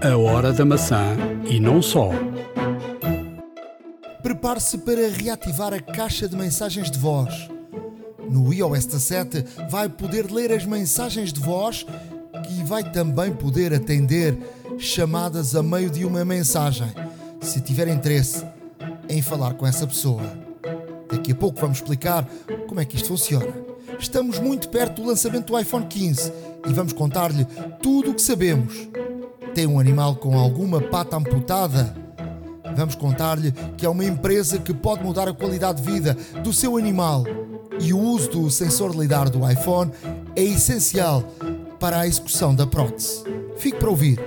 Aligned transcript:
A 0.00 0.16
hora 0.16 0.52
da 0.52 0.64
maçã 0.64 1.16
e 1.50 1.58
não 1.58 1.82
só. 1.82 2.10
Prepare-se 4.22 4.78
para 4.78 5.08
reativar 5.08 5.74
a 5.74 5.80
caixa 5.80 6.28
de 6.28 6.36
mensagens 6.36 6.88
de 6.88 6.96
voz. 6.96 7.48
No 8.30 8.54
iOS 8.54 8.86
17 8.86 9.44
vai 9.68 9.88
poder 9.88 10.30
ler 10.30 10.52
as 10.52 10.64
mensagens 10.64 11.32
de 11.32 11.40
voz 11.40 11.84
e 12.48 12.62
vai 12.62 12.84
também 12.92 13.32
poder 13.32 13.74
atender 13.74 14.38
chamadas 14.78 15.56
a 15.56 15.64
meio 15.64 15.90
de 15.90 16.04
uma 16.04 16.24
mensagem, 16.24 16.86
se 17.40 17.60
tiver 17.60 17.88
interesse 17.88 18.46
em 19.08 19.20
falar 19.20 19.54
com 19.54 19.66
essa 19.66 19.84
pessoa. 19.84 20.22
Daqui 21.10 21.32
a 21.32 21.34
pouco 21.34 21.60
vamos 21.60 21.78
explicar 21.78 22.24
como 22.68 22.78
é 22.78 22.84
que 22.84 22.94
isto 22.94 23.08
funciona. 23.08 23.52
Estamos 23.98 24.38
muito 24.38 24.68
perto 24.68 25.02
do 25.02 25.08
lançamento 25.08 25.52
do 25.52 25.58
iPhone 25.58 25.86
15 25.86 26.32
e 26.68 26.72
vamos 26.72 26.92
contar-lhe 26.92 27.44
tudo 27.82 28.12
o 28.12 28.14
que 28.14 28.22
sabemos. 28.22 28.86
Tem 29.54 29.66
um 29.66 29.78
animal 29.78 30.16
com 30.16 30.38
alguma 30.38 30.80
pata 30.80 31.16
amputada? 31.16 31.94
Vamos 32.76 32.94
contar-lhe 32.94 33.52
que 33.76 33.84
é 33.84 33.88
uma 33.88 34.04
empresa 34.04 34.58
que 34.58 34.72
pode 34.72 35.02
mudar 35.02 35.28
a 35.28 35.34
qualidade 35.34 35.82
de 35.82 35.90
vida 35.90 36.16
do 36.42 36.52
seu 36.52 36.76
animal. 36.76 37.24
E 37.80 37.92
o 37.92 37.98
uso 37.98 38.30
do 38.30 38.50
sensor 38.50 38.92
de 38.92 38.98
lidar 38.98 39.28
do 39.28 39.48
iPhone 39.48 39.90
é 40.36 40.42
essencial 40.42 41.22
para 41.78 42.00
a 42.00 42.06
execução 42.06 42.54
da 42.54 42.66
prótese. 42.66 43.24
Fique 43.56 43.78
para 43.78 43.90
ouvir, 43.90 44.20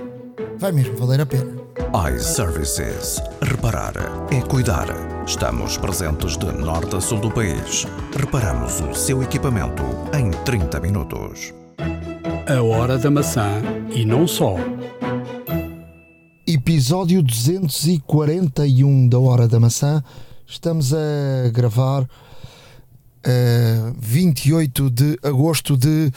vai 0.58 0.72
mesmo 0.72 0.96
valer 0.96 1.20
a 1.20 1.26
pena 1.26 1.62
iServices. 1.92 3.22
Reparar 3.42 3.92
é 4.30 4.40
cuidar. 4.40 4.86
Estamos 5.26 5.76
presentes 5.76 6.38
de 6.38 6.46
norte 6.46 6.96
a 6.96 7.00
sul 7.00 7.18
do 7.18 7.30
país. 7.30 7.86
Reparamos 8.16 8.80
o 8.80 8.94
seu 8.94 9.22
equipamento 9.22 9.82
em 10.16 10.30
30 10.30 10.80
minutos. 10.80 11.52
A 12.48 12.62
hora 12.62 12.96
da 12.96 13.10
maçã 13.10 13.62
e 13.90 14.04
não 14.04 14.26
só. 14.26 14.56
Episódio 16.64 17.24
241 17.24 19.08
da 19.08 19.18
Hora 19.18 19.48
da 19.48 19.58
Maçã. 19.58 20.00
Estamos 20.46 20.94
a 20.94 21.50
gravar 21.52 22.02
uh, 22.02 22.08
eh, 23.24 23.92
28 23.98 24.88
de 24.88 25.18
agosto 25.24 25.76
de 25.76 26.12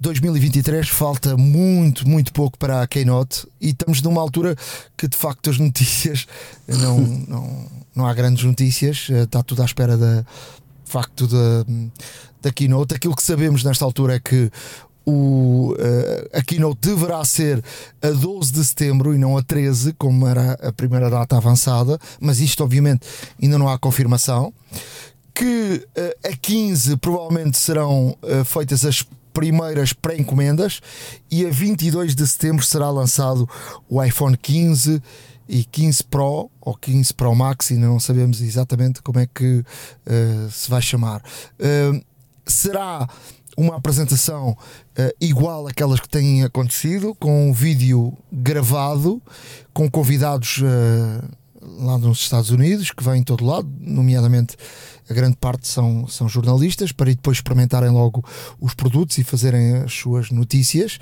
2023 0.00 0.88
falta 0.88 1.36
muito, 1.36 2.08
muito 2.08 2.32
pouco 2.32 2.56
para 2.56 2.80
a 2.80 2.86
Keynote 2.86 3.46
e 3.60 3.68
estamos 3.68 4.00
numa 4.00 4.22
altura 4.22 4.56
que 4.96 5.06
de 5.06 5.16
facto 5.18 5.50
as 5.50 5.58
notícias 5.58 6.26
não, 6.66 6.98
não, 6.98 7.66
não 7.94 8.06
há 8.06 8.14
grandes 8.14 8.44
notícias, 8.44 9.08
eh, 9.10 9.24
está 9.24 9.42
tudo 9.42 9.60
à 9.60 9.66
espera 9.66 9.94
da 9.94 10.24
facto 10.86 11.26
da, 11.26 11.66
da 12.40 12.50
Keynote. 12.50 12.94
Aquilo 12.94 13.14
que 13.14 13.22
sabemos 13.22 13.62
nesta 13.62 13.84
altura 13.84 14.16
é 14.16 14.20
que 14.20 14.50
o, 15.06 15.72
uh, 15.72 16.38
a 16.38 16.42
Keynote 16.42 16.88
deverá 16.88 17.24
ser 17.24 17.62
a 18.02 18.10
12 18.10 18.52
de 18.52 18.64
setembro 18.64 19.14
e 19.14 19.18
não 19.18 19.36
a 19.36 19.42
13, 19.42 19.92
como 19.94 20.26
era 20.26 20.52
a 20.54 20.72
primeira 20.72 21.08
data 21.08 21.36
avançada, 21.36 21.98
mas 22.20 22.40
isto 22.40 22.62
obviamente 22.62 23.06
ainda 23.42 23.58
não 23.58 23.68
há 23.68 23.78
confirmação. 23.78 24.52
Que 25.34 25.86
uh, 25.96 26.28
a 26.28 26.36
15 26.36 26.96
provavelmente 26.98 27.56
serão 27.56 28.16
uh, 28.22 28.44
feitas 28.44 28.84
as 28.84 29.04
primeiras 29.32 29.92
pré-encomendas 29.92 30.80
e 31.30 31.46
a 31.46 31.50
22 31.50 32.14
de 32.14 32.26
setembro 32.26 32.64
será 32.64 32.90
lançado 32.90 33.48
o 33.88 34.02
iPhone 34.02 34.36
15 34.36 35.00
e 35.48 35.64
15 35.64 36.04
Pro 36.04 36.50
ou 36.60 36.74
15 36.74 37.14
Pro 37.14 37.34
Max, 37.34 37.70
ainda 37.70 37.86
não 37.86 38.00
sabemos 38.00 38.40
exatamente 38.40 39.00
como 39.02 39.18
é 39.20 39.26
que 39.26 39.64
se 40.50 40.68
vai 40.68 40.82
chamar. 40.82 41.22
Será 42.44 43.08
uma 43.60 43.76
apresentação 43.76 44.50
uh, 44.50 45.14
igual 45.20 45.66
àquelas 45.66 46.00
que 46.00 46.08
têm 46.08 46.42
acontecido, 46.44 47.14
com 47.14 47.50
um 47.50 47.52
vídeo 47.52 48.16
gravado, 48.32 49.22
com 49.72 49.90
convidados 49.90 50.62
lá 51.60 51.98
nos 51.98 52.20
Estados 52.20 52.50
Unidos, 52.50 52.90
que 52.90 53.04
vêm 53.04 53.20
em 53.20 53.22
todo 53.22 53.44
lado, 53.44 53.70
nomeadamente 53.78 54.56
a 55.08 55.14
grande 55.14 55.36
parte 55.36 55.66
são, 55.66 56.06
são 56.06 56.28
jornalistas, 56.28 56.92
para 56.92 57.10
depois 57.10 57.38
experimentarem 57.38 57.90
logo 57.90 58.24
os 58.60 58.74
produtos 58.74 59.18
e 59.18 59.24
fazerem 59.24 59.78
as 59.78 59.92
suas 59.92 60.30
notícias. 60.30 60.98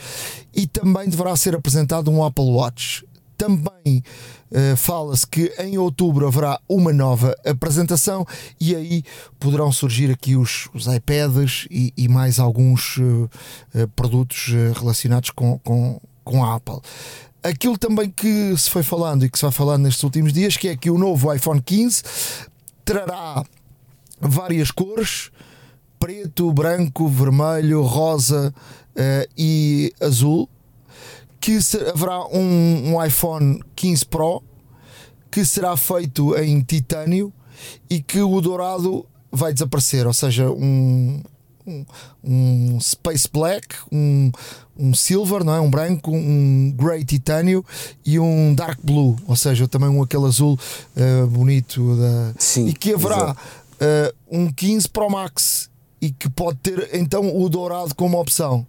E 0.55 0.67
também 0.67 1.09
deverá 1.09 1.37
ser 1.37 1.55
apresentado 1.55 2.11
um 2.11 2.25
Apple 2.25 2.47
Watch. 2.47 3.05
Também 3.39 4.03
uh, 4.51 4.77
fala-se 4.77 5.27
que 5.27 5.55
em 5.61 5.79
outubro 5.79 6.27
haverá 6.27 6.61
uma 6.69 6.93
nova 6.93 7.35
apresentação 7.47 8.27
e 8.61 8.75
aí 8.75 9.03
poderão 9.39 9.73
surgir 9.73 10.11
aqui 10.11 10.37
os, 10.37 10.69
os 10.75 10.87
iPads 10.87 11.67
e, 11.71 11.95
e 11.97 12.09
mais 12.09 12.39
alguns 12.39 12.99
uh, 12.99 13.31
uh, 13.75 13.89
produtos 13.97 14.49
relacionados 14.77 15.31
com, 15.31 15.59
com, 15.61 16.01
com 16.25 16.45
a 16.45 16.57
Apple 16.57 16.81
aquilo 17.43 17.79
também 17.79 18.11
que 18.11 18.57
se 18.57 18.69
foi 18.69 18.83
falando 18.83 19.25
e 19.25 19.31
que 19.31 19.39
se 19.39 19.45
vai 19.45 19.53
falando 19.53 19.85
nestes 19.85 20.03
últimos 20.03 20.33
dias, 20.33 20.57
que 20.57 20.69
é 20.69 20.77
que 20.77 20.91
o 20.91 20.99
novo 20.99 21.33
iPhone 21.33 21.63
15 21.63 22.03
trará 22.85 23.45
várias 24.21 24.71
cores: 24.71 25.31
preto, 25.99 26.53
branco, 26.53 27.09
vermelho, 27.09 27.83
rosa 27.83 28.53
uh, 28.91 29.29
e 29.37 29.93
azul. 30.01 30.49
Que 31.41 31.59
haverá 31.93 32.27
um, 32.29 32.95
um 32.95 33.05
iPhone 33.05 33.63
15 33.77 34.07
Pro 34.07 34.43
que 35.31 35.45
será 35.45 35.77
feito 35.77 36.37
em 36.37 36.61
titânio 36.63 37.33
e 37.89 38.01
que 38.03 38.21
o 38.21 38.41
dourado 38.41 39.07
vai 39.31 39.53
desaparecer, 39.53 40.07
ou 40.07 40.15
seja, 40.15 40.51
um, 40.51 41.23
um, 41.67 41.85
um 42.25 42.81
Space 42.81 43.29
Black, 43.31 43.77
um, 43.93 44.31
um 44.77 44.95
Silver, 44.95 45.45
não 45.45 45.55
é? 45.55 45.61
um 45.61 45.71
branco, 45.71 46.11
um 46.11 46.73
Grey 46.75 47.05
Titânio 47.05 47.65
e 48.05 48.19
um 48.19 48.55
Dark 48.55 48.79
Blue, 48.83 49.17
ou 49.27 49.37
seja, 49.37 49.69
também 49.69 49.89
um 49.89 50.03
aquele 50.03 50.25
azul 50.25 50.59
uh, 50.97 51.27
bonito 51.27 51.97
da... 51.97 52.35
Sim, 52.39 52.69
e 52.69 52.73
que 52.73 52.95
haverá 52.95 53.33
uh, 53.33 54.15
um 54.31 54.51
15 54.51 54.89
Pro 54.89 55.11
Max 55.11 55.71
e 56.01 56.11
que 56.11 56.31
pode 56.31 56.59
ter 56.59 56.91
então 56.95 57.37
o 57.37 57.49
dourado 57.49 57.95
como 57.95 58.19
opção 58.19 58.67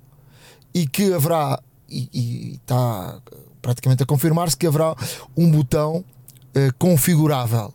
e 0.74 0.88
que 0.88 1.14
haverá 1.14 1.60
e 1.90 2.56
está 2.56 3.20
praticamente 3.62 4.04
a 4.04 4.06
confirmar-se 4.06 4.56
que 4.56 4.68
haverá 4.68 4.96
um 5.36 5.50
botão 5.50 5.98
uh, 5.98 6.74
configurável. 6.78 7.74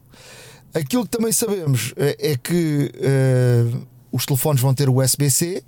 Aquilo 0.72 1.04
que 1.04 1.10
também 1.10 1.32
sabemos 1.32 1.92
uh, 1.92 1.94
é 2.18 2.36
que 2.36 2.90
uh, 2.94 3.86
os 4.10 4.24
telefones 4.26 4.60
vão 4.60 4.74
ter 4.74 4.88
USB-C 4.88 5.62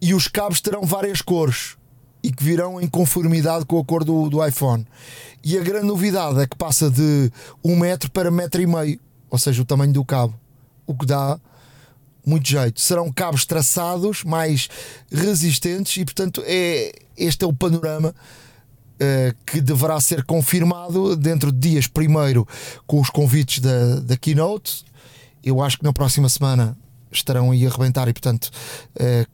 e 0.00 0.14
os 0.14 0.28
cabos 0.28 0.60
terão 0.60 0.82
várias 0.82 1.20
cores 1.20 1.76
e 2.22 2.30
que 2.30 2.42
virão 2.42 2.80
em 2.80 2.88
conformidade 2.88 3.64
com 3.64 3.78
a 3.78 3.84
cor 3.84 4.04
do, 4.04 4.28
do 4.28 4.44
iPhone. 4.44 4.86
E 5.44 5.56
a 5.56 5.62
grande 5.62 5.86
novidade 5.86 6.40
é 6.40 6.46
que 6.46 6.56
passa 6.56 6.90
de 6.90 7.30
um 7.64 7.76
metro 7.76 8.10
para 8.10 8.30
metro 8.30 8.60
e 8.60 8.66
meio 8.66 9.00
ou 9.30 9.38
seja, 9.38 9.62
o 9.62 9.64
tamanho 9.64 9.92
do 9.92 10.04
cabo, 10.04 10.34
o 10.86 10.94
que 10.94 11.04
dá 11.04 11.38
muito 12.26 12.48
jeito. 12.48 12.80
Serão 12.80 13.12
cabos 13.12 13.46
traçados, 13.46 14.24
mais 14.24 14.68
resistentes 15.10 15.96
e, 15.96 16.04
portanto, 16.04 16.42
é, 16.44 16.92
este 17.16 17.44
é 17.44 17.46
o 17.46 17.52
panorama 17.52 18.12
uh, 18.96 19.36
que 19.46 19.60
deverá 19.60 20.00
ser 20.00 20.24
confirmado 20.24 21.16
dentro 21.16 21.52
de 21.52 21.70
dias, 21.70 21.86
primeiro 21.86 22.46
com 22.86 23.00
os 23.00 23.08
convites 23.08 23.60
da, 23.60 24.00
da 24.00 24.16
Keynote. 24.16 24.84
Eu 25.42 25.62
acho 25.62 25.78
que 25.78 25.84
na 25.84 25.92
próxima 25.92 26.28
semana 26.28 26.76
estarão 27.12 27.52
aí 27.52 27.64
a 27.64 27.68
arrebentar 27.68 28.08
e, 28.08 28.12
portanto, 28.12 28.50
uh, 28.96 29.26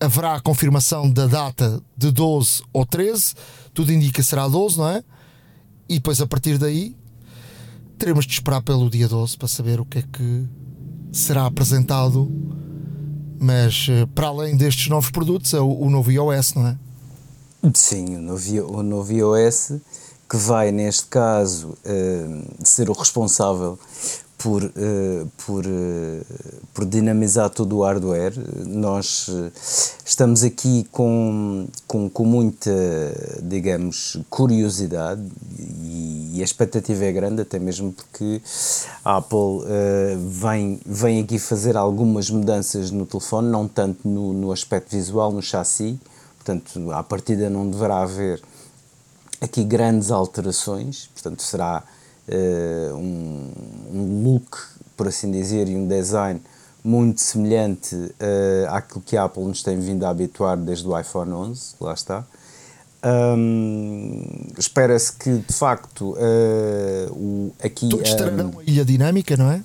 haverá 0.00 0.34
a 0.34 0.40
confirmação 0.40 1.10
da 1.10 1.26
data 1.26 1.82
de 1.96 2.10
12 2.10 2.62
ou 2.72 2.86
13. 2.86 3.34
Tudo 3.74 3.92
indica 3.92 4.14
que 4.14 4.22
será 4.22 4.48
12, 4.48 4.78
não 4.78 4.88
é? 4.88 5.04
E 5.88 5.94
depois, 5.96 6.20
a 6.20 6.26
partir 6.26 6.56
daí, 6.56 6.96
teremos 7.98 8.26
de 8.26 8.32
esperar 8.32 8.62
pelo 8.62 8.88
dia 8.88 9.06
12 9.06 9.36
para 9.36 9.48
saber 9.48 9.80
o 9.80 9.84
que 9.84 9.98
é 9.98 10.02
que 10.02 10.48
será 11.14 11.46
apresentado. 11.46 12.30
Mas 13.38 13.86
eh, 13.90 14.06
para 14.14 14.28
além 14.28 14.56
destes 14.56 14.88
novos 14.88 15.10
produtos, 15.10 15.52
é 15.54 15.60
o, 15.60 15.68
o 15.68 15.90
novo 15.90 16.10
iOS, 16.10 16.54
não 16.54 16.66
é? 16.66 16.78
Sim, 17.74 18.16
o 18.16 18.20
novo, 18.20 18.78
o 18.78 18.82
novo 18.82 19.12
iOS 19.12 19.72
que 20.28 20.36
vai, 20.36 20.72
neste 20.72 21.06
caso, 21.06 21.76
uh, 21.84 22.64
ser 22.64 22.88
o 22.88 22.92
responsável 22.92 23.78
por, 24.44 24.62
uh, 24.62 25.26
por, 25.46 25.64
uh, 25.64 26.26
por 26.74 26.84
dinamizar 26.84 27.48
todo 27.48 27.78
o 27.78 27.82
hardware. 27.82 28.34
Nós 28.66 29.26
uh, 29.28 29.50
estamos 30.04 30.42
aqui 30.42 30.86
com, 30.92 31.66
com, 31.88 32.10
com 32.10 32.24
muita, 32.26 32.70
digamos, 33.42 34.18
curiosidade 34.28 35.22
e, 35.58 36.32
e, 36.34 36.40
a 36.42 36.44
expectativa 36.44 37.06
é 37.06 37.12
grande, 37.12 37.40
até 37.40 37.58
mesmo 37.58 37.90
porque 37.90 38.42
a 39.02 39.16
Apple 39.16 39.64
vem, 40.28 40.78
vem 40.84 41.22
aqui 41.22 41.38
fazer 41.38 41.74
algumas 41.74 42.28
mudanças 42.28 42.90
no 42.90 43.06
telefone, 43.06 43.48
não 43.48 43.66
tanto 43.66 44.06
no, 44.06 44.34
no 44.34 44.52
aspecto 44.52 44.94
visual, 44.94 45.32
no 45.32 45.40
chassi, 45.40 45.98
portanto, 46.36 46.92
à 46.92 47.02
partida 47.02 47.48
não 47.48 47.70
deverá 47.70 48.02
haver 48.02 48.42
aqui 49.40 49.64
grandes 49.64 50.10
alterações, 50.10 51.08
portanto, 51.14 51.42
será 51.42 51.82
uh, 52.28 52.96
um, 52.96 53.52
um, 53.92 54.22
look, 54.24 54.58
por 54.96 55.08
assim 55.08 55.30
dizer, 55.30 55.68
e 55.68 55.76
um 55.76 55.86
design 55.86 56.40
muito 56.82 57.20
semelhante 57.20 57.94
uh, 57.96 58.68
àquilo 58.68 59.00
que 59.00 59.16
a 59.16 59.24
Apple 59.24 59.44
nos 59.44 59.62
tem 59.62 59.78
vindo 59.80 60.04
a 60.04 60.10
habituar 60.10 60.56
desde 60.56 60.86
o 60.86 60.98
iPhone 60.98 61.32
11, 61.32 61.74
lá 61.80 61.94
está. 61.94 62.24
Um, 63.04 64.22
Espera-se 64.56 65.12
que 65.12 65.30
de 65.38 65.52
facto 65.52 66.12
uh, 66.12 67.12
o, 67.12 67.52
aqui. 67.62 67.88
Todos 67.88 68.14
terão 68.14 68.46
um, 68.48 68.58
a 68.60 68.64
ilha 68.64 68.84
dinâmica, 68.84 69.36
não 69.36 69.50
é? 69.50 69.62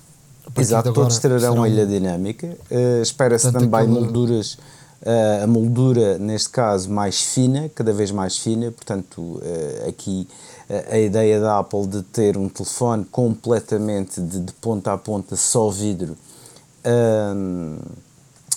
Exato, 0.56 0.92
todos 0.92 1.18
terão 1.18 1.62
a 1.62 1.68
ilha 1.68 1.86
dinâmica. 1.86 2.48
Uh, 2.70 3.00
Espera-se 3.00 3.50
também 3.50 3.80
aquela... 3.80 3.86
molduras, 3.86 4.54
uh, 5.02 5.44
a 5.44 5.46
moldura, 5.46 6.18
neste 6.18 6.50
caso, 6.50 6.90
mais 6.90 7.22
fina, 7.22 7.70
cada 7.74 7.94
vez 7.94 8.10
mais 8.10 8.36
fina. 8.36 8.70
Portanto, 8.70 9.40
aqui 9.88 10.28
a 10.90 10.98
ideia 10.98 11.40
da 11.40 11.58
Apple 11.58 11.86
de 11.86 12.02
ter 12.02 12.36
um 12.36 12.48
telefone 12.48 13.04
completamente 13.04 14.20
de, 14.20 14.40
de 14.40 14.52
ponta 14.54 14.92
a 14.92 14.98
ponta, 14.98 15.36
só 15.36 15.68
vidro, 15.70 16.16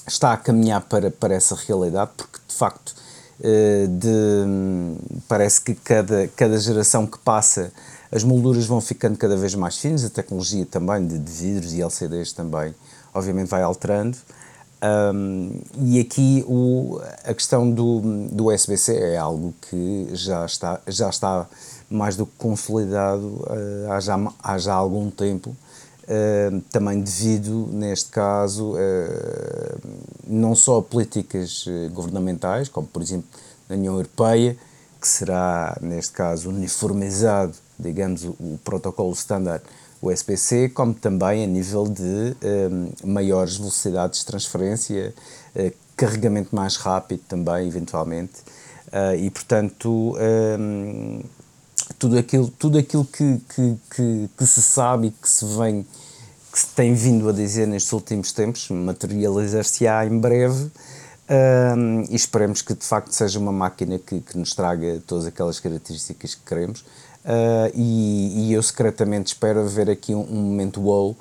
está 0.07 0.33
a 0.33 0.37
caminhar 0.37 0.81
para, 0.81 1.09
para 1.09 1.33
essa 1.33 1.55
realidade, 1.55 2.11
porque 2.15 2.39
de 2.47 2.55
facto 2.55 2.93
eh, 3.41 3.87
de, 3.89 5.21
parece 5.27 5.61
que 5.61 5.73
cada, 5.73 6.27
cada 6.29 6.57
geração 6.57 7.07
que 7.07 7.17
passa 7.17 7.71
as 8.11 8.23
molduras 8.23 8.65
vão 8.65 8.79
ficando 8.79 9.17
cada 9.17 9.35
vez 9.35 9.55
mais 9.55 9.77
finas, 9.77 10.05
a 10.05 10.09
tecnologia 10.09 10.65
também 10.65 11.05
de, 11.05 11.17
de 11.17 11.31
vidros 11.31 11.73
e 11.73 11.81
LCDs 11.81 12.31
também, 12.31 12.75
obviamente, 13.13 13.49
vai 13.49 13.63
alterando. 13.63 14.17
Um, 14.83 15.61
e 15.77 15.99
aqui 15.99 16.43
o, 16.45 17.01
a 17.23 17.33
questão 17.33 17.71
do, 17.71 18.01
do 18.29 18.53
USB-C 18.53 18.95
é 18.95 19.17
algo 19.17 19.53
que 19.69 20.09
já 20.11 20.45
está, 20.45 20.79
já 20.87 21.09
está 21.09 21.47
mais 21.93 22.15
do 22.15 22.25
que 22.25 22.33
consolidado 22.37 23.25
uh, 23.25 23.91
há, 23.91 23.99
já, 23.99 24.19
há 24.41 24.57
já 24.57 24.73
algum 24.73 25.11
tempo. 25.11 25.55
Uh, 26.03 26.59
também 26.69 26.99
devido, 26.99 27.69
neste 27.71 28.09
caso, 28.09 28.73
uh, 28.73 29.79
não 30.27 30.53
só 30.53 30.79
a 30.79 30.81
políticas 30.81 31.63
eh, 31.65 31.87
governamentais, 31.89 32.67
como 32.67 32.85
por 32.87 33.01
exemplo 33.01 33.25
na 33.69 33.75
União 33.75 33.93
Europeia, 33.93 34.57
que 34.99 35.07
será, 35.07 35.77
neste 35.81 36.11
caso, 36.11 36.49
uniformizado, 36.49 37.53
digamos, 37.79 38.25
o, 38.25 38.31
o 38.31 38.59
protocolo 38.65 39.13
standard 39.13 39.63
USB-C, 40.01 40.69
como 40.69 40.93
também 40.93 41.43
a 41.43 41.47
nível 41.47 41.85
de 41.85 42.35
maiores 43.05 43.55
velocidades 43.55 44.19
de 44.19 44.25
transferência, 44.25 45.13
uh, 45.55 45.71
carregamento 45.95 46.53
mais 46.53 46.75
rápido 46.75 47.21
também, 47.29 47.67
eventualmente, 47.67 48.41
e 49.19 49.29
portanto 49.29 50.15
tudo 52.03 52.17
aquilo, 52.17 52.49
tudo 52.59 52.77
aquilo 52.77 53.05
que, 53.05 53.41
que, 53.55 53.75
que, 53.95 54.29
que, 54.37 54.45
se 54.45 54.61
sabe 54.61 55.07
e 55.07 55.11
que 55.11 55.29
se 55.29 55.45
vem 55.57 55.85
que 56.51 56.59
se 56.59 56.67
tem 56.67 56.93
vindo 56.93 57.29
a 57.29 57.31
dizer 57.31 57.65
nestes 57.65 57.93
últimos 57.93 58.33
tempos 58.33 58.69
materializar-se-á 58.69 60.05
em 60.05 60.19
breve 60.19 60.69
um, 61.77 62.01
e 62.09 62.13
esperemos 62.13 62.61
que 62.61 62.73
de 62.73 62.85
facto 62.85 63.13
seja 63.13 63.39
uma 63.39 63.53
máquina 63.53 63.97
que, 63.97 64.19
que 64.19 64.37
nos 64.37 64.53
traga 64.53 65.01
todas 65.07 65.25
aquelas 65.25 65.61
características 65.61 66.35
que 66.35 66.41
queremos. 66.45 66.81
Uh, 66.81 67.71
e, 67.73 68.49
e, 68.49 68.53
eu 68.53 68.61
secretamente 68.61 69.27
espero 69.27 69.65
ver 69.65 69.89
aqui 69.89 70.13
um, 70.13 70.27
um 70.29 70.41
momento 70.41 70.81
wow 70.81 71.11
uh, 71.11 71.15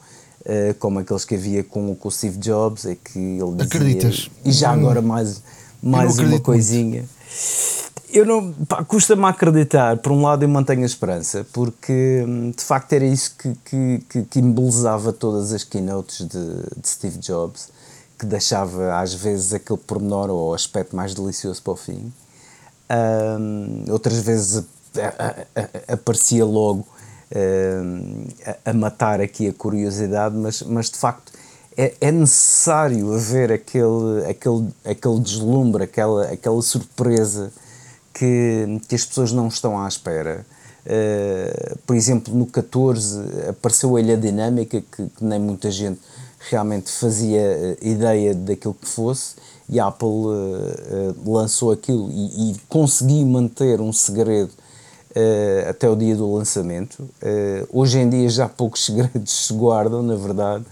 como 0.80 0.98
aqueles 0.98 1.24
que 1.24 1.36
havia 1.36 1.62
com, 1.62 1.94
com 1.94 2.08
o 2.08 2.10
Steve 2.10 2.38
Jobs 2.38 2.86
é 2.86 2.96
que 2.96 3.20
ele 3.20 3.52
dizia, 3.52 3.66
Acreditas? 3.66 4.30
e 4.44 4.50
já 4.50 4.72
agora 4.72 5.00
mais, 5.00 5.40
mais 5.80 6.18
uma 6.18 6.40
coisinha 6.40 7.02
muito 7.02 7.71
eu 8.12 8.26
não. 8.26 8.52
Custa-me 8.86 9.24
acreditar. 9.24 9.96
Por 9.96 10.12
um 10.12 10.22
lado, 10.22 10.44
eu 10.44 10.48
mantenho 10.48 10.82
a 10.82 10.86
esperança, 10.86 11.46
porque 11.52 12.22
hum, 12.26 12.50
de 12.50 12.62
facto 12.62 12.92
era 12.92 13.04
isso 13.04 13.34
que, 13.38 13.54
que, 13.64 14.04
que, 14.08 14.22
que 14.24 14.38
embelezava 14.38 15.12
todas 15.12 15.52
as 15.52 15.64
keynotes 15.64 16.26
de, 16.26 16.54
de, 16.80 16.88
Steve 16.88 17.18
Jobs, 17.18 17.70
que 18.18 18.26
deixava 18.26 19.00
às 19.00 19.14
vezes 19.14 19.54
aquele 19.54 19.78
pormenor 19.78 20.30
ou 20.30 20.54
aspecto 20.54 20.94
mais 20.94 21.14
delicioso 21.14 21.62
para 21.62 21.72
o 21.72 21.76
fim. 21.76 22.12
Um, 22.90 23.84
outras 23.90 24.18
vezes 24.18 24.64
a, 24.96 25.24
a, 25.58 25.62
a, 25.62 25.94
aparecia 25.94 26.44
logo 26.44 26.86
um, 27.34 28.26
a, 28.66 28.72
matar 28.74 29.22
aqui 29.22 29.48
a 29.48 29.52
curiosidade, 29.52 30.36
mas, 30.36 30.62
mas 30.62 30.90
de 30.90 30.98
facto. 30.98 31.32
É, 31.74 31.94
é 32.02 32.12
necessário 32.12 33.14
haver 33.14 33.50
aquele, 33.50 34.26
aquele, 34.28 34.68
aquele 34.84 35.20
deslumbre, 35.20 35.84
aquela, 35.84 36.26
aquela 36.26 36.60
surpresa 36.60 37.50
que, 38.12 38.80
que 38.88 38.94
as 38.94 39.04
pessoas 39.04 39.32
não 39.32 39.48
estão 39.48 39.80
à 39.80 39.88
espera. 39.88 40.44
Uh, 40.84 41.78
por 41.86 41.94
exemplo, 41.94 42.34
no 42.34 42.44
14 42.44 43.20
apareceu 43.48 43.94
a 43.94 44.00
Ilha 44.00 44.16
Dinâmica, 44.16 44.80
que, 44.80 45.06
que 45.06 45.24
nem 45.24 45.38
muita 45.38 45.70
gente 45.70 46.00
realmente 46.50 46.90
fazia 46.90 47.78
uh, 47.80 47.86
ideia 47.86 48.34
daquilo 48.34 48.74
que 48.74 48.88
fosse, 48.88 49.36
e 49.68 49.78
a 49.78 49.86
Apple 49.86 50.08
uh, 50.08 51.14
lançou 51.24 51.70
aquilo 51.70 52.10
e, 52.10 52.50
e, 52.50 52.56
conseguiu 52.68 53.24
manter 53.26 53.80
um 53.80 53.92
segredo 53.92 54.50
até 55.68 55.86
o 55.90 55.94
dia 55.94 56.16
do 56.16 56.32
lançamento. 56.32 57.06
hoje 57.70 57.98
em 57.98 58.08
dia 58.08 58.30
já 58.30 58.48
poucos 58.48 58.82
segredos 58.86 59.46
se 59.46 59.52
guardam, 59.52 60.02
na 60.02 60.16
verdade, 60.16 60.64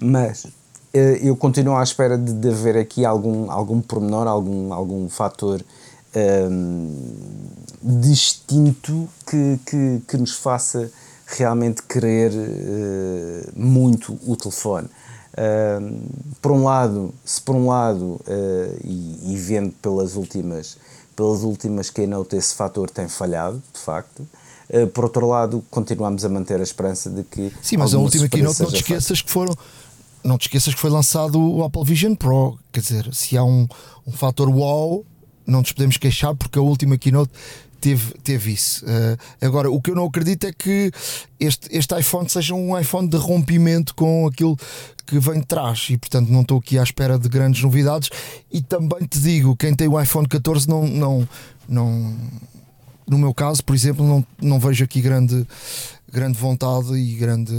mas 0.00 0.46
eu 0.94 1.36
continuo 1.36 1.76
à 1.76 1.82
espera 1.82 2.16
de, 2.16 2.32
de 2.32 2.48
haver 2.48 2.78
aqui 2.78 3.04
algum, 3.04 3.50
algum 3.50 3.82
pormenor, 3.82 4.26
algum, 4.26 4.72
algum 4.72 5.10
fator 5.10 5.60
um, 6.16 7.16
distinto 7.82 9.08
que, 9.28 9.60
que, 9.66 10.02
que, 10.08 10.16
nos 10.16 10.32
faça 10.32 10.90
realmente 11.26 11.82
querer 11.82 12.32
uh, 12.32 13.52
muito 13.54 14.18
o 14.26 14.36
telefone. 14.36 14.88
Uh, 15.34 16.00
por 16.40 16.52
um 16.52 16.64
lado, 16.64 17.12
se 17.24 17.40
por 17.40 17.54
um 17.54 17.68
lado, 17.68 18.20
uh, 18.26 18.80
e, 18.82 19.32
e, 19.32 19.36
vendo 19.36 19.70
pelas 19.82 20.16
últimas, 20.16 20.78
pelas 21.14 21.42
últimas 21.42 21.90
keynote 21.90 22.36
esse 22.36 22.54
fator 22.54 22.88
tem 22.88 23.06
falhado, 23.06 23.62
de 23.72 23.78
facto, 23.78 24.26
uh, 24.70 24.86
por 24.88 25.04
outro 25.04 25.28
lado, 25.28 25.62
continuamos 25.70 26.24
a 26.24 26.28
manter 26.28 26.58
a 26.58 26.62
esperança 26.62 27.10
de 27.10 27.22
que. 27.22 27.52
Sim, 27.60 27.76
mas 27.76 27.92
a 27.92 27.98
última 27.98 28.28
keynote 28.28 28.62
não 28.62 28.70
te 28.70 28.76
esqueças 28.76 29.20
que 29.20 29.30
foram. 29.30 29.54
Não 30.24 30.38
te 30.38 30.46
esqueças 30.46 30.74
que 30.74 30.80
foi 30.80 30.90
lançado 30.90 31.38
o 31.38 31.62
Apple 31.62 31.84
Vision 31.84 32.14
Pro, 32.14 32.58
quer 32.72 32.80
dizer, 32.80 33.14
se 33.14 33.36
há 33.36 33.44
um, 33.44 33.68
um 34.04 34.10
fator 34.10 34.48
wow, 34.48 35.04
não 35.46 35.60
nos 35.60 35.72
podemos 35.72 35.96
queixar 35.96 36.34
porque 36.34 36.58
a 36.58 36.62
última 36.62 36.98
keynote 36.98 37.32
teve, 37.80 38.14
teve 38.22 38.52
isso. 38.52 38.84
Uh, 38.84 39.16
agora, 39.40 39.70
o 39.70 39.80
que 39.80 39.90
eu 39.90 39.94
não 39.94 40.06
acredito 40.06 40.46
é 40.46 40.52
que 40.52 40.90
este, 41.38 41.68
este 41.70 41.98
iPhone 41.98 42.28
seja 42.28 42.54
um 42.54 42.78
iPhone 42.78 43.08
de 43.08 43.16
rompimento 43.16 43.94
com 43.94 44.26
aquilo 44.26 44.56
que 45.06 45.18
vem 45.18 45.40
de 45.40 45.46
trás 45.46 45.86
e, 45.90 45.96
portanto, 45.96 46.28
não 46.28 46.42
estou 46.42 46.58
aqui 46.58 46.78
à 46.78 46.82
espera 46.82 47.18
de 47.18 47.28
grandes 47.28 47.62
novidades. 47.62 48.10
E 48.52 48.60
também 48.60 49.06
te 49.06 49.20
digo: 49.20 49.56
quem 49.56 49.74
tem 49.74 49.88
o 49.88 50.00
iPhone 50.00 50.26
14 50.26 50.68
não. 50.68 50.86
não, 50.86 51.28
não 51.68 52.16
no 53.08 53.18
meu 53.18 53.32
caso, 53.32 53.62
por 53.62 53.72
exemplo, 53.72 54.04
não, 54.04 54.26
não 54.42 54.58
vejo 54.58 54.82
aqui 54.82 55.00
grande, 55.00 55.46
grande 56.12 56.36
vontade 56.36 56.92
e 56.94 57.14
grande 57.14 57.54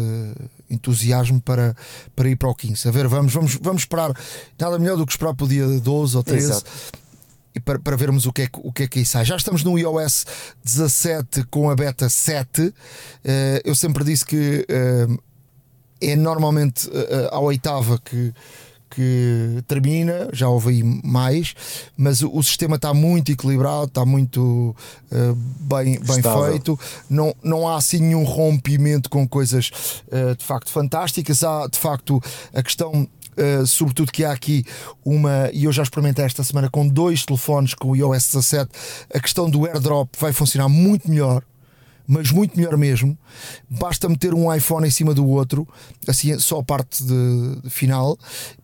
entusiasmo 0.70 1.40
para, 1.40 1.74
para 2.14 2.28
ir 2.28 2.36
para 2.36 2.50
o 2.50 2.54
15. 2.54 2.86
A 2.86 2.92
ver, 2.92 3.08
vamos, 3.08 3.34
vamos, 3.34 3.58
vamos 3.62 3.84
esperar. 3.84 4.12
Nada 4.60 4.78
melhor 4.78 4.98
do 4.98 5.06
que 5.06 5.14
esperar 5.14 5.34
para 5.34 5.46
o 5.46 5.48
dia 5.48 5.66
12 5.66 6.18
ou 6.18 6.22
13. 6.22 6.50
Exato 6.50 6.72
para, 7.60 7.80
para 7.80 7.96
vermos 7.96 8.26
o 8.26 8.34
que, 8.34 8.44
é, 8.44 8.50
o 8.58 8.72
que 8.72 8.84
é 8.84 8.88
que 8.88 9.00
aí 9.00 9.06
sai. 9.06 9.26
Já 9.26 9.36
estamos 9.36 9.64
no 9.64 9.78
iOS 9.78 10.26
17 10.64 11.44
com 11.46 11.70
a 11.70 11.76
beta 11.76 12.10
7. 12.10 12.62
Uh, 12.62 12.74
eh, 13.24 13.62
eu 13.66 13.76
sempre 13.76 14.04
disse 14.04 14.26
que 14.26 14.66
uh, 14.70 15.24
é 16.02 16.16
normalmente 16.16 16.88
uh, 16.88 17.30
a 17.32 17.40
oitava 17.40 18.00
que, 18.00 18.34
que 18.90 19.64
termina, 19.68 20.30
já 20.34 20.48
houve 20.48 20.70
aí 20.70 20.84
mais, 20.84 21.56
mas 21.96 22.22
o, 22.22 22.36
o 22.36 22.44
sistema 22.44 22.76
está 22.76 22.94
muito 22.94 23.32
equilibrado, 23.32 23.86
está 23.86 24.06
muito 24.06 24.76
uh, 25.12 25.36
bem, 25.36 26.00
bem 26.00 26.22
feito, 26.22 26.80
não, 27.10 27.36
não 27.44 27.68
há 27.68 27.78
assim 27.78 28.00
nenhum 28.00 28.24
rompimento 28.24 29.10
com 29.10 29.28
coisas 29.28 29.72
uh, 30.08 30.36
de 30.36 30.44
facto 30.44 30.70
fantásticas. 30.70 31.44
Há 31.44 31.68
de 31.68 31.78
facto 31.78 32.22
a 32.54 32.64
questão 32.64 33.08
uh, 33.38 33.66
sobretudo 33.66 34.12
que 34.12 34.24
há 34.24 34.32
aqui 34.32 34.64
uma, 35.04 35.50
e 35.54 35.66
eu 35.66 35.72
já 35.72 35.84
experimentei 35.84 36.26
esta 36.26 36.44
semana 36.44 36.70
com 36.70 36.88
dois 36.88 37.26
telefones 37.26 37.74
com 37.74 37.90
o 37.90 37.96
iOS 37.96 38.28
17, 38.34 38.70
a 39.14 39.20
questão 39.20 39.50
do 39.50 39.66
airdrop 39.66 40.10
vai 40.20 40.34
funcionar 40.34 40.70
muito 40.70 41.10
melhor 41.10 41.44
mas 42.08 42.32
muito 42.32 42.58
melhor 42.58 42.78
mesmo. 42.78 43.18
Basta 43.70 44.08
meter 44.08 44.34
um 44.34 44.54
iPhone 44.54 44.88
em 44.88 44.92
cima 44.92 45.14
do 45.14 45.28
outro, 45.28 45.68
assim 46.08 46.40
só 46.40 46.60
a 46.60 46.64
parte 46.64 47.04
de, 47.04 47.62
de 47.64 47.70
final, 47.70 48.18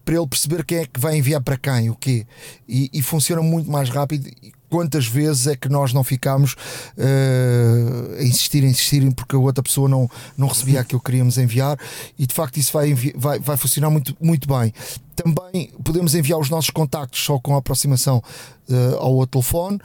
para 0.05 0.15
ele 0.15 0.27
perceber 0.27 0.63
quem 0.63 0.77
é 0.77 0.85
que 0.85 0.97
vai 0.97 1.17
enviar 1.17 1.41
para 1.41 1.57
quem, 1.57 1.89
o 1.89 1.95
quê. 1.95 2.25
E, 2.67 2.89
e 2.93 3.01
funciona 3.01 3.41
muito 3.41 3.69
mais 3.69 3.89
rápido 3.89 4.31
quantas 4.73 5.05
vezes 5.05 5.45
é 5.45 5.55
que 5.55 5.69
nós 5.69 5.93
não 5.93 6.03
ficámos 6.03 6.53
uh, 6.97 8.15
a 8.17 8.23
insistir, 8.23 8.63
a 8.63 8.67
insistir, 8.67 9.13
porque 9.13 9.35
a 9.35 9.37
outra 9.37 9.61
pessoa 9.61 9.87
não, 9.87 10.09
não 10.35 10.47
recebia 10.47 10.81
aquilo 10.81 10.99
que 10.99 11.05
queríamos 11.05 11.37
enviar, 11.37 11.77
e 12.17 12.25
de 12.25 12.33
facto 12.33 12.57
isso 12.57 12.73
vai, 12.73 12.91
vai, 13.15 13.37
vai 13.37 13.55
funcionar 13.55 13.91
muito, 13.91 14.17
muito 14.19 14.47
bem. 14.47 14.73
Também 15.13 15.71
podemos 15.83 16.15
enviar 16.15 16.39
os 16.39 16.49
nossos 16.49 16.69
contactos 16.69 17.23
só 17.23 17.39
com 17.39 17.55
a 17.55 17.59
aproximação 17.59 18.21
uh, 18.69 18.95
ao 18.97 19.27
telefone 19.27 19.79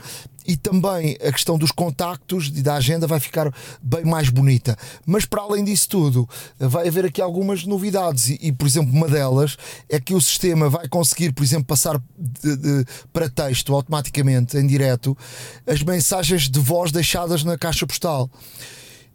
e 0.49 0.57
também 0.57 1.15
a 1.21 1.31
questão 1.31 1.59
dos 1.59 1.71
contactos 1.71 2.47
e 2.47 2.63
da 2.63 2.73
agenda 2.73 3.05
vai 3.05 3.19
ficar 3.19 3.53
bem 3.83 4.03
mais 4.03 4.29
bonita. 4.29 4.75
Mas 5.05 5.23
para 5.23 5.43
além 5.43 5.63
disso 5.63 5.87
tudo, 5.87 6.27
vai 6.57 6.87
haver 6.87 7.05
aqui 7.05 7.21
algumas 7.21 7.65
novidades 7.65 8.29
e, 8.29 8.39
e 8.41 8.51
por 8.51 8.65
exemplo, 8.65 8.91
uma 8.91 9.07
delas 9.07 9.57
é 9.87 9.99
que 9.99 10.15
o 10.15 10.19
sistema 10.19 10.67
vai 10.67 10.87
conseguir, 10.87 11.33
por 11.33 11.43
exemplo, 11.43 11.65
passar 11.65 12.01
de, 12.17 12.55
de, 12.55 12.85
para 13.13 13.29
texto 13.29 13.75
automaticamente, 13.75 14.57
em 14.57 14.65
direto, 14.65 15.15
as 15.67 15.83
mensagens 15.83 16.49
de 16.49 16.59
voz 16.59 16.91
deixadas 16.91 17.43
na 17.43 17.55
caixa 17.55 17.85
postal. 17.85 18.27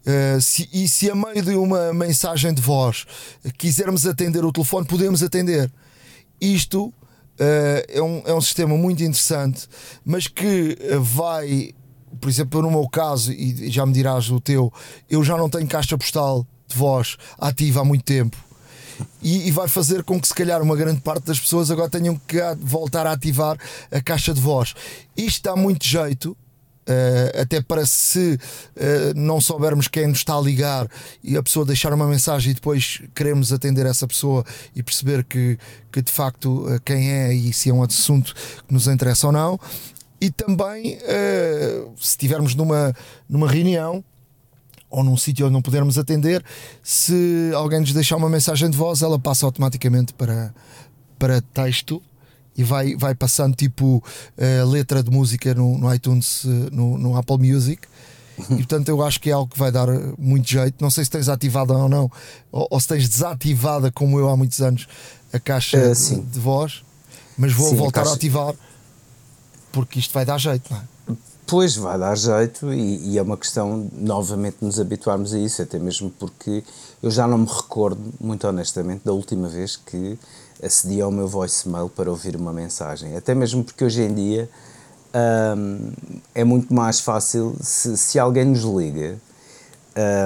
Uh, 0.07 0.39
se, 0.39 0.69
e 0.71 0.87
se 0.87 1.11
a 1.11 1.15
meio 1.15 1.41
de 1.43 1.55
uma 1.55 1.91
mensagem 1.93 2.53
de 2.53 2.61
voz 2.61 3.05
quisermos 3.57 4.05
atender 4.05 4.45
o 4.45 4.53
telefone, 4.53 4.85
podemos 4.85 5.21
atender. 5.21 5.69
Isto 6.39 6.93
Uh, 7.35 7.83
é, 7.89 8.01
um, 8.01 8.21
é 8.25 8.33
um 8.33 8.39
sistema 8.39 8.77
muito 8.77 9.03
interessante, 9.03 9.67
mas 10.05 10.25
que 10.25 10.77
vai, 11.01 11.75
por 12.21 12.29
exemplo, 12.29 12.61
no 12.61 12.71
meu 12.71 12.87
caso, 12.87 13.33
e 13.33 13.69
já 13.69 13.85
me 13.85 13.91
dirás 13.91 14.29
o 14.29 14.39
teu, 14.39 14.71
eu 15.09 15.21
já 15.21 15.35
não 15.35 15.49
tenho 15.49 15.67
caixa 15.67 15.97
postal 15.97 16.47
de 16.65 16.77
voz 16.77 17.17
ativa 17.37 17.81
há 17.81 17.83
muito 17.83 18.05
tempo. 18.05 18.37
E, 19.21 19.49
e, 19.49 19.51
vai 19.51 19.67
fazer 19.67 20.03
com 20.03 20.19
que, 20.19 20.27
se 20.27 20.33
calhar, 20.33 20.61
uma 20.61 20.75
grande 20.75 21.01
parte 21.01 21.25
das 21.25 21.37
pessoas 21.37 21.69
agora 21.69 21.89
tenham 21.89 22.15
que 22.27 22.37
voltar 22.61 23.05
a 23.05 23.11
ativar 23.11 23.57
a 23.91 24.01
caixa 24.01 24.33
de 24.33 24.39
voz. 24.39 24.73
Isto 25.17 25.43
dá 25.43 25.55
muito 25.57 25.85
jeito, 25.85 26.37
Uh, 26.87 27.41
até 27.41 27.61
para 27.61 27.83
se 27.83 28.35
uh, 28.35 28.39
não 29.15 29.41
soubermos 29.41 29.87
quem 29.87 30.05
nos 30.05 30.19
está 30.19 30.37
a 30.37 30.41
ligar 30.41 30.87
e 31.23 31.35
a 31.35 31.41
pessoa 31.41 31.65
deixar 31.65 31.91
uma 31.91 32.07
mensagem 32.07 32.51
e 32.51 32.53
depois 32.53 33.01
queremos 33.15 33.51
atender 33.51 33.87
essa 33.87 34.07
pessoa 34.07 34.45
e 34.75 34.83
perceber 34.83 35.23
que, 35.23 35.57
que 35.91 35.99
de 36.03 36.11
facto 36.11 36.63
uh, 36.67 36.79
quem 36.85 37.11
é 37.11 37.33
e 37.33 37.51
se 37.51 37.71
é 37.71 37.73
um 37.73 37.81
assunto 37.81 38.35
que 38.67 38.71
nos 38.71 38.87
interessa 38.87 39.25
ou 39.25 39.33
não. 39.33 39.59
E 40.21 40.29
também, 40.29 40.97
se 41.97 42.11
estivermos 42.11 42.55
numa, 42.55 42.95
numa 43.27 43.51
reunião 43.51 44.03
ou 44.89 45.03
num 45.03 45.17
sítio 45.17 45.45
onde 45.45 45.53
não 45.53 45.61
pudermos 45.61 45.97
atender, 45.97 46.43
se 46.81 47.51
alguém 47.53 47.81
nos 47.81 47.91
deixar 47.91 48.15
uma 48.15 48.29
mensagem 48.29 48.69
de 48.69 48.77
voz, 48.77 49.01
ela 49.01 49.19
passa 49.19 49.45
automaticamente 49.45 50.13
para, 50.13 50.53
para 51.19 51.41
texto 51.41 52.01
e 52.57 52.63
vai, 52.63 52.95
vai 52.95 53.13
passando 53.13 53.55
tipo 53.55 53.97
uh, 53.97 54.69
letra 54.69 55.03
de 55.03 55.11
música 55.11 55.53
no, 55.53 55.77
no 55.77 55.93
iTunes, 55.93 56.43
uh, 56.43 56.47
no, 56.71 56.97
no, 56.97 57.17
Apple 57.17 57.37
Music. 57.37 57.87
E 58.49 58.55
portanto 58.57 58.89
eu 58.89 59.01
acho 59.01 59.21
que 59.21 59.29
é 59.29 59.33
algo 59.33 59.51
que 59.51 59.57
vai 59.57 59.71
dar 59.71 59.87
muito 60.17 60.49
jeito. 60.49 60.75
Não 60.81 60.91
sei 60.91 61.05
se 61.05 61.11
tens 61.11 61.29
ativada 61.29 61.73
ou 61.73 61.87
não, 61.87 62.11
ou, 62.51 62.67
ou 62.69 62.79
se 62.79 62.87
tens 62.87 63.07
desativada, 63.07 63.91
como 63.91 64.19
eu 64.19 64.29
há 64.29 64.35
muitos 64.35 64.61
anos, 64.61 64.87
a 65.31 65.39
caixa 65.39 65.93
de, 65.93 66.21
de, 66.21 66.39
voz, 66.39 66.83
mas 67.37 67.53
vou 67.53 67.69
sim, 67.69 67.75
voltar 67.75 68.01
a, 68.01 68.03
caixa... 68.03 68.13
a, 68.13 68.15
ativar 68.15 68.55
porque 69.75 69.99
isto 69.99 70.13
vai 70.13 70.23
dar 70.23 70.37
jeito, 70.37 70.73
não 70.73 70.79
é? 70.79 71.15
Pois 71.45 71.75
vai 71.75 71.99
dar 71.99 72.15
jeito 72.17 72.73
e, 72.73 73.11
e, 73.11 73.17
é 73.17 73.21
uma 73.21 73.37
questão 73.37 73.87
novamente 73.93 74.57
nos 74.61 74.79
habituarmos 74.79 75.33
a 75.33 75.37
isso, 75.37 75.61
até 75.61 75.77
mesmo 75.77 76.09
porque 76.09 76.63
eu 77.03 77.11
já 77.11 77.27
não 77.27 77.37
me 77.37 77.45
recordo, 77.45 78.01
muito 78.19 78.47
honestamente, 78.47 79.01
da 79.03 79.11
última 79.11 79.47
vez 79.47 79.75
que 79.75 80.17
acedi 80.63 81.01
ao 81.01 81.11
meu 81.11 81.27
voicemail 81.27 81.89
para 81.89 82.09
ouvir 82.09 82.35
uma 82.35 82.53
mensagem. 82.53 83.15
Até 83.15 83.35
mesmo 83.35 83.63
porque 83.63 83.83
hoje 83.83 84.01
em 84.01 84.13
dia 84.13 84.49
um, 85.57 85.91
é 86.33 86.43
muito 86.43 86.73
mais 86.73 86.99
fácil 86.99 87.55
se, 87.61 87.97
se 87.97 88.19
alguém 88.19 88.45
nos 88.45 88.63
liga, 88.63 89.17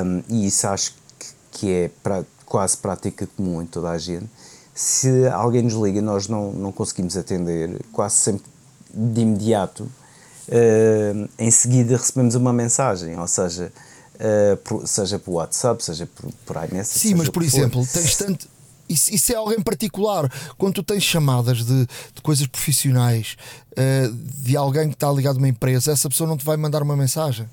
um, 0.04 0.24
e 0.30 0.48
isso 0.48 0.68
acho 0.68 0.96
que, 1.18 1.28
que 1.52 1.72
é 1.72 1.92
pra, 2.02 2.24
quase 2.46 2.78
prática 2.78 3.28
comum 3.38 3.62
em 3.62 3.66
toda 3.66 3.92
a 3.92 3.98
gente. 3.98 4.26
Se 4.74 5.28
alguém 5.28 5.62
nos 5.62 5.74
liga 5.74 6.00
e 6.00 6.02
nós 6.02 6.28
não, 6.28 6.52
não 6.52 6.72
conseguimos 6.72 7.16
atender, 7.18 7.80
quase 7.92 8.16
sempre 8.16 8.46
de 8.92 9.22
imediato, 9.22 9.84
uh, 9.84 11.30
em 11.38 11.52
seguida 11.52 11.98
recebemos 11.98 12.34
uma 12.34 12.54
mensagem, 12.54 13.20
ou 13.20 13.28
seja, 13.28 13.72
uh, 14.16 14.58
por, 14.58 14.88
seja 14.88 15.20
por 15.20 15.34
WhatsApp, 15.34 15.84
seja 15.84 16.08
por, 16.08 16.32
por 16.46 16.56
iMessage. 16.56 17.00
Sim, 17.00 17.16
mas 17.16 17.30
por 17.30 17.44
exemplo, 17.44 17.86
tens 17.86 18.16
tanto 18.16 18.48
isso, 18.90 19.14
isso 19.14 19.32
é 19.32 19.36
alguém 19.36 19.62
particular. 19.62 20.32
Quando 20.58 20.76
tu 20.76 20.84
tens 20.84 21.04
chamadas 21.04 21.64
de, 21.64 21.86
de 21.86 22.22
coisas 22.24 22.48
profissionais 22.48 23.38
uh, 23.72 24.14
de 24.42 24.58
alguém 24.58 24.90
que 24.90 24.96
está 24.96 25.12
ligado 25.12 25.36
a 25.36 25.38
uma 25.38 25.48
empresa, 25.48 25.92
essa 25.92 26.10
pessoa 26.10 26.28
não 26.28 26.36
te 26.36 26.44
vai 26.44 26.58
mandar 26.58 26.82
uma 26.82 26.98
mensagem. 26.98 27.48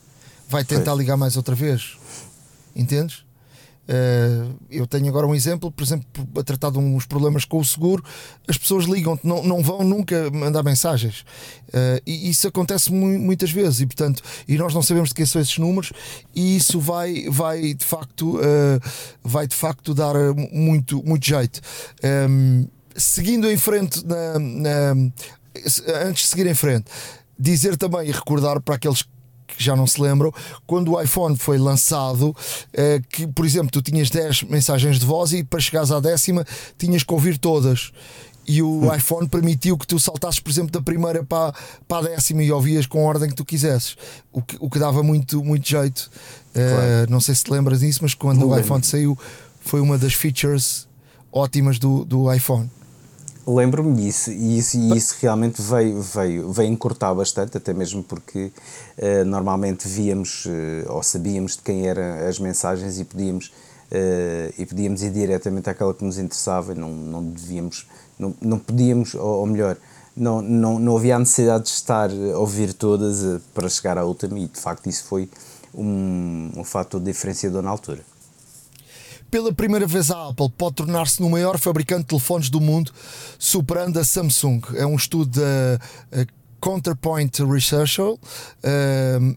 Vai 0.48 0.64
tentar 0.64 0.94
ligar 0.94 1.16
mais 1.16 1.36
outra 1.36 1.54
vez. 1.54 1.98
Entendes? 2.74 3.25
Uh, 3.88 4.56
eu 4.68 4.86
tenho 4.86 5.08
agora 5.08 5.26
um 5.26 5.34
exemplo, 5.34 5.70
por 5.70 5.84
exemplo, 5.84 6.06
a 6.36 6.42
tratar 6.42 6.70
de 6.70 6.78
uns 6.78 7.06
problemas 7.06 7.44
com 7.44 7.58
o 7.58 7.64
seguro, 7.64 8.02
as 8.48 8.58
pessoas 8.58 8.84
ligam-te, 8.84 9.26
não, 9.26 9.42
não 9.42 9.62
vão 9.62 9.84
nunca 9.84 10.30
mandar 10.30 10.62
mensagens. 10.62 11.20
Uh, 11.68 12.02
e 12.04 12.28
isso 12.30 12.48
acontece 12.48 12.92
mu 12.92 13.06
muitas 13.18 13.50
vezes, 13.50 13.80
e 13.80 13.86
portanto, 13.86 14.22
e 14.48 14.56
nós 14.56 14.74
não 14.74 14.82
sabemos 14.82 15.10
de 15.10 15.14
quem 15.14 15.24
são 15.24 15.40
esses 15.40 15.56
números, 15.58 15.92
e 16.34 16.56
isso 16.56 16.80
vai, 16.80 17.28
vai 17.30 17.74
de 17.74 17.84
facto, 17.84 18.38
uh, 18.38 18.80
vai 19.22 19.46
de 19.46 19.54
facto 19.54 19.94
dar 19.94 20.14
muito, 20.52 21.02
muito 21.04 21.24
jeito. 21.24 21.60
Um, 22.28 22.66
seguindo 22.96 23.48
em 23.50 23.56
frente 23.56 24.04
na, 24.04 24.38
na, 24.38 25.10
antes 26.06 26.24
de 26.24 26.28
seguir 26.28 26.46
em 26.46 26.54
frente, 26.54 26.90
dizer 27.38 27.76
também 27.76 28.08
e 28.08 28.12
recordar 28.12 28.60
para 28.60 28.74
aqueles 28.74 29.02
que 29.02 29.15
já 29.58 29.76
não 29.76 29.86
se 29.86 30.00
lembram, 30.00 30.32
quando 30.66 30.92
o 30.92 31.00
iPhone 31.00 31.36
foi 31.36 31.58
lançado, 31.58 32.34
eh, 32.72 33.00
que 33.08 33.26
por 33.26 33.44
exemplo 33.44 33.70
tu 33.70 33.82
tinhas 33.82 34.10
10 34.10 34.44
mensagens 34.44 34.98
de 34.98 35.06
voz 35.06 35.32
e 35.32 35.42
para 35.44 35.60
chegares 35.60 35.90
à 35.90 36.00
décima 36.00 36.44
tinhas 36.78 37.02
que 37.02 37.12
ouvir 37.12 37.38
todas. 37.38 37.92
E 38.48 38.62
o 38.62 38.68
hum. 38.68 38.94
iPhone 38.94 39.28
permitiu 39.28 39.76
que 39.76 39.86
tu 39.86 39.98
saltasses, 39.98 40.38
por 40.38 40.50
exemplo, 40.50 40.70
da 40.70 40.80
primeira 40.80 41.24
para, 41.24 41.52
para 41.88 42.06
a 42.06 42.10
décima 42.10 42.44
e 42.44 42.52
ouvias 42.52 42.86
com 42.86 43.00
a 43.00 43.08
ordem 43.08 43.28
que 43.28 43.34
tu 43.34 43.44
quisesses, 43.44 43.96
o 44.32 44.40
que, 44.40 44.56
o 44.60 44.70
que 44.70 44.78
dava 44.78 45.02
muito, 45.02 45.42
muito 45.42 45.68
jeito. 45.68 46.08
Eh, 46.54 46.70
claro. 46.70 47.08
Uh, 47.08 47.10
não 47.10 47.20
sei 47.20 47.34
se 47.34 47.42
te 47.42 47.50
lembras 47.50 47.80
disso, 47.80 48.00
mas 48.02 48.14
quando 48.14 48.48
o 48.48 48.56
iPhone 48.56 48.84
saiu, 48.84 49.18
foi 49.60 49.80
uma 49.80 49.98
das 49.98 50.14
features 50.14 50.86
ótimas 51.32 51.78
do, 51.78 52.04
do 52.04 52.32
iPhone. 52.32 52.70
Lembro-me 53.48 53.94
disso 53.94 54.32
e 54.32 54.58
isso, 54.58 54.76
e 54.76 54.96
isso 54.96 55.14
realmente 55.20 55.62
veio, 55.62 56.02
veio, 56.02 56.50
veio 56.50 56.68
encurtar 56.68 57.14
bastante, 57.14 57.56
até 57.56 57.72
mesmo 57.72 58.02
porque 58.02 58.50
uh, 58.98 59.24
normalmente 59.24 59.86
víamos 59.86 60.46
uh, 60.46 60.50
ou 60.92 61.00
sabíamos 61.00 61.52
de 61.52 61.62
quem 61.62 61.86
eram 61.86 62.26
as 62.28 62.40
mensagens 62.40 62.98
e 62.98 63.04
podíamos, 63.04 63.52
uh, 63.92 64.52
e 64.58 64.66
podíamos 64.66 65.00
ir 65.04 65.12
diretamente 65.12 65.70
àquela 65.70 65.94
que 65.94 66.04
nos 66.04 66.18
interessava 66.18 66.74
não, 66.74 66.90
não 66.90 67.22
devíamos, 67.22 67.86
não, 68.18 68.34
não 68.40 68.58
podíamos, 68.58 69.14
ou, 69.14 69.38
ou 69.38 69.46
melhor, 69.46 69.76
não, 70.16 70.42
não, 70.42 70.80
não 70.80 70.96
havia 70.96 71.14
a 71.14 71.18
necessidade 71.20 71.66
de 71.66 71.70
estar 71.70 72.10
a 72.10 72.38
ouvir 72.38 72.72
todas 72.72 73.40
para 73.54 73.68
chegar 73.68 73.96
à 73.96 74.04
última 74.04 74.40
e 74.40 74.48
de 74.48 74.58
facto 74.58 74.88
isso 74.88 75.04
foi 75.04 75.30
um, 75.72 76.50
um 76.56 76.64
fator 76.64 77.00
diferenciador 77.00 77.62
na 77.62 77.70
altura. 77.70 78.02
Pela 79.36 79.52
primeira 79.52 79.86
vez, 79.86 80.10
a 80.10 80.28
Apple 80.30 80.48
pode 80.48 80.76
tornar-se 80.76 81.20
no 81.20 81.28
maior 81.28 81.58
fabricante 81.58 82.04
de 82.04 82.06
telefones 82.06 82.48
do 82.48 82.58
mundo, 82.58 82.90
superando 83.38 83.98
a 83.98 84.02
Samsung. 84.02 84.62
É 84.74 84.86
um 84.86 84.96
estudo 84.96 85.38
da 85.38 85.78
Counterpoint 86.58 87.44
Research 87.44 88.00
uh, 88.00 88.16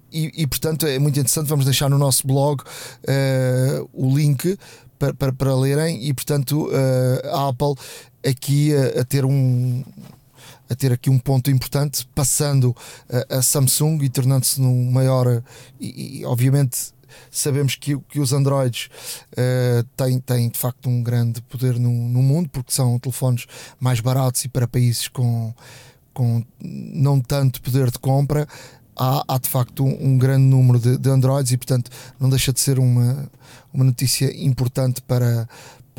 e, 0.10 0.32
e, 0.41 0.48
portanto, 0.48 0.88
é 0.88 0.98
muito 1.00 1.20
interessante. 1.20 1.50
Vamos 1.50 1.65
deixar 1.65 1.89
no 1.89 1.98
nosso 1.98 2.25
blog 2.25 2.62
uh, 2.62 3.89
o 3.91 4.15
link 4.15 4.58
para, 4.98 5.13
para, 5.13 5.34
para, 5.34 5.53
lerem. 5.53 6.01
E, 6.08 6.13
portanto, 6.13 6.70
uh, 6.70 7.36
a 7.36 7.50
Apple 7.50 7.75
aqui 8.25 8.74
a, 8.74 9.01
a 9.01 9.03
ter 9.03 9.25
um 9.25 9.84
a 10.70 10.75
ter 10.75 10.94
aqui 10.94 11.10
um 11.10 11.20
ponto 11.20 11.51
importante, 11.51 12.08
passando 12.15 12.74
a, 13.29 13.39
a 13.39 13.41
Samsung 13.41 14.01
e 14.01 14.08
tornando-se 14.08 14.62
no 14.62 14.74
maior 14.91 15.44
e, 15.77 16.20
e, 16.20 16.25
obviamente 16.25 16.94
sabemos 17.32 17.75
que, 17.75 17.98
que 18.10 18.20
os 18.20 18.34
Androids 18.34 18.89
uh, 19.34 19.84
têm, 19.96 20.20
têm 20.20 20.50
de 20.50 20.58
facto 20.58 20.89
um 20.89 21.01
grande 21.01 21.42
poder 21.44 21.80
no, 21.80 21.92
no 21.92 22.22
mundo, 22.22 22.50
porque 22.50 22.72
são 22.72 22.98
telefones 23.00 23.46
mais 23.80 24.00
baratos 24.00 24.44
e 24.46 24.50
para 24.50 24.68
países 24.68 25.08
com, 25.08 25.54
com 26.13 26.44
não 26.60 27.20
tanto 27.20 27.62
poder 27.62 27.92
de 27.92 28.00
compra. 28.00 28.48
Há, 28.96 29.24
há 29.28 29.38
de 29.38 29.48
facto 29.48 29.86
um, 29.86 30.12
um 30.13 30.18
grande 30.18 30.44
número 30.44 30.78
de, 30.78 30.98
de, 30.98 31.10
Androids 31.10 31.54
e, 31.54 31.58
portanto, 31.58 31.89
não 32.20 32.30
deixa 32.30 32.51
de 32.51 32.60
ser 32.60 32.80
uma, 32.80 33.30
uma 33.74 33.86
notícia 33.86 34.30
importante 34.44 35.01
para, 35.01 35.48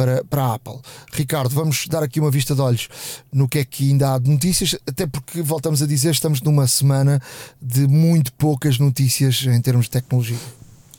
para, 0.00 0.24
para 0.24 0.44
a 0.44 0.54
Apple. 0.54 0.78
Ricardo, 1.12 1.50
vamos 1.50 1.86
dar 1.86 2.02
aqui 2.02 2.20
uma 2.20 2.30
vista 2.30 2.54
de 2.54 2.60
olhos 2.60 2.88
no 3.30 3.48
que 3.48 3.58
é 3.58 3.64
que 3.64 3.90
ainda 3.90 4.14
há 4.14 4.18
de 4.18 4.30
notícias, 4.30 4.74
até 4.86 5.06
porque 5.06 5.42
voltamos 5.42 5.82
a 5.82 5.86
dizer, 5.86 6.10
estamos 6.10 6.40
numa 6.40 6.66
semana 6.66 7.20
de 7.60 7.86
muito 7.86 8.32
poucas 8.32 8.78
notícias 8.78 9.44
em 9.46 9.60
termos 9.60 9.86
de 9.86 9.90
tecnologia. 9.92 10.38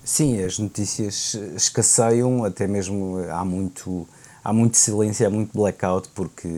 Sim, 0.04 0.44
as 0.44 0.58
notícias 0.58 1.36
escasseiam, 1.56 2.44
até 2.44 2.68
mesmo 2.68 3.18
há 3.30 3.46
muito, 3.46 4.08
há 4.44 4.52
muito 4.52 4.76
silêncio, 4.76 5.28
há 5.28 5.30
muito 5.30 5.56
blackout, 5.56 6.10
porque, 6.16 6.50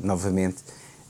novamente, 0.00 0.58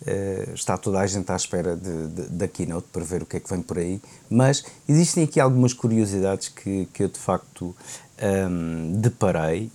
eh, 0.07 0.49
está 0.55 0.79
toda 0.79 0.99
a 0.99 1.07
gente 1.07 1.31
à 1.31 1.37
espera 1.37 1.77
de, 1.77 2.09
de, 2.09 2.23
da 2.31 2.49
keynote 2.49 2.89
para 2.91 3.05
ver 3.05 3.23
o 3.23 3.27
que 3.27 3.37
é 3.37 3.41
que 3.41 3.51
vem 3.51 3.61
por 3.61 3.79
aí. 3.79 4.01
Mas 4.31 4.65
existem 4.89 5.25
aqui 5.25 5.39
algumas 5.39 5.75
curiosidades 5.75 6.49
que, 6.49 6.89
que 6.93 7.03
eu, 7.03 7.09
de 7.09 7.19
facto, 7.19 7.77
um, 8.51 8.93
deparei 9.01 9.71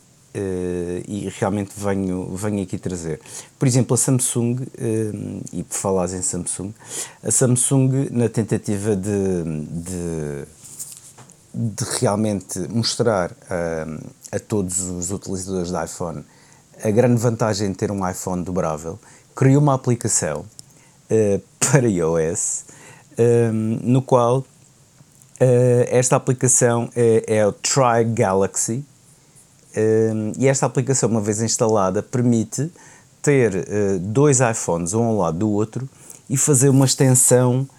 e 1.07 1.31
realmente 1.37 1.73
venho, 1.77 2.35
venho 2.35 2.63
aqui 2.63 2.79
trazer. 2.79 3.19
Por 3.59 3.67
exemplo, 3.67 3.93
a 3.93 3.97
Samsung, 3.97 4.65
e 5.51 5.61
por 5.61 5.75
falar 5.75 6.05
em 6.05 6.23
Samsung, 6.23 6.73
a 7.23 7.29
Samsung, 7.29 8.09
na 8.09 8.27
tentativa 8.27 8.95
de, 8.95 9.43
de, 9.69 10.45
de 11.53 11.83
realmente 11.99 12.59
mostrar 12.69 13.31
a 14.31 14.39
todos 14.39 14.79
os 14.81 15.11
utilizadores 15.11 15.69
de 15.69 15.83
iPhone 15.83 16.25
a 16.83 16.91
grande 16.91 17.19
vantagem 17.19 17.71
de 17.71 17.77
ter 17.77 17.91
um 17.91 18.07
iPhone 18.07 18.43
dobrável, 18.43 18.99
criou 19.35 19.61
uma 19.61 19.73
aplicação 19.73 20.41
uh, 20.41 21.41
para 21.59 21.87
iOS 21.87 22.65
um, 23.17 23.79
no 23.81 24.01
qual 24.01 24.39
uh, 24.39 24.45
esta 25.87 26.15
aplicação 26.15 26.89
é, 26.95 27.23
é 27.27 27.47
o 27.47 27.51
Try 27.51 28.03
Galaxy 28.13 28.83
um, 29.75 30.33
e 30.37 30.47
esta 30.47 30.65
aplicação, 30.65 31.09
uma 31.09 31.21
vez 31.21 31.41
instalada, 31.41 32.03
permite 32.03 32.71
ter 33.21 33.55
uh, 33.55 33.99
dois 33.99 34.39
iPhones 34.39 34.93
um 34.93 35.03
ao 35.03 35.17
lado 35.17 35.39
do 35.39 35.49
outro 35.49 35.89
e 36.29 36.37
fazer 36.37 36.69
uma 36.69 36.85
extensão 36.85 37.61
uh, 37.61 37.72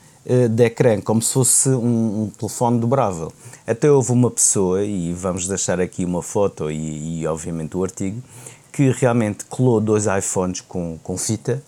de 0.49 0.64
ecrã, 0.64 1.00
como 1.00 1.21
se 1.21 1.33
fosse 1.35 1.69
um, 1.69 2.23
um, 2.23 2.31
telefone 2.31 2.78
dobrável. 2.78 3.33
Até 3.66 3.90
houve 3.90 4.12
uma 4.12 4.31
pessoa, 4.31 4.83
e 4.83 5.12
vamos 5.12 5.47
deixar 5.47 5.81
aqui 5.81 6.04
uma 6.04 6.23
foto 6.23 6.71
e, 6.71 7.21
e 7.21 7.26
obviamente 7.26 7.76
o 7.76 7.83
artigo, 7.83 8.23
que 8.73 8.90
realmente 8.90 9.45
colou 9.45 9.81
dois 9.81 10.07
iPhones 10.07 10.61
com, 10.61 10.99
com 11.02 11.16
fita 11.16 11.62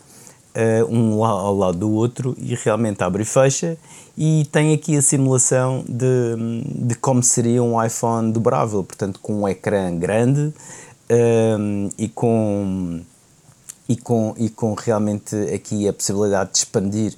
uh, 0.56 0.92
um 0.92 1.22
ao 1.22 1.54
lado 1.54 1.78
do 1.78 1.92
outro 1.92 2.34
e 2.38 2.54
realmente 2.54 3.02
abre 3.04 3.22
e 3.22 3.26
fecha 3.26 3.76
e 4.16 4.46
tem 4.50 4.72
aqui 4.72 4.96
a 4.96 5.02
simulação 5.02 5.84
de, 5.86 6.86
de 6.86 6.94
como 6.96 7.22
seria 7.22 7.62
um 7.62 7.82
iPhone 7.82 8.32
dobrável, 8.32 8.82
portanto 8.82 9.20
com 9.20 9.42
um 9.42 9.48
ecrã 9.48 9.94
grande 9.96 10.52
um, 11.58 11.88
e 11.98 12.08
com 12.08 13.00
e 13.88 13.94
com, 13.94 14.34
e 14.36 14.48
com 14.48 14.74
realmente 14.74 15.36
aqui 15.54 15.86
a 15.86 15.92
possibilidade 15.92 16.50
de 16.50 16.58
expandir 16.58 17.14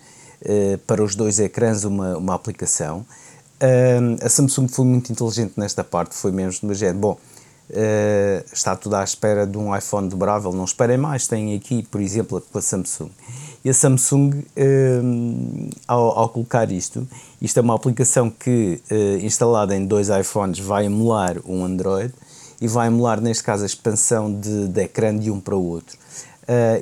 para 0.86 1.02
os 1.02 1.14
dois 1.14 1.38
ecrãs 1.38 1.84
uma, 1.84 2.16
uma 2.16 2.34
aplicação. 2.34 3.04
A 4.22 4.28
Samsung 4.28 4.68
foi 4.68 4.84
muito 4.84 5.10
inteligente 5.10 5.54
nesta 5.56 5.82
parte, 5.82 6.14
foi 6.14 6.30
mesmo 6.30 6.68
do 6.68 6.74
género, 6.74 6.98
bom, 6.98 7.18
Uh, 7.70 8.42
está 8.50 8.74
tudo 8.74 8.96
à 8.96 9.04
espera 9.04 9.46
de 9.46 9.58
um 9.58 9.76
iPhone 9.76 10.08
dobrável, 10.08 10.52
não 10.52 10.64
esperem 10.64 10.96
mais, 10.96 11.28
tem 11.28 11.54
aqui, 11.54 11.82
por 11.82 12.00
exemplo, 12.00 12.42
a 12.54 12.60
Samsung. 12.62 13.10
E 13.62 13.68
a 13.68 13.74
Samsung, 13.74 14.42
ao, 15.86 16.18
ao, 16.18 16.28
colocar 16.30 16.72
isto, 16.72 17.06
isto 17.42 17.58
é 17.58 17.60
uma 17.60 17.74
aplicação 17.74 18.30
que, 18.30 18.80
uh, 18.90 19.24
instalada 19.24 19.76
em 19.76 19.84
dois 19.84 20.08
iPhones, 20.08 20.58
vai 20.58 20.86
emular 20.86 21.36
um 21.46 21.62
Android 21.62 22.14
e 22.58 22.66
vai 22.66 22.86
emular, 22.86 23.20
neste 23.20 23.44
caso, 23.44 23.64
a 23.64 23.66
expansão 23.66 24.32
de, 24.32 24.68
de 24.68 24.80
ecrã 24.80 25.14
de 25.14 25.30
um 25.30 25.38
para 25.38 25.54
o 25.54 25.62
outro. 25.62 25.98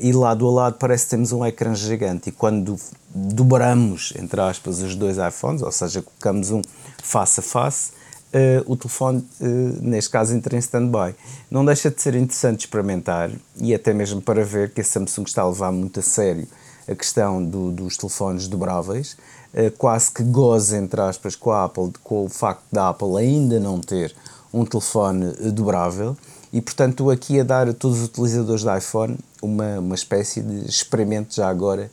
E 0.01 0.13
lado 0.13 0.47
a 0.47 0.51
lado 0.51 0.77
parece 0.79 1.05
que 1.05 1.11
temos 1.11 1.33
um 1.33 1.45
ecrã 1.45 1.75
gigante 1.75 2.29
e 2.29 2.33
quando 2.33 2.79
dobramos, 3.17 4.13
entre 4.17 4.41
aspas, 4.41 4.81
os 4.81 4.95
dois 4.95 5.17
iPhones, 5.19 5.63
ou 5.63 5.73
seja, 5.73 6.03
colocamos 6.03 6.51
um 6.51 6.63
face 7.03 7.41
a 7.41 7.43
face, 7.43 7.91
uh, 8.27 8.71
o 8.71 8.77
telefone, 8.77 9.27
uh, 9.41 9.47
neste 9.81 10.11
caso, 10.11 10.35
entra 10.35 10.57
em 10.57 10.59
stand-by. 10.59 11.15
Não 11.51 11.65
deixa 11.65 11.91
de 11.91 12.01
ser 12.01 12.15
interessante 12.15 12.61
experimentar 12.61 13.31
e 13.57 13.75
até 13.75 13.93
mesmo 13.95 14.21
para 14.21 14.45
ver 14.45 14.73
que 14.73 14.81
a 14.81 14.85
Samsung 14.85 15.25
está 15.25 15.43
a 15.43 15.49
levar 15.49 15.73
muito 15.73 16.01
a 16.01 16.03
sério 16.03 16.47
a 16.89 16.95
questão 16.95 17.45
do, 17.45 17.73
dos 17.73 17.97
telefones 17.97 18.47
dobráveis, 18.47 19.17
uh, 19.55 19.71
quase 19.77 20.11
que 20.11 20.23
goza, 20.23 20.77
entre 20.77 21.01
aspas, 21.01 21.35
com 21.35 21.51
a 21.51 21.65
Apple, 21.65 21.93
com 22.05 22.27
o 22.27 22.29
facto 22.29 22.65
da 22.71 22.91
Apple 22.91 23.17
ainda 23.19 23.59
não 23.59 23.81
ter 23.81 24.15
um 24.53 24.65
telefone 24.65 25.33
dobrável 25.53 26.17
e, 26.57 26.61
portanto, 26.61 27.11
aqui 27.11 27.41
a 27.41 27.45
dar 27.45 27.69
a 27.69 27.73
todos 27.73 28.01
os 28.01 28.07
utilizadores 28.07 28.63
de 28.63 28.79
iPhone 28.79 29.19
uma, 29.43 29.79
uma 29.79 29.95
espécie 29.95 30.41
de 30.41 30.69
experimento 30.69 31.35
já 31.35 31.49
agora 31.49 31.91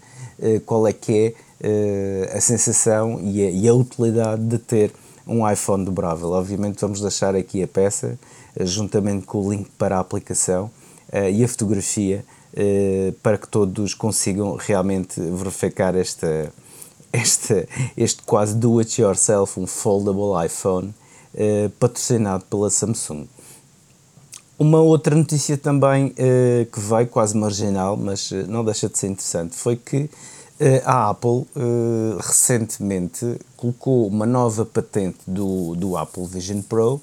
qual 0.65 0.87
é 0.87 0.91
que 0.91 1.33
é 1.61 2.35
a 2.35 2.41
sensação 2.41 3.19
e 3.21 3.45
a, 3.45 3.49
e 3.49 3.67
a 3.67 3.73
utilidade 3.73 4.43
de 4.43 4.57
ter 4.57 4.91
um 5.27 5.49
iPhone 5.49 5.85
dobrável. 5.85 6.31
Obviamente 6.31 6.79
vamos 6.81 7.01
deixar 7.01 7.35
aqui 7.35 7.63
a 7.63 7.67
peça, 7.67 8.17
eh, 8.55 8.65
juntamente 8.65 9.25
com 9.25 9.39
o 9.39 9.51
link 9.51 9.69
para 9.77 9.97
a 9.97 9.99
aplicação 9.99 10.69
uh, 11.11 11.29
e 11.29 11.43
a 11.43 11.47
fotografia, 11.47 12.25
uh, 12.53 13.11
para 13.23 13.37
que 13.37 13.47
todos 13.47 13.93
consigam 13.93 14.55
realmente 14.55 15.19
verificar 15.19 15.95
esta, 15.95 16.51
esta, 17.11 17.67
este 17.95 18.21
quase 18.23 18.55
do-it-yourself, 18.55 19.59
um 19.59 19.67
foldable 19.67 20.45
iPhone, 20.45 20.93
uh, 21.33 21.69
patrocinado 21.79 22.45
pela 22.45 22.69
Samsung. 22.69 23.27
Uma 24.57 24.79
outra 24.79 25.15
notícia 25.15 25.57
também 25.57 26.09
que 26.09 26.79
veio, 26.79 27.07
quase 27.07 27.35
marginal, 27.35 27.97
mas 27.97 28.31
não 28.47 28.63
deixa 28.63 28.87
de 28.87 28.97
ser 28.97 29.07
interessante, 29.07 29.55
foi 29.55 29.75
que 29.75 30.09
eh, 30.59 30.81
a 30.85 31.09
Apple 31.09 31.45
uh, 31.57 32.17
recentemente 32.19 33.37
colocou 33.57 34.07
uma 34.07 34.25
nova 34.25 34.65
patente 34.65 35.17
do, 35.25 35.75
do 35.75 35.97
Apple 35.97 36.25
Vision 36.25 36.61
Pro, 36.61 37.01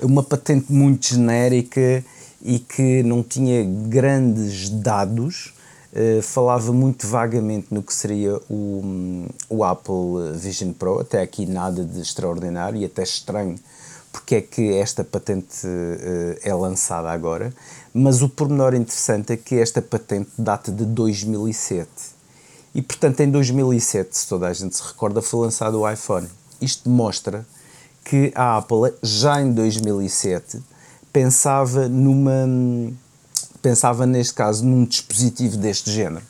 uma 0.00 0.22
patente 0.22 0.70
muito 0.72 1.08
genérica 1.08 2.04
e 2.42 2.58
que 2.58 3.02
não 3.02 3.22
tinha 3.22 3.64
grandes 3.64 4.68
dados, 4.68 5.54
uh, 5.92 6.22
falava 6.22 6.72
muito 6.72 7.06
vagamente 7.06 7.68
no 7.70 7.82
que 7.82 7.94
seria 7.94 8.38
o, 8.50 9.26
o 9.48 9.64
Apple 9.64 10.36
Vision 10.36 10.72
Pro, 10.72 11.00
até 11.00 11.22
aqui 11.22 11.46
nada 11.46 11.84
de 11.84 12.00
extraordinário 12.00 12.78
e 12.78 12.84
até 12.84 13.02
estranho 13.02 13.56
porque 14.12 14.36
é 14.36 14.40
que 14.42 14.74
esta 14.74 15.02
patente 15.02 15.66
uh, 15.66 16.38
é 16.42 16.54
lançada 16.54 17.10
agora, 17.10 17.52
mas 17.94 18.22
o 18.22 18.28
pormenor 18.28 18.74
interessante 18.74 19.32
é 19.32 19.36
que 19.36 19.56
esta 19.56 19.80
patente 19.80 20.30
data 20.38 20.70
de 20.70 20.84
2007 20.84 21.88
e 22.74 22.80
portanto, 22.80 23.20
em 23.20 23.30
2007, 23.30 24.16
se 24.16 24.26
toda 24.26 24.48
a 24.48 24.52
gente 24.52 24.76
se 24.76 24.82
recorda, 24.82 25.20
foi 25.20 25.40
lançado 25.40 25.80
o 25.80 25.90
iPhone. 25.90 26.26
Isto 26.60 26.88
mostra 26.88 27.46
que 28.04 28.32
a 28.34 28.56
Apple, 28.56 28.94
já 29.02 29.40
em 29.40 29.52
2007, 29.52 30.60
pensava 31.12 31.88
numa. 31.88 32.48
pensava 33.60 34.06
neste 34.06 34.34
caso 34.34 34.64
num 34.64 34.84
dispositivo 34.84 35.58
deste 35.58 35.90
género, 35.90 36.24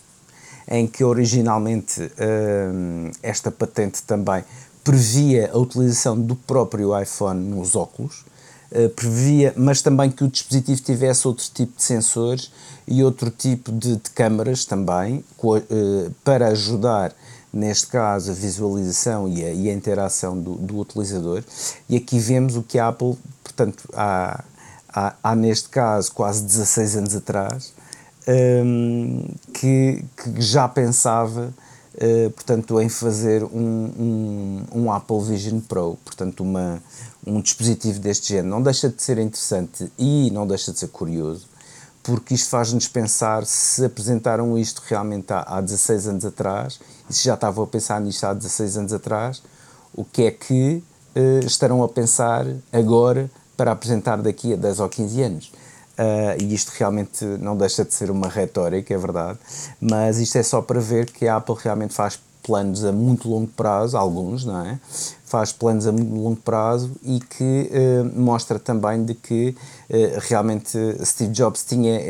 em 0.68 0.86
que 0.86 1.04
originalmente 1.04 2.00
hum, 2.02 3.10
esta 3.22 3.50
patente 3.50 4.02
também 4.02 4.44
previa 4.84 5.50
a 5.52 5.58
utilização 5.58 6.20
do 6.20 6.34
próprio 6.34 6.98
iPhone 7.00 7.40
nos 7.40 7.76
óculos, 7.76 8.24
uh, 8.72 8.88
previa, 8.90 9.52
mas 9.56 9.82
também 9.82 10.10
que 10.10 10.24
o 10.24 10.28
dispositivo 10.28 10.80
tivesse 10.80 11.26
outro 11.26 11.44
tipo 11.52 11.76
de 11.76 11.82
sensores 11.82 12.50
e 12.86 13.02
outro 13.02 13.30
tipo 13.30 13.70
de, 13.70 13.96
de 13.96 14.10
câmaras 14.10 14.64
também, 14.64 15.24
uh, 15.42 15.60
para 16.24 16.48
ajudar, 16.48 17.14
neste 17.52 17.86
caso, 17.86 18.30
a 18.30 18.34
visualização 18.34 19.28
e 19.28 19.44
a, 19.44 19.52
e 19.52 19.70
a 19.70 19.72
interação 19.72 20.38
do, 20.38 20.54
do, 20.56 20.78
utilizador. 20.78 21.44
E 21.88 21.96
aqui 21.96 22.18
vemos 22.18 22.56
o 22.56 22.62
que 22.62 22.78
a 22.78 22.88
Apple, 22.88 23.16
portanto, 23.44 23.88
há, 23.94 24.42
há, 24.88 25.14
há 25.22 25.36
neste 25.36 25.68
caso 25.68 26.12
quase 26.12 26.42
16 26.42 26.96
anos 26.96 27.14
atrás, 27.14 27.72
um, 28.26 29.28
que, 29.52 30.04
que 30.16 30.40
já 30.40 30.68
pensava 30.68 31.52
Uh, 31.94 32.30
portanto, 32.30 32.80
em 32.80 32.88
fazer 32.88 33.44
um, 33.44 33.50
um, 33.52 34.64
um, 34.74 34.92
Apple 34.92 35.20
Vision 35.24 35.60
Pro, 35.60 35.98
portanto, 36.02 36.40
uma, 36.40 36.82
um 37.26 37.38
dispositivo 37.40 38.00
deste 38.00 38.30
género. 38.30 38.48
Não 38.48 38.62
deixa 38.62 38.88
de 38.88 39.02
ser 39.02 39.18
interessante 39.18 39.92
e 39.98 40.30
não 40.30 40.46
deixa 40.46 40.72
de 40.72 40.78
ser 40.78 40.88
curioso, 40.88 41.46
porque 42.02 42.32
isto 42.32 42.48
faz-nos 42.48 42.88
pensar 42.88 43.44
se 43.44 43.84
apresentaram 43.84 44.58
isto 44.58 44.82
realmente 44.86 45.32
há, 45.34 45.40
há 45.40 45.60
16 45.60 46.08
anos 46.08 46.24
atrás, 46.24 46.80
e 47.10 47.14
se 47.14 47.24
já 47.24 47.34
estavam 47.34 47.64
a 47.64 47.66
pensar 47.66 48.00
nisto 48.00 48.24
há 48.24 48.32
16 48.32 48.78
anos 48.78 48.92
atrás, 48.94 49.42
o 49.94 50.02
que 50.02 50.22
é 50.22 50.30
que 50.30 50.82
uh, 51.14 51.46
estarão 51.46 51.82
a 51.82 51.88
pensar 51.88 52.46
agora 52.72 53.30
para 53.54 53.72
apresentar 53.72 54.16
daqui 54.16 54.54
a 54.54 54.56
10 54.56 54.80
ou 54.80 54.88
15 54.88 55.22
anos. 55.22 55.52
Uh, 56.02 56.42
e 56.42 56.54
isto 56.54 56.72
realmente 56.76 57.24
não 57.24 57.56
deixa 57.56 57.84
de 57.84 57.94
ser 57.94 58.10
uma 58.10 58.28
retórica, 58.28 58.92
é 58.92 58.98
verdade, 58.98 59.38
mas 59.80 60.18
isto 60.18 60.36
é 60.36 60.42
só 60.42 60.60
para 60.60 60.80
ver 60.80 61.10
que 61.10 61.28
a 61.28 61.36
Apple 61.36 61.54
realmente 61.62 61.94
faz 61.94 62.18
planos 62.42 62.84
a 62.84 62.90
muito 62.90 63.28
longo 63.28 63.46
prazo, 63.46 63.96
alguns, 63.96 64.44
não 64.44 64.66
é? 64.66 64.80
Faz 65.24 65.52
planos 65.52 65.86
a 65.86 65.92
muito 65.92 66.12
longo 66.12 66.40
prazo 66.40 66.90
e 67.04 67.20
que 67.20 67.70
uh, 67.70 68.20
mostra 68.20 68.58
também 68.58 69.04
de 69.04 69.14
que 69.14 69.54
uh, 69.90 70.18
realmente 70.28 70.76
Steve 71.04 71.32
Jobs 71.32 71.62
tinha 71.62 72.00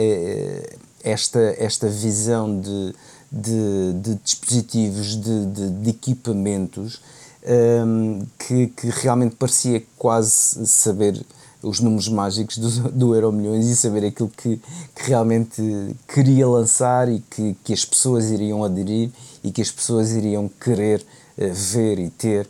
esta, 1.04 1.54
esta 1.58 1.88
visão 1.88 2.60
de, 2.60 2.94
de, 3.30 3.92
de 3.94 4.14
dispositivos, 4.24 5.20
de, 5.20 5.46
de, 5.46 5.70
de 5.70 5.90
equipamentos 5.90 7.02
um, 7.44 8.24
que, 8.38 8.68
que 8.68 8.88
realmente 8.88 9.36
parecia 9.36 9.82
quase 9.98 10.66
saber 10.66 11.24
os 11.62 11.80
números 11.80 12.08
mágicos 12.08 12.58
do, 12.58 12.90
do 12.90 13.14
Euro 13.14 13.32
Milhões 13.32 13.66
e 13.66 13.76
saber 13.76 14.06
aquilo 14.06 14.28
que, 14.28 14.60
que 14.94 15.08
realmente 15.08 15.62
queria 16.08 16.46
lançar 16.48 17.08
e 17.08 17.20
que, 17.20 17.56
que 17.64 17.72
as 17.72 17.84
pessoas 17.84 18.30
iriam 18.30 18.64
aderir 18.64 19.10
e 19.42 19.50
que 19.50 19.62
as 19.62 19.70
pessoas 19.70 20.10
iriam 20.12 20.48
querer 20.48 21.00
uh, 21.38 21.52
ver 21.52 21.98
e 21.98 22.10
ter 22.10 22.48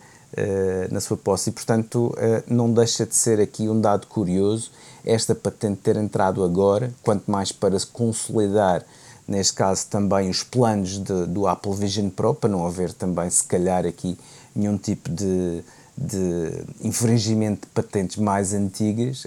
na 0.90 0.98
sua 0.98 1.18
posse. 1.18 1.51
E, 1.51 1.53
portanto, 1.53 2.16
não 2.48 2.72
deixa 2.72 3.05
de 3.05 3.14
ser 3.14 3.38
aqui 3.38 3.68
um 3.68 3.79
dado 3.79 4.07
curioso 4.07 4.70
esta 5.05 5.35
patente 5.35 5.81
ter 5.83 5.96
entrado 5.98 6.42
agora, 6.42 6.90
quanto 7.03 7.31
mais 7.31 7.53
para 7.53 7.79
se 7.79 7.87
consolidar 7.87 8.83
neste 9.27 9.55
caso 9.55 9.87
também 9.88 10.29
os 10.29 10.42
planos 10.42 10.98
de, 10.98 11.27
do 11.27 11.46
Apple 11.46 11.75
Vision 11.75 12.11
Pro, 12.11 12.35
para 12.35 12.51
não 12.51 12.66
haver 12.66 12.92
também, 12.92 13.29
se 13.31 13.44
calhar, 13.44 13.87
aqui 13.87 14.18
nenhum 14.55 14.77
tipo 14.77 15.09
de, 15.11 15.62
de 15.96 16.64
infringimento 16.83 17.66
de 17.66 17.72
patentes 17.72 18.16
mais 18.16 18.52
antigas, 18.55 19.26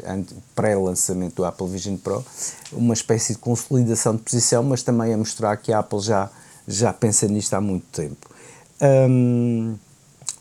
pré-lançamento 0.56 1.36
do 1.36 1.46
Apple 1.46 1.68
Vision 1.68 1.96
Pro, 1.96 2.26
uma 2.72 2.94
espécie 2.94 3.34
de 3.34 3.40
consolidação 3.40 4.16
de 4.16 4.22
posição, 4.22 4.64
mas 4.64 4.82
também 4.82 5.14
a 5.14 5.18
mostrar 5.18 5.58
que 5.58 5.72
a 5.72 5.80
Apple 5.80 6.00
já, 6.00 6.30
já 6.68 6.92
pensa 6.92 7.28
nisto 7.28 7.54
há 7.54 7.62
muito 7.62 7.86
tempo. 7.92 8.30
Um, 8.82 9.76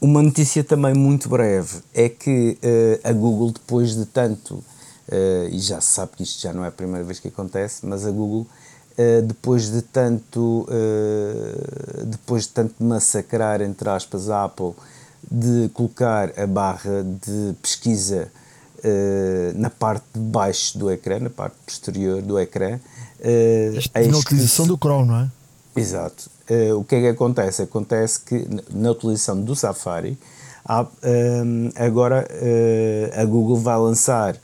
uma 0.01 0.23
notícia 0.23 0.65
também 0.65 0.95
muito 0.95 1.29
breve 1.29 1.79
é 1.95 2.09
que 2.09 2.59
uh, 2.63 3.09
a 3.09 3.13
Google, 3.13 3.53
depois 3.53 3.95
de 3.95 4.05
tanto, 4.07 4.55
uh, 4.55 5.49
e 5.51 5.59
já 5.59 5.81
se 5.81 5.93
sabe 5.93 6.13
que 6.17 6.23
isto 6.23 6.41
já 6.41 6.53
não 6.53 6.65
é 6.65 6.69
a 6.69 6.73
primeira 6.73 7.05
vez 7.05 7.21
que 7.21 7.29
acontece, 7.29 7.87
mas 7.87 8.07
a 8.07 8.11
Google 8.11 8.47
Uh, 8.97 9.23
depois 9.23 9.73
de 9.73 9.83
tanto 9.83 10.69
depois 12.07 12.45
de 12.45 12.51
tanto 12.51 12.77
massacrar 12.79 13.61
entre 13.61 13.89
aspas 13.89 14.31
a 14.31 14.45
Apple 14.45 14.73
de 15.31 15.69
colocar 15.71 16.33
a 16.39 16.47
barra 16.47 17.03
de 17.03 17.55
pesquisa 17.61 18.29
uh, 18.79 19.59
na 19.59 19.71
parte 19.71 20.05
de 20.15 20.21
baixo 20.21 20.79
do 20.79 20.91
ecrã, 20.91 21.19
na 21.19 21.31
parte 21.31 21.57
posterior 21.65 22.23
do 22.23 22.39
ecrã. 22.39 22.79
Uh, 23.21 24.11
na 24.11 24.19
utilização 24.19 24.67
do 24.67 24.77
Chrome, 24.77 25.09
não 25.09 25.17
é? 25.17 25.31
Exato. 25.77 26.31
Uh, 26.49 26.79
o 26.79 26.85
que 26.85 26.97
é 26.97 27.01
que 27.01 27.09
acontece? 27.09 27.63
Acontece 27.63 28.21
que 28.21 28.47
na 28.71 28.91
utilização 28.91 29.41
do 29.41 29.57
Safari, 29.57 30.19
há, 30.65 30.87
agora 31.77 32.27
a 33.17 33.25
Google 33.25 33.57
vai 33.57 33.79
lançar, 33.79 34.37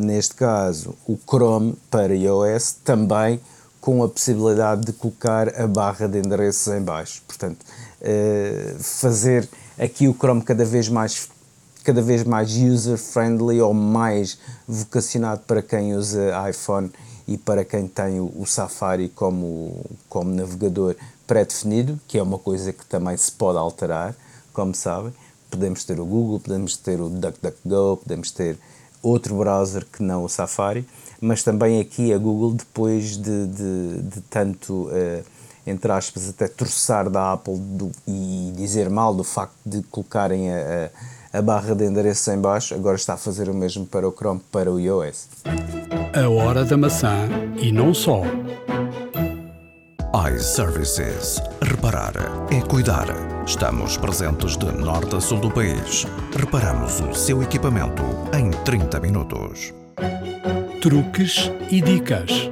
neste 0.00 0.34
caso, 0.34 0.94
o 1.06 1.16
Chrome 1.16 1.76
para 1.90 2.14
iOS 2.14 2.76
também 2.84 3.40
com 3.80 4.02
a 4.02 4.08
possibilidade 4.08 4.86
de 4.86 4.92
colocar 4.92 5.60
a 5.60 5.66
barra 5.66 6.08
de 6.08 6.18
endereços 6.18 6.72
em 6.72 6.80
baixo. 6.80 7.22
Portanto, 7.26 7.64
fazer 8.78 9.48
aqui 9.78 10.08
o 10.08 10.14
Chrome 10.14 10.42
cada 10.42 10.64
vez 10.64 10.88
mais 10.88 11.28
cada 11.84 12.02
vez 12.02 12.24
mais 12.24 12.50
user 12.56 12.98
friendly 12.98 13.60
ou 13.60 13.72
mais 13.72 14.38
vocacionado 14.66 15.42
para 15.46 15.62
quem 15.62 15.94
usa 15.94 16.32
iPhone 16.50 16.90
e 17.28 17.38
para 17.38 17.64
quem 17.64 17.86
tem 17.86 18.18
o, 18.18 18.32
o 18.36 18.44
Safari 18.44 19.08
como, 19.08 19.84
como 20.08 20.34
navegador 20.34 20.96
pré-definido, 21.28 21.98
que 22.08 22.18
é 22.18 22.22
uma 22.22 22.38
coisa 22.38 22.72
que 22.72 22.84
também 22.86 23.16
se 23.16 23.30
pode 23.30 23.58
alterar, 23.58 24.16
como 24.52 24.74
sabem. 24.74 25.12
Podemos 25.48 25.84
ter 25.84 26.00
o 26.00 26.04
Google, 26.04 26.40
podemos 26.40 26.76
ter 26.76 27.00
o 27.00 27.08
DuckDuckGo, 27.08 27.98
podemos 27.98 28.32
ter 28.32 28.58
outro 29.00 29.36
browser 29.36 29.86
que 29.86 30.02
não 30.02 30.24
o 30.24 30.28
Safari, 30.28 30.84
mas 31.20 31.44
também 31.44 31.80
aqui 31.80 32.12
a 32.12 32.18
Google, 32.18 32.54
depois 32.54 33.16
de, 33.16 33.46
de, 33.46 34.02
de 34.02 34.20
tanto. 34.22 34.88
Uh, 34.88 35.35
entre 35.66 35.90
aspas, 35.90 36.28
até 36.28 36.46
troçar 36.46 37.10
da 37.10 37.32
Apple 37.32 37.58
do, 37.58 37.90
e 38.06 38.52
dizer 38.56 38.88
mal 38.88 39.14
do 39.14 39.24
facto 39.24 39.56
de 39.64 39.82
colocarem 39.84 40.52
a, 40.52 40.90
a, 41.32 41.38
a 41.38 41.42
barra 41.42 41.74
de 41.74 41.84
endereço 41.84 42.30
em 42.30 42.38
baixo, 42.38 42.74
agora 42.74 42.96
está 42.96 43.14
a 43.14 43.16
fazer 43.16 43.48
o 43.48 43.54
mesmo 43.54 43.84
para 43.84 44.08
o 44.08 44.12
Chrome, 44.12 44.40
para 44.52 44.70
o 44.70 44.78
iOS. 44.78 45.28
A 46.14 46.28
hora 46.28 46.64
da 46.64 46.76
maçã 46.76 47.28
e 47.60 47.72
não 47.72 47.92
só. 47.92 48.22
iServices. 50.34 51.42
Reparar 51.60 52.14
é 52.50 52.60
cuidar. 52.60 53.06
Estamos 53.44 53.96
presentes 53.96 54.56
de 54.56 54.66
norte 54.72 55.14
a 55.16 55.20
sul 55.20 55.38
do 55.38 55.50
país. 55.50 56.06
Reparamos 56.36 57.00
o 57.00 57.14
seu 57.14 57.42
equipamento 57.42 58.02
em 58.32 58.50
30 58.64 59.00
minutos. 59.00 59.74
Truques 60.80 61.50
e 61.70 61.80
dicas. 61.80 62.50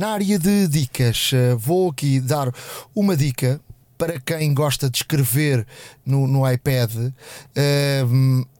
Na 0.00 0.12
área 0.12 0.38
de 0.38 0.66
dicas, 0.66 1.30
eh, 1.34 1.54
vou 1.56 1.90
aqui 1.90 2.20
dar 2.20 2.50
uma 2.94 3.14
dica 3.14 3.60
para 3.98 4.18
quem 4.18 4.54
gosta 4.54 4.88
de 4.88 4.96
escrever 4.96 5.66
no, 6.06 6.26
no 6.26 6.50
iPad. 6.50 7.12
Eh, 7.54 8.02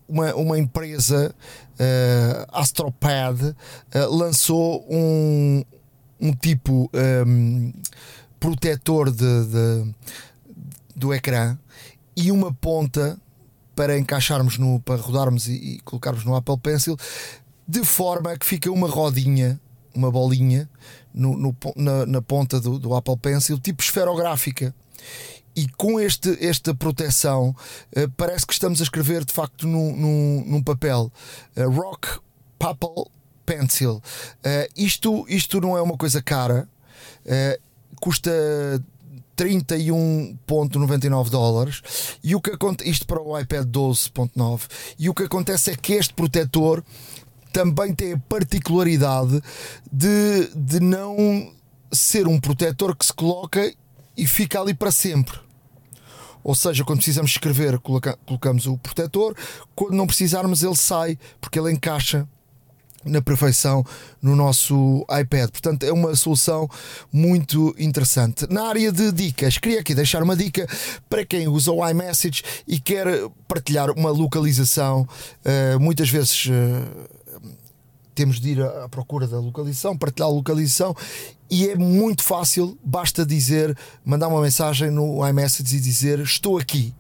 uma, 0.07 0.35
uma 0.35 0.59
empresa, 0.59 1.35
uh, 1.79 2.47
Astropad, 2.53 3.57
lançou 4.11 4.85
um, 4.91 5.65
um 6.21 6.33
tipo 6.35 6.91
um, 7.27 7.73
protetor 8.39 9.11
de, 9.11 9.47
de, 9.47 9.95
do 10.95 11.15
ecrã 11.15 11.57
e 12.15 12.31
uma 12.31 12.53
ponta 12.53 13.19
para 13.75 13.99
encaixarmos 13.99 14.59
no, 14.59 14.79
para 14.81 15.01
rodarmos 15.01 15.49
e, 15.49 15.55
e 15.55 15.81
colocarmos 15.87 16.23
no 16.23 16.37
Apple 16.37 16.59
Pencil 16.59 16.99
de 17.67 17.83
forma 17.83 18.37
que 18.37 18.45
fica 18.45 18.71
uma 18.71 18.89
rodinha, 18.89 19.59
uma 19.95 20.11
bolinha 20.11 20.69
no, 21.13 21.37
no 21.37 21.57
na, 21.77 22.07
na, 22.07 22.23
ponta 22.23 22.61
do, 22.61 22.79
do, 22.79 22.95
Apple 22.95 23.17
Pencil, 23.17 23.59
tipo 23.59 23.83
esferográfica. 23.83 24.75
E 25.55 25.69
com 25.69 25.99
este, 25.99 26.37
esta 26.45 26.75
proteção, 26.75 27.55
uh, 27.97 28.11
parece 28.17 28.47
que 28.47 28.53
estamos 28.53 28.81
a 28.81 28.85
escrever 28.85 29.25
de 29.25 29.33
facto 29.33 29.67
num, 29.67 29.97
num, 29.97 30.45
num 30.47 30.63
papel. 30.63 31.13
Uh, 31.57 31.71
rock 31.71 32.09
Apple 32.61 33.07
Pencil. 33.45 33.95
Uh, 33.95 34.03
isto, 34.77 35.25
isto 35.29 35.61
não 35.61 35.77
é 35.77 35.83
uma 35.83 35.97
coisa 35.97 36.23
cara, 36.23 36.69
custa 38.01 38.31
31.99 39.41 41.31
dólares 41.31 41.83
e 42.23 42.35
o 42.35 42.41
que 42.41 42.53
isto 42.85 43.07
para 43.07 43.23
o 43.23 43.39
iPad 43.39 43.67
12.9 43.67 44.63
e 44.99 45.09
o 45.09 45.15
que 45.15 45.23
acontece 45.23 45.71
é 45.71 45.77
que 45.77 45.95
este 45.95 46.13
protetor 46.13 46.85
também 47.53 47.95
tem 47.95 48.13
a 48.13 48.19
particularidade 48.19 49.41
de, 49.91 50.51
de 50.55 50.81
não 50.81 51.53
ser 51.93 52.27
um 52.27 52.41
protetor 52.41 52.97
que 52.97 53.05
se 53.05 53.13
coloca 53.13 53.73
e 54.17 54.27
fica 54.27 54.61
ali 54.61 54.75
para 54.75 54.93
sempre. 54.93 55.39
Ou 56.43 56.55
seja, 56.55 56.85
quando 56.85 56.99
precisamos 56.99 57.31
escrever, 57.31 57.79
coloca, 57.81 58.19
colocamos 58.27 58.67
o 58.67 58.79
protetor, 58.79 59.37
quando 59.75 59.95
não 59.95 60.07
precisarmos, 60.07 60.63
ele 60.63 60.77
sai, 60.77 61.19
porque 61.41 61.59
ele 61.59 61.71
encaixa 61.71 62.27
na 63.05 63.23
perfeição 63.23 63.85
no 64.21 64.37
nosso 64.37 65.05
iPad. 65.21 65.51
Portanto, 65.51 65.85
é 65.85 65.93
uma 65.93 66.15
solução 66.15 66.69
muito 67.13 67.75
interessante. 67.79 68.47
Na 68.51 68.69
área 68.69 68.93
de 68.93 69.11
dicas, 69.13 69.59
queria 69.59 69.81
aqui 69.81 69.95
deixar 69.95 70.23
uma 70.23 70.37
dica 70.37 70.69
para 71.09 71.25
quem 71.25 71.49
usa 71.49 71.73
o 71.73 71.87
iMessage 71.89 72.43
e 72.67 72.79
quer 72.79 73.07
partilhar 73.49 73.91
uma 73.91 74.11
localização. 74.11 75.09
Uh, 75.45 75.81
muitas 75.81 76.09
vezes. 76.09 76.47
Uh, 76.47 77.21
temos 78.13 78.39
de 78.39 78.51
ir 78.51 78.63
à 78.63 78.87
procura 78.87 79.27
da 79.27 79.39
localização, 79.39 79.97
partilhar 79.97 80.29
a 80.29 80.33
localização 80.33 80.95
e 81.49 81.69
é 81.69 81.75
muito 81.75 82.23
fácil, 82.23 82.79
basta 82.85 83.25
dizer, 83.25 83.75
mandar 84.05 84.29
uma 84.29 84.43
mensagem 84.43 84.91
no 84.91 85.27
iMessage 85.27 85.77
e 85.77 85.81
dizer 85.81 86.19
estou 86.19 86.59
aqui 86.59 86.93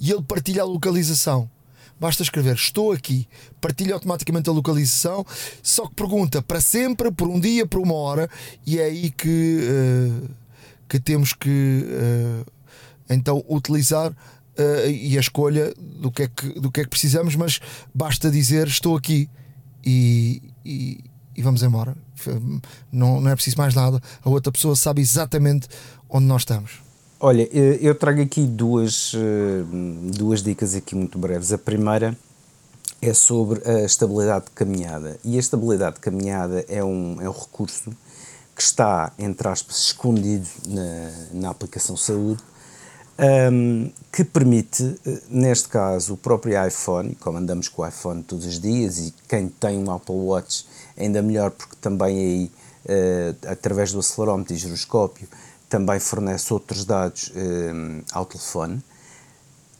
e 0.00 0.10
ele 0.10 0.22
partilha 0.22 0.62
a 0.62 0.64
localização. 0.64 1.50
Basta 1.98 2.22
escrever 2.22 2.54
estou 2.54 2.92
aqui, 2.92 3.26
partilha 3.60 3.94
automaticamente 3.94 4.50
a 4.50 4.52
localização, 4.52 5.24
só 5.62 5.86
que 5.86 5.94
pergunta 5.94 6.42
para 6.42 6.60
sempre, 6.60 7.10
por 7.10 7.26
um 7.28 7.40
dia, 7.40 7.66
por 7.66 7.80
uma 7.80 7.94
hora, 7.94 8.28
e 8.66 8.78
é 8.78 8.84
aí 8.84 9.10
que, 9.10 9.60
uh, 9.62 10.30
que 10.86 11.00
temos 11.00 11.32
que 11.32 11.86
uh, 11.86 12.52
então 13.08 13.42
utilizar 13.48 14.10
uh, 14.10 14.90
e 14.90 15.16
a 15.16 15.20
escolha 15.20 15.72
do 15.78 16.10
que, 16.10 16.24
é 16.24 16.28
que, 16.28 16.60
do 16.60 16.70
que 16.70 16.80
é 16.80 16.84
que 16.84 16.90
precisamos, 16.90 17.34
mas 17.34 17.60
basta 17.94 18.30
dizer 18.30 18.66
estou 18.66 18.94
aqui 18.94 19.30
e, 19.84 20.42
e, 20.64 21.00
e, 21.34 21.42
vamos 21.42 21.62
embora. 21.62 21.96
Não, 22.92 23.20
não 23.20 23.30
é 23.30 23.34
preciso 23.34 23.56
mais 23.56 23.74
nada. 23.74 24.02
A 24.22 24.28
outra 24.28 24.50
pessoa 24.50 24.74
sabe 24.74 25.00
exatamente 25.00 25.68
onde 26.08 26.26
nós 26.26 26.42
estamos. 26.42 26.85
Olha, 27.18 27.48
eu 27.50 27.94
trago 27.94 28.20
aqui 28.20 28.42
duas, 28.42 29.14
eh, 29.14 29.64
duas 30.18 30.42
dicas 30.42 30.74
aqui 30.74 30.94
muito 30.94 31.18
breves. 31.18 31.50
A 31.50 31.56
primeira 31.56 32.14
é 33.00 33.14
sobre 33.14 33.66
a 33.66 33.84
estabilidade 33.84 34.44
de 34.46 34.50
caminhada. 34.50 35.18
E 35.24 35.36
a 35.36 35.40
estabilidade 35.40 35.94
de 35.94 36.02
caminhada 36.02 36.62
é 36.68 36.84
um, 36.84 37.16
é 37.18 37.26
um 37.26 37.32
recurso 37.32 37.90
que 38.54 38.60
está, 38.60 39.12
entre 39.18 39.48
aspas, 39.48 39.78
escondido 39.78 40.46
na, 40.68 41.10
na 41.32 41.50
aplicação 41.50 41.96
saúde 41.96 42.42
um, 43.50 43.90
que 44.12 44.22
permite, 44.22 45.00
eh, 45.06 45.22
neste 45.30 45.70
caso, 45.70 46.14
o 46.14 46.16
próprio 46.18 46.66
iPhone, 46.66 47.14
como 47.14 47.38
andamos 47.38 47.66
com 47.66 47.80
o 47.80 47.86
iPhone 47.86 48.22
todos 48.22 48.44
os 48.44 48.60
dias 48.60 48.98
e 48.98 49.14
quem 49.26 49.48
tem 49.48 49.78
um 49.78 49.90
Apple 49.90 50.14
Watch 50.14 50.66
ainda 50.98 51.22
melhor 51.22 51.50
porque 51.50 51.76
também 51.80 52.18
aí, 52.18 52.52
uh, 52.84 53.50
através 53.50 53.90
do 53.90 54.00
acelerómetro 54.00 54.52
e 54.52 54.56
giroscópio, 54.58 55.26
também 55.68 55.98
fornece 55.98 56.52
outros 56.52 56.84
dados 56.84 57.32
um, 57.34 58.02
ao 58.12 58.24
telefone 58.24 58.82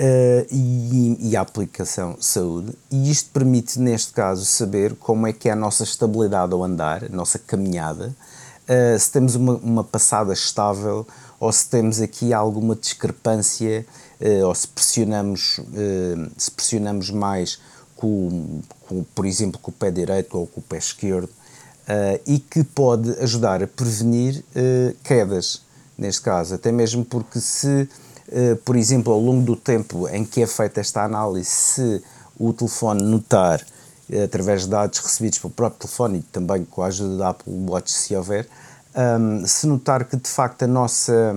uh, 0.00 0.46
e, 0.50 1.30
e 1.30 1.36
à 1.36 1.40
aplicação 1.40 2.16
saúde 2.20 2.72
e 2.90 3.10
isto 3.10 3.30
permite, 3.30 3.78
neste 3.78 4.12
caso, 4.12 4.44
saber 4.44 4.94
como 4.96 5.26
é 5.26 5.32
que 5.32 5.48
é 5.48 5.52
a 5.52 5.56
nossa 5.56 5.84
estabilidade 5.84 6.52
ao 6.52 6.62
andar, 6.62 7.04
a 7.04 7.08
nossa 7.08 7.38
caminhada, 7.38 8.14
uh, 8.68 8.98
se 8.98 9.10
temos 9.10 9.34
uma, 9.34 9.54
uma 9.56 9.84
passada 9.84 10.32
estável 10.32 11.06
ou 11.38 11.52
se 11.52 11.68
temos 11.68 12.00
aqui 12.00 12.32
alguma 12.32 12.74
discrepância 12.74 13.86
uh, 14.20 14.46
ou 14.46 14.54
se 14.54 14.68
pressionamos, 14.68 15.58
uh, 15.58 16.30
se 16.36 16.50
pressionamos 16.50 17.10
mais 17.10 17.60
com, 17.94 18.60
com, 18.88 19.04
por 19.14 19.24
exemplo, 19.24 19.58
com 19.60 19.70
o 19.70 19.74
pé 19.74 19.90
direito 19.90 20.36
ou 20.36 20.46
com 20.46 20.60
o 20.60 20.62
pé 20.62 20.78
esquerdo 20.78 21.30
e 22.26 22.40
que 22.40 22.64
pode 22.64 23.12
ajudar 23.20 23.62
a 23.62 23.66
prevenir 23.68 24.44
quedas, 25.04 25.62
neste 25.96 26.22
caso, 26.22 26.54
até 26.54 26.70
mesmo 26.70 27.04
porque 27.04 27.40
se, 27.40 27.88
por 28.64 28.76
exemplo, 28.76 29.12
ao 29.12 29.20
longo 29.20 29.42
do 29.42 29.56
tempo 29.56 30.08
em 30.08 30.24
que 30.24 30.42
é 30.42 30.46
feita 30.46 30.80
esta 30.80 31.04
análise, 31.04 31.48
se 31.48 32.02
o 32.38 32.52
telefone 32.52 33.02
notar 33.02 33.64
através 34.24 34.62
de 34.62 34.68
dados 34.68 34.98
recebidos 35.00 35.38
pelo 35.38 35.52
próprio 35.52 35.80
telefone 35.80 36.18
e 36.18 36.22
também 36.22 36.64
com 36.64 36.82
a 36.82 36.86
ajuda 36.86 37.16
da 37.16 37.28
Apple 37.30 37.52
Watch, 37.68 37.90
se 37.90 38.14
houver, 38.14 38.48
um, 38.94 39.46
se 39.46 39.66
notar 39.66 40.04
que 40.04 40.16
de 40.16 40.28
facto 40.28 40.62
a 40.62 40.66
nossa, 40.66 41.34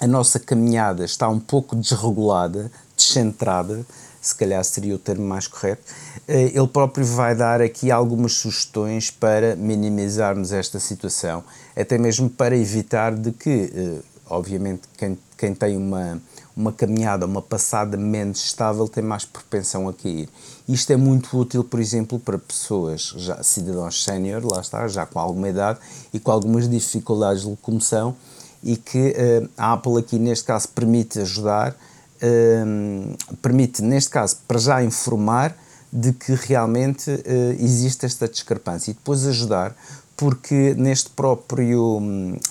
a 0.00 0.06
nossa 0.06 0.40
caminhada 0.40 1.04
está 1.04 1.28
um 1.28 1.38
pouco 1.38 1.76
desregulada, 1.76 2.70
descentrada, 2.96 3.84
se 4.26 4.34
calhar 4.34 4.62
seria 4.64 4.94
o 4.94 4.98
termo 4.98 5.26
mais 5.26 5.46
correto, 5.46 5.82
eh, 6.26 6.52
ele 6.54 6.68
próprio 6.68 7.04
vai 7.04 7.34
dar 7.34 7.60
aqui 7.60 7.90
algumas 7.90 8.32
sugestões 8.32 9.10
para 9.10 9.54
minimizarmos 9.56 10.52
esta 10.52 10.80
situação, 10.80 11.44
até 11.76 11.98
mesmo 11.98 12.28
para 12.28 12.56
evitar 12.56 13.14
de 13.14 13.32
que, 13.32 13.72
eh, 13.74 14.00
obviamente, 14.28 14.82
quem, 14.96 15.18
quem 15.36 15.54
tem 15.54 15.76
uma 15.76 16.20
uma 16.56 16.72
caminhada, 16.72 17.26
uma 17.26 17.42
passada 17.42 17.98
menos 17.98 18.42
estável 18.42 18.88
tem 18.88 19.04
mais 19.04 19.26
propensão 19.26 19.86
a 19.90 19.92
cair. 19.92 20.26
Isto 20.66 20.94
é 20.94 20.96
muito 20.96 21.38
útil, 21.38 21.62
por 21.62 21.78
exemplo, 21.78 22.18
para 22.18 22.38
pessoas, 22.38 23.12
já 23.18 23.42
cidadãos 23.42 24.02
sénior, 24.02 24.42
lá 24.50 24.62
está, 24.62 24.88
já 24.88 25.04
com 25.04 25.18
alguma 25.18 25.50
idade 25.50 25.78
e 26.14 26.18
com 26.18 26.30
algumas 26.30 26.66
dificuldades 26.66 27.42
de 27.42 27.50
locomoção 27.50 28.16
e 28.62 28.76
que 28.76 29.10
uh, 29.10 29.48
a 29.56 29.74
Apple 29.74 29.98
aqui 29.98 30.18
neste 30.18 30.46
caso 30.46 30.68
permite 30.68 31.20
ajudar, 31.20 31.76
uh, 32.22 33.36
permite 33.42 33.82
neste 33.82 34.10
caso 34.10 34.36
para 34.46 34.58
já 34.58 34.82
informar 34.82 35.56
de 35.92 36.12
que 36.12 36.32
realmente 36.34 37.10
uh, 37.10 37.22
existe 37.58 38.06
esta 38.06 38.28
discrepância 38.28 38.90
e 38.90 38.94
depois 38.94 39.26
ajudar 39.26 39.76
porque 40.16 40.74
neste 40.78 41.10
próprio, 41.10 42.00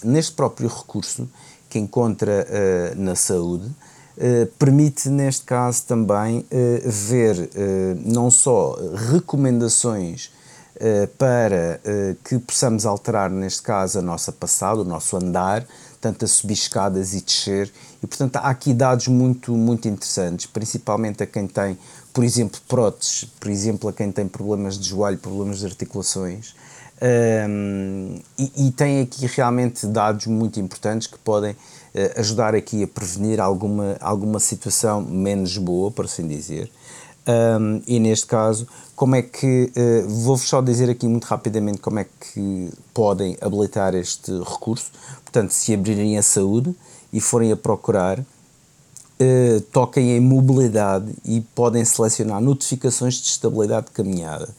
neste 0.03 0.33
próprio 0.33 0.69
recurso 0.69 1.27
que 1.67 1.79
encontra 1.79 2.45
na 2.95 3.15
saúde, 3.15 3.73
eh, 4.17 4.47
permite, 4.57 5.09
neste 5.09 5.43
caso, 5.43 5.83
também 5.85 6.39
uh, 6.39 6.89
ver 6.89 7.37
uh, 7.37 7.49
não 8.05 8.31
só 8.31 8.77
recomendações 9.11 10.33
para 11.17 11.79
que 12.21 12.37
possamos 12.37 12.85
alterar, 12.85 13.29
neste 13.29 13.61
caso, 13.61 13.99
a 13.99 14.01
nossa 14.01 14.29
passada, 14.29 14.81
o 14.81 14.83
nosso 14.83 15.15
andar, 15.15 15.65
tanto 16.01 16.25
a 16.25 16.27
subir 16.27 16.55
escadas 16.55 17.13
e 17.13 17.21
descer, 17.21 17.71
e 18.05 18.07
portanto 18.07 18.35
há 18.37 18.49
aqui 18.49 18.71
dados 18.71 19.07
muito, 19.07 19.51
muito 19.53 19.87
interessantes, 19.87 20.45
principalmente 20.45 21.23
a 21.23 21.25
quem 21.25 21.47
tem, 21.47 21.77
por 22.13 22.23
exemplo, 22.23 22.61
próteses, 22.67 23.25
por 23.39 23.49
exemplo, 23.49 23.89
a 23.89 23.93
quem 23.93 24.11
tem 24.11 24.27
problemas 24.27 24.77
de 24.77 24.87
joelho, 24.87 25.17
problemas 25.17 25.59
de 25.59 25.65
articulações, 25.65 26.53
um, 27.49 28.19
e, 28.39 28.67
e, 28.67 28.71
tem 28.71 29.01
aqui 29.01 29.25
realmente 29.25 29.85
dados 29.85 30.27
muito 30.27 30.61
importantes 30.61 31.07
que 31.07 31.17
podem 31.17 31.51
uh, 31.51 32.19
ajudar 32.19 32.55
aqui 32.55 32.83
a 32.83 32.87
prevenir 32.87 33.41
alguma, 33.41 33.97
alguma 33.99 34.39
situação 34.39 35.01
menos 35.01 35.57
boa, 35.57 35.91
por 35.91 36.05
assim 36.05 36.25
dizer. 36.25 36.71
Um, 37.27 37.81
e 37.85 37.99
neste 37.99 38.27
caso, 38.27 38.65
como 38.95 39.13
é 39.15 39.21
que, 39.21 39.69
uh, 39.75 40.07
vou-vos 40.07 40.47
só 40.47 40.61
dizer 40.61 40.89
aqui 40.89 41.05
muito 41.05 41.25
rapidamente 41.25 41.79
como 41.79 41.99
é 41.99 42.05
que 42.05 42.69
podem 42.93 43.35
habilitar 43.41 43.93
este 43.93 44.31
recurso. 44.39 44.89
Portanto, 45.21 45.51
se 45.51 45.73
abrirem 45.73 46.17
a 46.17 46.23
saúde 46.23 46.73
e 47.15 47.21
forem 47.21 47.49
a 47.49 47.55
procurar, 47.55 48.19
uh, 48.19 49.61
toquem 49.71 50.11
em 50.11 50.19
mobilidade 50.19 51.13
e 51.23 51.39
podem 51.55 51.85
selecionar 51.85 52.41
notificações 52.41 53.15
de 53.15 53.27
estabilidade 53.27 53.85
de 53.85 53.93
caminhada 53.93 54.53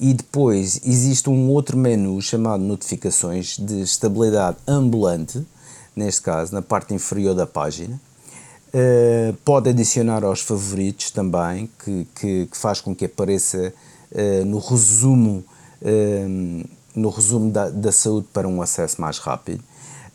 e 0.00 0.12
depois 0.12 0.80
existe 0.84 1.30
um 1.30 1.48
outro 1.50 1.78
menu 1.78 2.20
chamado 2.20 2.60
notificações 2.60 3.56
de 3.56 3.82
estabilidade 3.82 4.56
ambulante, 4.66 5.46
neste 5.94 6.22
caso, 6.22 6.52
na 6.52 6.60
parte 6.60 6.92
inferior 6.92 7.36
da 7.36 7.46
página. 7.46 8.00
Uh, 8.74 9.32
pode 9.44 9.70
adicionar 9.70 10.24
aos 10.24 10.40
favoritos 10.40 11.12
também, 11.12 11.70
que, 11.84 12.04
que, 12.16 12.46
que 12.46 12.56
faz 12.56 12.80
com 12.80 12.96
que 12.96 13.04
apareça 13.04 13.72
uh, 14.10 14.44
no 14.44 14.58
resumo, 14.58 15.44
no 16.94 17.08
resumo 17.10 17.50
da, 17.50 17.68
da 17.68 17.92
saúde 17.92 18.26
para 18.32 18.48
um 18.48 18.60
acesso 18.60 19.00
mais 19.00 19.18
rápido. 19.18 19.62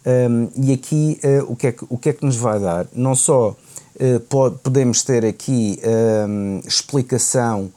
Um, 0.07 0.47
e 0.55 0.71
aqui 0.71 1.19
o, 1.49 1.55
que 1.55 1.67
é 1.67 1.71
que, 1.73 1.85
o 1.89 1.97
que 1.97 2.09
é 2.09 2.13
que 2.13 2.25
nos 2.25 2.37
vai 2.37 2.59
dar? 2.59 2.87
Não 2.93 3.13
só 3.13 3.55
pode, 4.29 4.57
podemos 4.59 5.03
ter 5.03 5.25
aqui 5.25 5.81
um, 6.29 6.61
explicação 6.65 7.69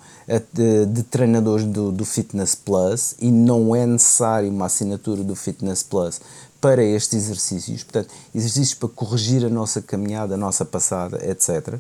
de, 0.53 0.87
de 0.87 1.03
treinadores 1.03 1.65
do, 1.65 1.91
do 1.91 2.05
Fitness 2.05 2.55
Plus 2.55 3.17
e 3.21 3.33
não 3.33 3.75
é 3.75 3.85
necessário 3.85 4.49
uma 4.49 4.67
assinatura 4.67 5.25
do 5.25 5.35
Fitness 5.35 5.83
Plus 5.83 6.21
para 6.61 6.85
estes 6.85 7.15
exercícios, 7.25 7.83
portanto, 7.83 8.11
exercícios 8.35 8.75
para 8.75 8.89
corrigir 8.91 9.45
a 9.45 9.49
nossa 9.49 9.81
caminhada, 9.81 10.35
a 10.35 10.37
nossa 10.37 10.65
passada, 10.65 11.19
etc. 11.29 11.79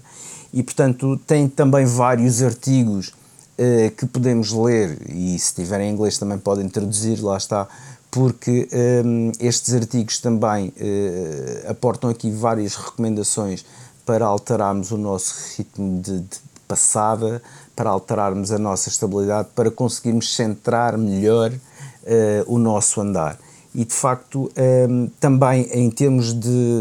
E, 0.53 0.63
portanto, 0.63 1.21
tem 1.27 1.49
também 1.49 1.85
vários 1.85 2.43
artigos 2.43 3.13
eh, 3.59 3.93
que 3.95 4.07
podemos 4.07 4.53
ler, 4.53 4.99
e 5.11 5.39
se 5.39 5.55
tiverem 5.55 5.91
em 5.91 5.93
inglês 5.93 6.17
também 6.17 6.39
podem 6.39 6.67
traduzir, 6.69 7.21
lá 7.23 7.37
está, 7.37 7.69
porque 8.11 8.69
eh, 8.73 9.03
estes 9.39 9.73
artigos 9.75 10.19
também 10.19 10.73
eh, 10.77 11.67
aportam 11.69 12.11
aqui 12.11 12.31
várias 12.31 12.75
recomendações 12.75 13.65
para 14.05 14.27
alterarmos 14.27 14.91
o 14.91 14.99
nosso 14.99 15.35
ritmo 15.57 16.01
de, 16.01 16.21
de 16.21 16.39
passada, 16.67 17.43
para 17.75 17.91
alterarmos 17.91 18.53
a 18.53 18.59
nossa 18.59 18.89
estabilidade, 18.89 19.49
para 19.55 19.71
conseguirmos 19.71 20.35
centrar 20.37 20.97
melhor 20.97 21.51
uh, 21.51 22.45
o 22.47 22.59
nosso 22.59 23.01
andar. 23.01 23.39
E 23.75 23.85
de 23.85 23.95
facto, 23.95 24.51
um, 24.89 25.09
também 25.19 25.69
em 25.73 25.91
termos 25.91 26.33
de, 26.33 26.81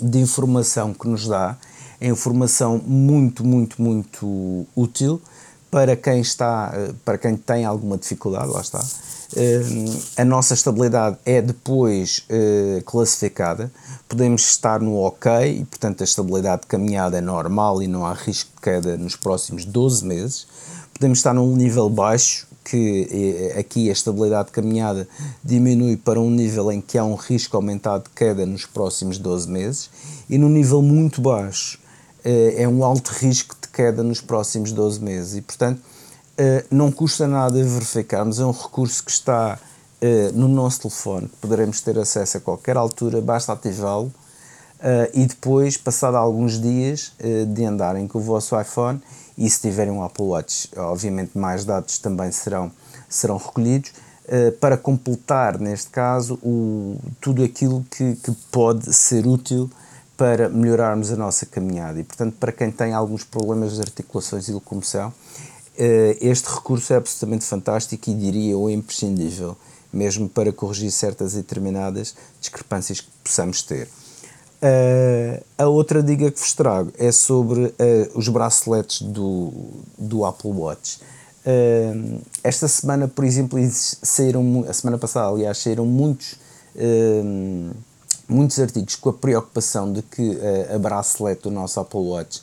de 0.00 0.18
informação 0.18 0.92
que 0.94 1.08
nos 1.08 1.26
dá, 1.26 1.56
é 2.00 2.08
informação 2.08 2.80
muito, 2.84 3.44
muito, 3.44 3.80
muito 3.80 4.66
útil 4.76 5.20
para 5.74 5.96
quem 5.96 6.20
está, 6.20 6.70
eh, 6.72 6.92
para 7.04 7.18
quem 7.18 7.36
tem 7.36 7.64
alguma 7.64 7.98
dificuldade, 7.98 8.46
lá 8.46 8.60
está. 8.60 8.78
Uh, 8.78 10.02
a 10.16 10.24
nossa 10.24 10.54
estabilidade 10.54 11.16
é 11.26 11.42
depois 11.42 12.24
uh, 12.30 12.80
classificada, 12.84 13.72
podemos 14.08 14.42
estar 14.42 14.80
no 14.80 14.94
ok 14.98 15.32
e, 15.50 15.64
portanto, 15.64 16.02
a 16.02 16.04
estabilidade 16.04 16.62
de 16.62 16.68
caminhada 16.68 17.18
é 17.18 17.20
normal 17.20 17.82
e 17.82 17.88
não 17.88 18.06
há 18.06 18.12
risco 18.12 18.52
de 18.54 18.62
queda 18.62 18.96
nos 18.96 19.16
próximos 19.16 19.64
12 19.64 20.06
meses. 20.06 20.46
Podemos 20.92 21.18
estar 21.18 21.34
num 21.34 21.56
nível 21.56 21.90
baixo, 21.90 22.46
que 22.64 23.50
eh, 23.52 23.58
aqui 23.58 23.88
a 23.88 23.92
estabilidade 23.92 24.46
de 24.46 24.52
caminhada 24.52 25.08
diminui 25.42 25.96
para 25.96 26.20
um 26.20 26.30
nível 26.30 26.70
em 26.70 26.80
que 26.80 26.96
há 26.96 27.04
um 27.04 27.16
risco 27.16 27.56
aumentado 27.56 28.04
de 28.04 28.10
queda 28.10 28.46
nos 28.46 28.64
próximos 28.64 29.18
12 29.18 29.50
meses, 29.50 29.90
e 30.30 30.38
no 30.38 30.48
nível 30.48 30.80
muito 30.80 31.20
baixo 31.20 31.80
eh, 32.24 32.62
é 32.62 32.68
um 32.68 32.84
alto 32.84 33.10
risco 33.10 33.56
queda 33.74 34.02
nos 34.02 34.20
próximos 34.20 34.72
12 34.72 35.00
meses. 35.00 35.36
E, 35.36 35.42
portanto, 35.42 35.80
eh, 36.36 36.64
não 36.70 36.90
custa 36.90 37.28
nada 37.28 37.62
verificarmos, 37.62 38.40
é 38.40 38.44
um 38.44 38.50
recurso 38.50 39.04
que 39.04 39.10
está 39.10 39.56
uh, 39.56 40.32
no 40.36 40.48
nosso 40.48 40.80
telefone, 40.80 41.28
que 41.28 41.36
poderemos 41.36 41.80
ter 41.80 41.96
acesso 41.96 42.38
a 42.38 42.40
qualquer 42.40 42.76
altura, 42.76 43.20
basta 43.20 43.52
ativá-lo 43.52 44.06
uh, 44.06 44.12
e 45.12 45.26
depois, 45.26 45.76
passado 45.76 46.16
alguns 46.16 46.60
dias 46.60 47.12
de 47.54 47.64
andarem 47.64 48.08
com 48.08 48.18
o 48.18 48.20
vosso 48.20 48.60
iPhone 48.60 49.00
e 49.38 49.48
se 49.48 49.60
tiverem 49.60 49.92
um 49.92 50.02
Apple 50.02 50.24
Watch, 50.24 50.68
obviamente 50.76 51.38
mais 51.38 51.64
dados 51.64 51.98
também 51.98 52.32
serão, 52.32 52.70
serão 53.08 53.36
recolhidos, 53.36 53.92
para 54.58 54.78
completar, 54.78 55.60
neste 55.60 55.90
caso, 55.90 56.38
o, 56.42 56.96
tudo 57.20 57.44
aquilo 57.44 57.84
que, 57.90 58.16
que 58.16 58.32
pode 58.50 58.94
ser 58.94 59.26
útil 59.26 59.70
para 60.16 60.48
melhorarmos 60.48 61.10
a 61.10 61.16
nossa 61.16 61.46
caminhada. 61.46 62.00
E, 62.00 62.04
portanto, 62.04 62.36
para 62.38 62.52
quem 62.52 62.70
tem 62.70 62.92
alguns 62.92 63.24
problemas 63.24 63.74
de 63.74 63.80
articulações 63.80 64.48
e 64.48 64.52
locomoção, 64.52 65.12
este 66.20 66.48
recurso 66.48 66.92
é 66.92 66.96
absolutamente 66.96 67.44
fantástico 67.44 68.08
e 68.10 68.14
diria 68.14 68.56
o 68.56 68.70
imprescindível 68.70 69.56
mesmo 69.94 70.28
para 70.28 70.52
corrigir 70.52 70.90
certas 70.90 71.34
e 71.34 71.36
determinadas 71.36 72.14
discrepâncias 72.40 73.00
que 73.00 73.08
possamos 73.22 73.62
ter. 73.62 73.88
Uh, 74.62 75.44
a 75.58 75.66
outra 75.66 76.02
dica 76.02 76.30
que 76.30 76.40
vos 76.40 76.52
trago 76.52 76.92
é 76.98 77.12
sobre 77.12 77.66
uh, 77.66 77.74
os 78.14 78.28
braceletes 78.28 79.02
do, 79.02 79.52
do 79.98 80.24
Apple 80.24 80.50
Watch. 80.50 81.00
Esta 82.42 82.66
semana, 82.66 83.06
por 83.06 83.22
exemplo, 83.22 83.58
saíram, 83.70 84.64
a 84.66 84.72
semana 84.72 84.96
passada, 84.96 85.28
aliás, 85.28 85.58
saíram 85.58 85.84
muitos, 85.84 86.38
muitos 88.28 88.58
artigos 88.58 88.96
com 88.96 89.10
a 89.10 89.12
preocupação 89.12 89.92
de 89.92 90.02
que 90.02 90.38
a 90.74 90.78
bracelete 90.78 91.42
do 91.42 91.50
nosso 91.50 91.78
Apple 91.80 92.00
Watch 92.00 92.42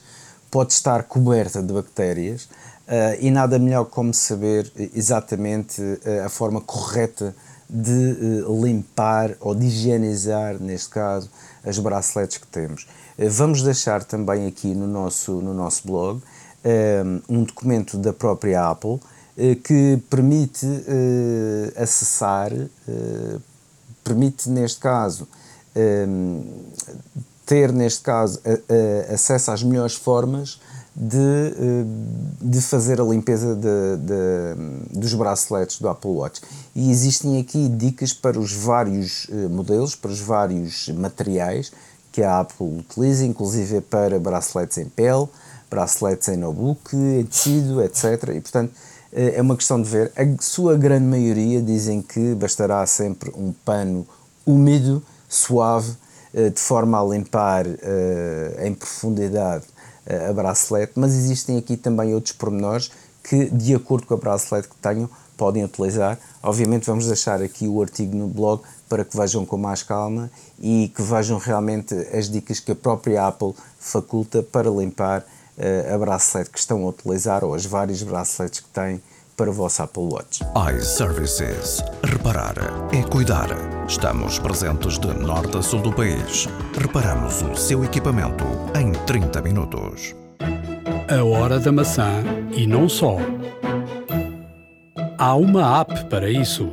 pode 0.50 0.74
estar 0.74 1.04
coberta 1.04 1.62
de 1.62 1.74
bactérias 1.74 2.48
Uh, 2.92 3.16
e 3.22 3.32
nada 3.32 3.58
melhor 3.58 3.86
como 3.86 4.14
saber 4.14 4.70
exatamente 4.94 5.82
uh, 5.82 6.26
a 6.26 6.30
forma 6.30 6.60
correta 6.60 7.34
de 7.70 8.44
limpar 8.62 9.38
ou 9.40 9.56
de 9.56 9.68
higienizar, 9.68 10.60
neste 10.60 10.90
caso, 10.90 11.30
as 11.64 11.80
braceletes 11.80 12.38
que 12.38 12.48
temos. 12.48 12.86
Vamos 13.18 13.64
deixar 13.64 14.04
também 14.04 14.46
aqui 14.46 14.74
no 14.74 14.88
nosso, 14.88 15.32
no 15.36 15.54
nosso 15.54 15.88
blog 15.88 16.22
um 17.30 17.46
documento 17.46 17.98
da 17.98 18.12
própria 18.12 18.70
Apple 18.70 19.00
que 19.64 20.04
permite 20.10 20.68
acessar, 21.78 22.52
permite 24.04 24.50
neste 24.50 24.82
caso 24.82 25.26
ter 27.46 27.72
neste 27.72 28.02
caso 28.02 28.40
acesso 29.10 29.52
às 29.52 29.64
melhores 29.64 29.96
formas 29.96 30.60
de, 30.96 31.18
eh, 31.18 31.86
de 32.42 32.62
fazer 32.62 33.00
a 33.00 33.04
limpeza 33.04 33.56
de, 33.56 33.98
de, 33.98 35.00
dos 35.00 35.14
braceletes 35.14 35.80
do 35.80 35.88
Apple 35.88 36.12
Watch. 36.12 36.42
E 36.76 36.92
existem 36.92 37.40
aqui 37.40 37.70
dicas 37.70 38.14
para 38.14 38.38
os 38.38 38.52
vários 38.52 39.28
eh, 39.32 39.48
modelos, 39.48 39.96
para 39.96 40.12
os 40.12 40.20
vários 40.20 40.90
materiais 40.90 41.72
que 42.12 42.22
a 42.22 42.42
Apple 42.42 42.80
utiliza, 42.80 43.26
inclusive 43.26 43.80
para 43.80 44.20
braceletes 44.20 44.78
em 44.78 44.86
pele, 44.86 45.28
braceletes 45.70 46.28
em 46.28 46.36
notebook, 46.36 46.94
em 46.94 47.24
tecido, 47.24 47.82
etc. 47.82 48.30
E 48.36 48.42
portanto 48.42 48.74
eh, 49.14 49.36
é 49.38 49.42
uma 49.42 49.56
questão 49.56 49.82
de 49.82 49.90
ver. 49.90 50.12
A 50.16 50.42
sua 50.42 50.76
grande 50.76 51.06
maioria 51.06 51.62
dizem 51.62 52.02
que 52.02 52.36
bastará 52.36 52.86
sempre 52.86 53.32
um 53.34 53.54
pano 53.64 54.06
úmido, 54.46 55.02
suave, 55.34 55.96
de 56.34 56.60
forma 56.60 57.00
a 57.00 57.04
limpar 57.04 57.66
em 58.64 58.74
profundidade 58.74 59.66
a 60.30 60.34
bracelete, 60.34 60.94
mas 60.96 61.14
existem 61.14 61.58
aqui 61.58 61.78
também 61.78 62.14
outros 62.14 62.34
pormenores 62.34 62.92
que, 63.24 63.46
de 63.50 63.76
acordo 63.76 64.08
com 64.08 64.14
a 64.16 64.18
bracelete 64.18 64.68
que 64.68 64.76
tenham, 64.78 65.10
podem 65.38 65.64
utilizar. 65.64 66.20
Obviamente, 66.44 66.86
vamos 66.86 67.08
deixar 67.08 67.42
aqui 67.42 67.68
o 67.68 67.82
artigo 67.82 68.16
no 68.16 68.28
blog 68.28 68.62
para 68.90 69.06
que 69.06 69.16
vejam 69.16 69.46
com 69.46 69.58
mais 69.58 69.84
calma 69.84 70.30
e 70.60 70.92
que 70.96 71.02
vejam 71.02 71.38
realmente 71.38 71.94
as 72.14 72.30
dicas 72.30 72.60
que 72.60 72.72
a 72.72 72.76
própria 72.76 73.28
Apple 73.28 73.54
faculta 73.80 74.44
para 74.44 74.70
limpar 74.70 75.26
a 75.94 75.98
bracelete 75.98 76.50
que 76.50 76.60
estão 76.60 76.84
a 76.84 76.90
utilizar 76.90 77.44
ou 77.44 77.54
as 77.54 77.66
vários 77.66 78.02
braceletes 78.04 78.60
que 78.60 78.70
têm 78.70 79.02
para 79.36 79.50
o 79.50 79.54
vosso 79.54 79.84
Apple 79.84 80.04
Watch. 80.04 80.42
iServices. 80.76 81.84
Reparar 82.04 82.56
é 82.94 83.02
cuidar. 83.04 83.50
Estamos 83.88 84.40
presentes 84.40 85.00
de 85.00 85.08
norte 85.08 85.58
a 85.58 85.62
sul 85.62 85.82
do 85.82 85.92
país. 85.94 86.48
Reparamos 86.78 87.42
o 87.42 87.56
seu 87.56 87.84
equipamento 87.84 88.46
em 88.80 88.92
30 89.06 89.42
minutos. 89.42 90.16
A 91.10 91.24
hora 91.24 91.60
da 91.60 91.72
maçã 91.72 92.24
e 92.56 92.66
não 92.66 92.88
só. 92.88 93.18
Há 95.18 95.36
uma 95.36 95.82
app 95.82 96.06
para 96.06 96.30
isso. 96.30 96.72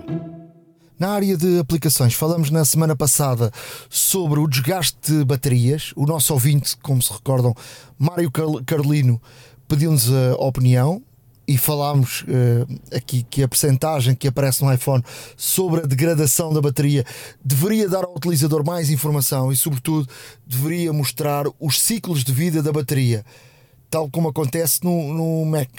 Na 0.98 1.10
área 1.10 1.36
de 1.36 1.60
aplicações, 1.60 2.14
falamos 2.14 2.50
na 2.50 2.64
semana 2.64 2.96
passada 2.96 3.52
sobre 3.88 4.40
o 4.40 4.48
desgaste 4.48 4.96
de 5.02 5.24
baterias. 5.24 5.92
O 5.94 6.06
nosso 6.06 6.32
ouvinte, 6.32 6.76
como 6.78 7.00
se 7.00 7.12
recordam, 7.12 7.54
Mário 7.98 8.30
Carlino, 8.66 9.20
pediu-nos 9.68 10.10
a 10.12 10.34
opinião 10.38 11.02
e 11.48 11.56
falámos 11.56 12.22
uh, 12.22 12.94
aqui 12.94 13.22
que 13.22 13.42
a 13.42 13.48
percentagem 13.48 14.14
que 14.14 14.28
aparece 14.28 14.62
no 14.62 14.70
iPhone 14.70 15.02
sobre 15.34 15.80
a 15.80 15.86
degradação 15.86 16.52
da 16.52 16.60
bateria 16.60 17.06
deveria 17.42 17.88
dar 17.88 18.04
ao 18.04 18.14
utilizador 18.14 18.62
mais 18.62 18.90
informação 18.90 19.50
e, 19.50 19.56
sobretudo, 19.56 20.06
deveria 20.46 20.92
mostrar 20.92 21.46
os 21.58 21.80
ciclos 21.80 22.22
de 22.22 22.34
vida 22.34 22.62
da 22.62 22.70
bateria, 22.70 23.24
tal 23.88 24.10
como 24.10 24.28
acontece 24.28 24.84
no, 24.84 25.14
no 25.14 25.46
Mac, 25.46 25.70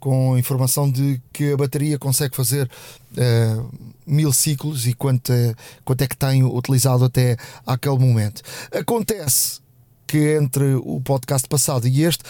com 0.00 0.34
a 0.34 0.38
informação 0.38 0.90
de 0.90 1.22
que 1.32 1.52
a 1.52 1.56
bateria 1.56 1.96
consegue 1.96 2.34
fazer 2.34 2.68
uh, 3.12 3.70
mil 4.04 4.32
ciclos 4.32 4.84
e 4.88 4.94
quanto 4.94 5.32
é, 5.32 5.54
quanto 5.84 6.02
é 6.02 6.08
que 6.08 6.16
tem 6.16 6.42
utilizado 6.42 7.04
até 7.04 7.36
aquele 7.64 7.98
momento. 7.98 8.42
Acontece 8.72 9.60
que 10.08 10.36
entre 10.36 10.74
o 10.74 11.00
podcast 11.02 11.46
passado 11.46 11.86
e 11.86 12.02
este 12.02 12.24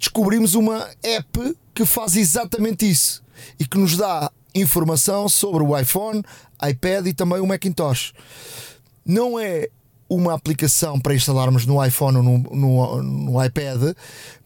descobrimos 0.00 0.54
uma 0.54 0.88
app 1.02 1.56
que 1.74 1.84
faz 1.84 2.16
exatamente 2.16 2.90
isso 2.90 3.22
e 3.58 3.66
que 3.66 3.78
nos 3.78 3.98
dá 3.98 4.32
informação 4.54 5.28
sobre 5.28 5.62
o 5.62 5.78
iPhone, 5.78 6.22
iPad 6.66 7.06
e 7.06 7.12
também 7.12 7.38
o 7.38 7.46
Macintosh. 7.46 8.14
Não 9.04 9.38
é 9.38 9.68
uma 10.08 10.34
aplicação 10.34 10.98
para 10.98 11.14
instalarmos 11.14 11.66
no 11.66 11.84
iPhone 11.84 12.16
ou 12.16 12.22
no, 12.22 12.38
no, 12.38 13.02
no 13.02 13.44
iPad, 13.44 13.94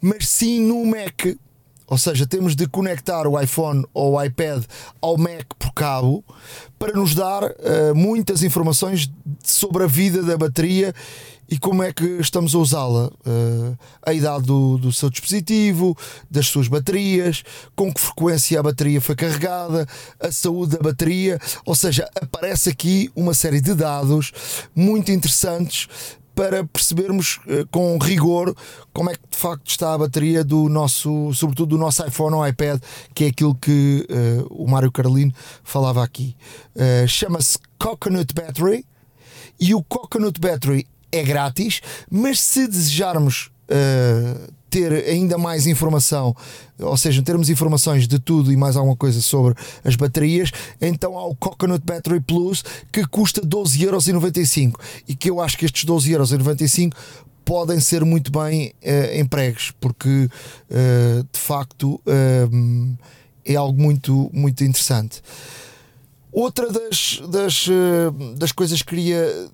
mas 0.01 0.29
sim 0.29 0.61
no 0.61 0.85
Mac. 0.85 1.39
Ou 1.87 1.99
seja, 1.99 2.27
temos 2.27 2.57
de 2.57 2.67
conectar 2.67 3.27
o 3.27 3.41
iPhone 3.41 3.85
ou 3.95 4.15
o 4.15 4.23
iPad 4.23 4.65
ao 5.01 5.17
Mac 5.17 5.47
por 5.59 5.73
cabo 5.73 6.25
para 6.79 6.93
nos 6.93 7.15
dar 7.15 7.45
uh, 7.45 7.95
muitas 7.95 8.43
informações 8.43 9.11
sobre 9.43 9.85
a 9.85 9.87
vida 9.87 10.23
da 10.23 10.37
bateria 10.37 10.95
e 11.49 11.59
como 11.59 11.83
é 11.83 11.93
que 11.93 12.05
estamos 12.21 12.55
a 12.55 12.59
usá-la, 12.59 13.07
uh, 13.07 13.79
a 14.03 14.13
idade 14.13 14.45
do, 14.45 14.79
do 14.79 14.93
seu 14.93 15.11
dispositivo, 15.11 15.97
das 16.31 16.47
suas 16.47 16.69
baterias, 16.69 17.43
com 17.77 17.93
que 17.93 18.01
frequência 18.01 18.59
a 18.59 18.63
bateria 18.63 19.01
foi 19.01 19.15
carregada, 19.15 19.87
a 20.21 20.33
saúde 20.33 20.77
da 20.77 20.83
bateria, 20.83 21.39
ou 21.65 21.75
seja, 21.75 22.09
aparece 22.21 22.71
aqui 22.71 23.11
uma 23.15 23.35
série 23.35 23.61
de 23.61 23.75
dados 23.75 24.33
muito 24.75 25.11
interessantes 25.13 25.89
para 26.35 26.65
percebermos 26.65 27.39
uh, 27.47 27.67
com 27.71 27.97
rigor 27.99 28.57
como 28.93 29.11
é 29.11 29.15
que 29.15 29.29
de 29.31 29.37
facto 29.37 29.69
está 29.69 29.95
a 29.95 29.99
bateria 29.99 30.43
do 30.43 30.69
nosso, 30.69 31.33
sobretudo 31.33 31.71
do 31.71 31.79
nosso 31.79 32.05
iPhone 32.05 32.35
ou 32.35 32.47
iPad, 32.47 32.81
que 33.15 33.25
é 33.25 33.29
aquilo 33.29 33.55
que 33.55 34.07
uh, 34.11 34.47
o 34.51 34.69
Mário 34.69 34.91
Carolino 34.91 35.33
falava 35.63 36.03
aqui. 36.03 36.37
Chama-se 37.07 37.59
Coconut 37.79 38.35
Battery. 38.35 38.85
E 39.61 39.75
o 39.75 39.83
Coconut 39.85 40.41
Battery 40.41 40.87
é 41.15 41.23
grátis, 41.23 41.81
mas 42.11 42.41
se 42.41 42.67
desejarmos 42.67 43.51
uh, 43.71 44.53
ter 44.75 44.93
ainda 44.93 45.39
mais 45.39 45.69
informação, 45.69 46.35
ou 46.81 46.97
seja, 46.97 47.23
termos 47.23 47.49
informações 47.49 48.09
de 48.09 48.19
tudo 48.19 48.53
e 48.53 48.57
mais 48.57 48.77
alguma 48.77 48.97
coisa 48.97 49.21
sobre 49.21 49.55
as 49.85 49.95
baterias, 49.95 50.51
então 50.81 51.17
há 51.17 51.25
o 51.25 51.37
Coconut 51.37 51.85
Battery 51.85 52.21
Plus 52.21 52.65
que 52.91 53.07
custa 53.07 53.41
12,95€ 53.41 54.75
e 55.07 55.15
que 55.15 55.31
eu 55.31 55.41
acho 55.41 55.57
que 55.57 55.65
estes 55.65 55.85
12,95€ 55.85 56.93
podem 57.45 57.79
ser 57.79 58.05
muito 58.05 58.33
bem 58.33 58.73
uh, 58.83 59.21
empregos, 59.21 59.73
porque 59.79 60.29
uh, 60.29 61.27
de 61.31 61.39
facto 61.39 62.01
uh, 62.07 62.99
é 63.45 63.55
algo 63.55 63.81
muito, 63.81 64.29
muito 64.33 64.65
interessante. 64.65 65.23
Outra 66.33 66.69
das, 66.69 67.23
das, 67.29 67.69
das 68.37 68.51
coisas 68.51 68.83
que 68.83 68.89
queria 68.89 69.49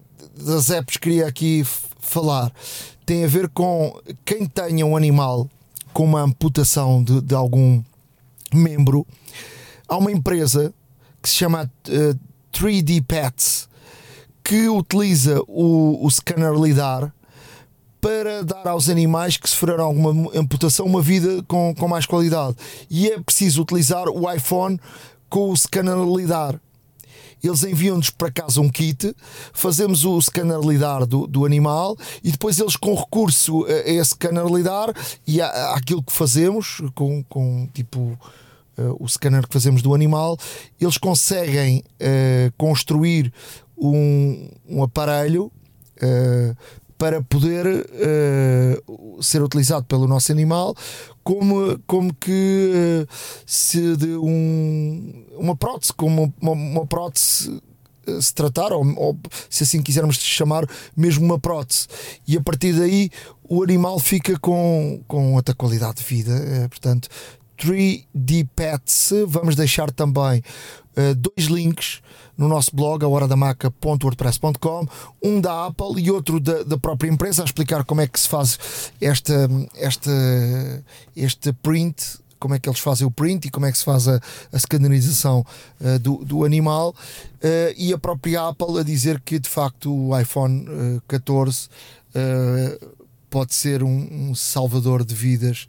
das 0.44 0.70
apps 0.70 0.96
que 0.96 1.08
queria 1.08 1.26
aqui 1.26 1.64
falar 2.00 2.52
tem 3.04 3.24
a 3.24 3.28
ver 3.28 3.48
com 3.48 3.98
quem 4.24 4.46
tenha 4.46 4.86
um 4.86 4.96
animal 4.96 5.48
com 5.92 6.04
uma 6.04 6.22
amputação 6.22 7.02
de, 7.02 7.20
de 7.20 7.34
algum 7.34 7.82
membro. 8.54 9.06
Há 9.88 9.96
uma 9.96 10.12
empresa 10.12 10.72
que 11.20 11.28
se 11.28 11.34
chama 11.34 11.64
uh, 11.88 12.18
3D 12.52 13.04
Pets 13.04 13.68
que 14.44 14.68
utiliza 14.68 15.40
o, 15.48 16.04
o 16.04 16.10
scanner 16.10 16.52
LIDAR 16.52 17.12
para 18.00 18.42
dar 18.42 18.66
aos 18.68 18.88
animais 18.88 19.36
que 19.36 19.48
sofreram 19.48 19.84
alguma 19.84 20.30
amputação 20.34 20.86
uma 20.86 21.02
vida 21.02 21.42
com, 21.46 21.74
com 21.74 21.88
mais 21.88 22.06
qualidade. 22.06 22.56
E 22.88 23.08
é 23.08 23.20
preciso 23.20 23.62
utilizar 23.62 24.08
o 24.08 24.32
iPhone 24.32 24.80
com 25.28 25.50
o 25.50 25.56
scanner 25.56 25.98
LIDAR 25.98 26.60
eles 27.46 27.62
enviam-nos 27.62 28.10
para 28.10 28.30
casa 28.30 28.60
um 28.60 28.68
kit, 28.68 29.14
fazemos 29.52 30.04
o 30.04 30.20
scanner 30.20 30.60
lidar 30.60 31.06
do, 31.06 31.26
do 31.26 31.44
animal 31.44 31.96
e 32.22 32.30
depois 32.30 32.58
eles, 32.58 32.76
com 32.76 32.94
recurso 32.94 33.64
a, 33.66 33.90
esse 33.90 34.10
scanner 34.10 34.46
lidar 34.46 34.94
e 35.26 35.40
a, 35.40 35.74
àquilo 35.74 36.02
que 36.02 36.12
fazemos, 36.12 36.82
com, 36.94 37.22
com 37.24 37.68
tipo. 37.72 38.18
Uh, 38.78 38.96
o 38.98 39.06
scanner 39.06 39.46
que 39.46 39.52
fazemos 39.52 39.82
do 39.82 39.92
animal, 39.92 40.38
eles 40.80 40.96
conseguem 40.96 41.84
uh, 42.00 42.52
construir 42.56 43.30
um, 43.76 44.48
um 44.66 44.82
aparelho 44.82 45.50
uh, 46.02 46.56
para 47.00 47.22
poder 47.22 47.66
uh, 47.66 49.22
ser 49.22 49.42
utilizado 49.42 49.86
pelo 49.86 50.06
nosso 50.06 50.30
animal 50.30 50.76
como, 51.24 51.80
como 51.86 52.12
que 52.12 52.70
uh, 53.02 53.08
se 53.46 53.96
de 53.96 54.16
um, 54.16 55.24
uma 55.38 55.56
prótese, 55.56 55.94
como 55.94 56.30
uma, 56.38 56.52
uma 56.52 56.86
prótese 56.86 57.58
eh, 58.06 58.20
se 58.20 58.34
tratar, 58.34 58.74
ou, 58.74 58.84
ou, 58.98 59.18
se 59.48 59.62
assim 59.62 59.80
quisermos 59.80 60.16
chamar, 60.16 60.66
mesmo 60.94 61.24
uma 61.24 61.38
prótese. 61.38 61.86
E 62.28 62.36
a 62.36 62.40
partir 62.42 62.74
daí 62.74 63.08
o 63.48 63.62
animal 63.62 63.98
fica 63.98 64.38
com, 64.38 65.02
com 65.08 65.36
outra 65.36 65.54
qualidade 65.54 66.02
de 66.02 66.04
vida. 66.04 66.68
Portanto, 66.68 67.08
3D 67.60 68.48
Pets, 68.56 69.12
vamos 69.28 69.54
deixar 69.54 69.90
também 69.90 70.42
uh, 70.96 71.14
dois 71.14 71.48
links 71.48 72.00
no 72.36 72.48
nosso 72.48 72.74
blog, 72.74 73.04
a 73.04 73.08
horadamaca.wordpress.com, 73.08 74.88
um 75.22 75.40
da 75.42 75.66
Apple 75.66 76.00
e 76.00 76.10
outro 76.10 76.40
da, 76.40 76.62
da, 76.62 76.78
própria 76.78 77.10
empresa, 77.10 77.42
a 77.42 77.44
explicar 77.44 77.84
como 77.84 78.00
é 78.00 78.06
que 78.06 78.18
se 78.18 78.26
faz 78.26 78.58
esta, 78.98 79.46
esta, 79.76 80.10
este 81.14 81.52
print 81.52 82.18
como 82.38 82.54
é 82.54 82.58
que 82.58 82.66
eles 82.66 82.80
fazem 82.80 83.06
o 83.06 83.10
print 83.10 83.48
e 83.48 83.50
como 83.50 83.66
é 83.66 83.72
que 83.72 83.76
se 83.76 83.84
faz 83.84 84.08
a, 84.08 84.16
a 84.16 85.36
uh, 85.36 85.98
do, 86.00 86.24
do 86.24 86.42
animal. 86.42 86.94
Uh, 87.44 87.74
e 87.76 87.92
a 87.92 87.98
própria 87.98 88.48
Apple 88.48 88.80
a 88.80 88.82
dizer 88.82 89.20
que 89.20 89.38
de 89.38 89.48
facto 89.48 89.94
o 89.94 90.18
iPhone 90.18 90.64
14 91.06 91.68
pode 93.28 93.54
ser 93.54 93.82
um, 93.82 94.30
um 94.30 94.34
salvador 94.34 95.04
de 95.04 95.14
vidas 95.14 95.68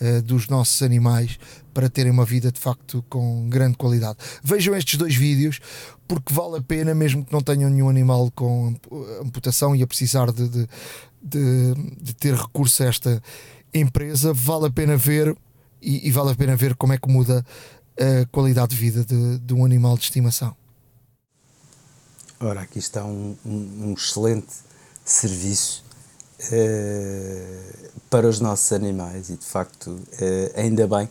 uh, 0.00 0.22
dos 0.22 0.48
nossos 0.48 0.82
animais 0.82 1.38
para 1.72 1.88
terem 1.88 2.12
uma 2.12 2.24
vida 2.24 2.52
de 2.52 2.60
facto 2.60 3.04
com 3.08 3.48
grande 3.48 3.76
qualidade. 3.76 4.18
Vejam 4.42 4.74
estes 4.76 4.98
dois 4.98 5.14
vídeos 5.14 5.60
porque 6.06 6.32
vale 6.32 6.58
a 6.58 6.62
pena, 6.62 6.94
mesmo 6.94 7.24
que 7.24 7.32
não 7.32 7.40
tenham 7.40 7.70
nenhum 7.70 7.88
animal 7.88 8.30
com 8.34 8.74
amputação 9.20 9.74
e 9.74 9.82
a 9.82 9.86
precisar 9.86 10.30
de, 10.30 10.48
de, 10.48 10.68
de, 11.22 11.74
de 12.00 12.14
ter 12.14 12.34
recurso 12.34 12.82
a 12.82 12.86
esta 12.86 13.22
empresa, 13.72 14.32
vale 14.32 14.66
a 14.66 14.70
pena 14.70 14.96
ver 14.96 15.34
e, 15.80 16.06
e, 16.06 16.10
vale 16.12 16.30
a 16.30 16.34
pena 16.34 16.54
ver 16.54 16.76
como 16.76 16.92
é 16.92 16.98
que 16.98 17.08
muda 17.08 17.44
a 17.98 18.26
qualidade 18.26 18.74
de 18.74 18.80
vida 18.80 19.04
de, 19.04 19.38
de 19.38 19.54
um 19.54 19.64
animal 19.64 19.96
de 19.96 20.04
estimação. 20.04 20.54
Ora, 22.38 22.60
aqui 22.60 22.78
está 22.78 23.04
um, 23.04 23.36
um, 23.44 23.88
um 23.88 23.94
excelente 23.94 24.52
serviço 25.04 25.84
para 28.10 28.28
os 28.28 28.40
nossos 28.40 28.72
animais 28.72 29.30
e 29.30 29.36
de 29.36 29.44
facto 29.44 29.88
uh, 29.88 30.00
ainda 30.54 30.86
bem 30.86 31.08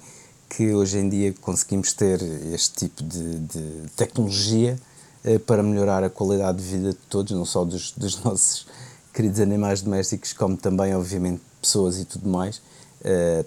que 0.49 0.73
hoje 0.73 0.99
em 0.99 1.09
dia 1.09 1.33
conseguimos 1.41 1.93
ter 1.93 2.21
este 2.53 2.85
tipo 2.87 3.03
de, 3.03 3.39
de 3.39 3.89
tecnologia 3.95 4.77
uh, 5.25 5.39
para 5.39 5.63
melhorar 5.63 6.03
a 6.03 6.09
qualidade 6.09 6.59
de 6.59 6.63
vida 6.63 6.89
de 6.89 6.99
todos, 7.09 7.31
não 7.31 7.45
só 7.45 7.65
dos, 7.65 7.91
dos 7.91 8.21
nossos 8.23 8.67
queridos 9.13 9.39
animais 9.39 9.81
domésticos, 9.81 10.33
como 10.33 10.55
também, 10.55 10.93
obviamente, 10.95 11.41
pessoas 11.61 11.99
e 11.99 12.05
tudo 12.05 12.29
mais, 12.29 12.61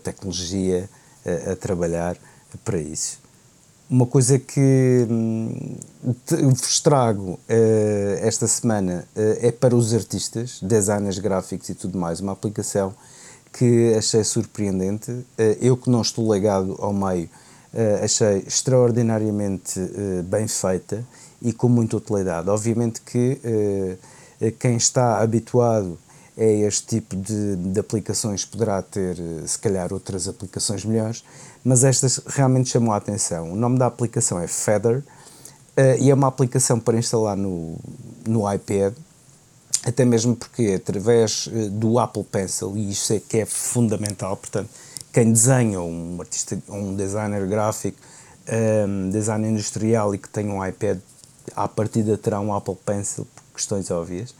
tecnologia 0.02 0.88
a 1.50 1.56
trabalhar 1.56 2.16
para 2.64 2.78
isso. 2.78 3.18
Uma 3.88 4.06
coisa 4.06 4.38
que 4.38 5.06
hum, 6.04 6.50
vos 6.50 6.80
trago 6.80 7.32
uh, 7.32 7.38
esta 8.20 8.46
semana 8.46 9.06
uh, 9.16 9.38
é 9.40 9.50
para 9.50 9.74
os 9.74 9.94
artistas, 9.94 10.58
designers 10.60 11.18
gráficos 11.18 11.68
e 11.70 11.74
tudo 11.74 11.98
mais, 11.98 12.20
uma 12.20 12.32
aplicação 12.32 12.94
que 13.52 13.94
achei 13.94 14.22
surpreendente. 14.22 15.10
Uh, 15.10 15.26
eu 15.60 15.76
que 15.76 15.88
não 15.88 16.02
estou 16.02 16.32
ligado 16.34 16.76
ao 16.78 16.92
meio, 16.92 17.28
achei 18.04 18.44
extraordinariamente 18.46 19.80
bem 20.26 20.46
feita 20.46 21.04
e 21.42 21.52
com 21.52 21.68
muita 21.68 21.96
utilidade. 21.96 22.48
Obviamente 22.48 23.00
que 23.00 23.40
quem 24.60 24.76
está 24.76 25.20
habituado 25.20 25.98
a 26.38 26.44
este 26.44 26.86
tipo 26.86 27.16
de, 27.16 27.56
de 27.56 27.80
aplicações 27.80 28.44
poderá 28.44 28.80
ter, 28.80 29.16
se 29.44 29.58
calhar, 29.58 29.92
outras 29.92 30.28
aplicações 30.28 30.84
melhores, 30.84 31.24
mas 31.64 31.82
estas 31.82 32.20
realmente 32.28 32.70
chamam 32.70 32.92
a 32.92 32.96
atenção. 32.96 33.52
O 33.52 33.56
nome 33.56 33.76
da 33.76 33.86
aplicação 33.86 34.38
é 34.38 34.46
Feather 34.46 35.02
uh, 35.76 36.00
e 36.00 36.10
é 36.10 36.14
uma 36.14 36.28
aplicação 36.28 36.78
para 36.78 36.96
instalar 36.98 37.36
no, 37.36 37.76
no 38.26 38.52
iPad, 38.52 38.94
até 39.84 40.04
mesmo 40.04 40.34
porque 40.34 40.74
através 40.76 41.46
uh, 41.46 41.70
do 41.70 41.98
Apple 41.98 42.24
Pencil, 42.24 42.76
e 42.76 42.90
isso 42.90 43.12
é 43.12 43.20
que 43.20 43.38
é 43.38 43.46
fundamental, 43.46 44.36
portanto, 44.36 44.70
quem 45.12 45.32
desenha, 45.32 45.80
um 45.80 46.16
artista, 46.20 46.60
um 46.68 46.96
designer 46.96 47.46
gráfico, 47.46 47.96
um, 48.88 49.10
designer 49.10 49.48
industrial 49.48 50.14
e 50.14 50.18
que 50.18 50.28
tem 50.28 50.50
um 50.50 50.64
iPad, 50.64 50.98
à 51.54 51.68
partida 51.68 52.18
terá 52.18 52.40
um 52.40 52.52
Apple 52.52 52.76
Pencil, 52.84 53.26
por 53.34 53.42
questões 53.54 53.90
óbvias. 53.90 54.34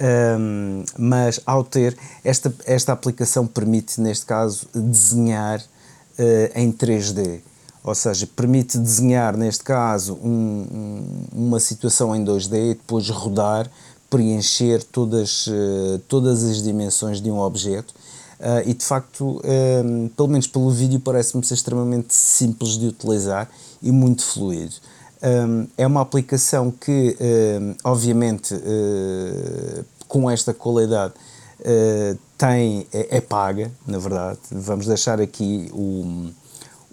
Um, 0.00 0.82
mas 0.98 1.40
ao 1.46 1.62
ter 1.62 1.96
esta, 2.24 2.52
esta 2.66 2.92
aplicação 2.92 3.46
permite 3.46 4.00
neste 4.00 4.26
caso 4.26 4.66
desenhar 4.74 5.60
uh, 5.60 6.58
em 6.58 6.72
3D. 6.72 7.40
Ou 7.84 7.94
seja, 7.94 8.26
permite 8.26 8.78
desenhar, 8.78 9.36
neste 9.36 9.62
caso, 9.62 10.14
um, 10.14 10.66
um, 10.72 11.04
uma 11.32 11.60
situação 11.60 12.16
em 12.16 12.24
2D 12.24 12.70
e 12.70 12.74
depois 12.74 13.10
rodar, 13.10 13.70
preencher 14.08 14.82
todas, 14.82 15.46
uh, 15.48 15.98
todas 16.08 16.44
as 16.44 16.62
dimensões 16.62 17.20
de 17.20 17.30
um 17.30 17.38
objeto. 17.38 17.94
Uh, 18.40 18.66
e 18.66 18.72
de 18.72 18.82
facto, 18.82 19.38
um, 19.84 20.08
pelo 20.08 20.28
menos 20.28 20.46
pelo 20.46 20.70
vídeo, 20.70 20.98
parece-me 20.98 21.44
ser 21.44 21.54
extremamente 21.54 22.14
simples 22.14 22.78
de 22.78 22.86
utilizar 22.86 23.50
e 23.82 23.92
muito 23.92 24.24
fluido. 24.24 24.74
Um, 25.22 25.66
é 25.76 25.86
uma 25.86 26.00
aplicação 26.00 26.70
que, 26.70 27.16
um, 27.20 27.74
obviamente, 27.84 28.54
uh, 28.54 29.84
com 30.08 30.30
esta 30.30 30.54
qualidade, 30.54 31.12
tem, 32.36 32.86
é, 32.92 33.16
é, 33.16 33.20
paga, 33.20 33.70
na 33.86 33.98
verdade. 33.98 34.38
Vamos 34.50 34.86
deixar 34.86 35.18
aqui 35.20 35.70
o, 35.72 36.30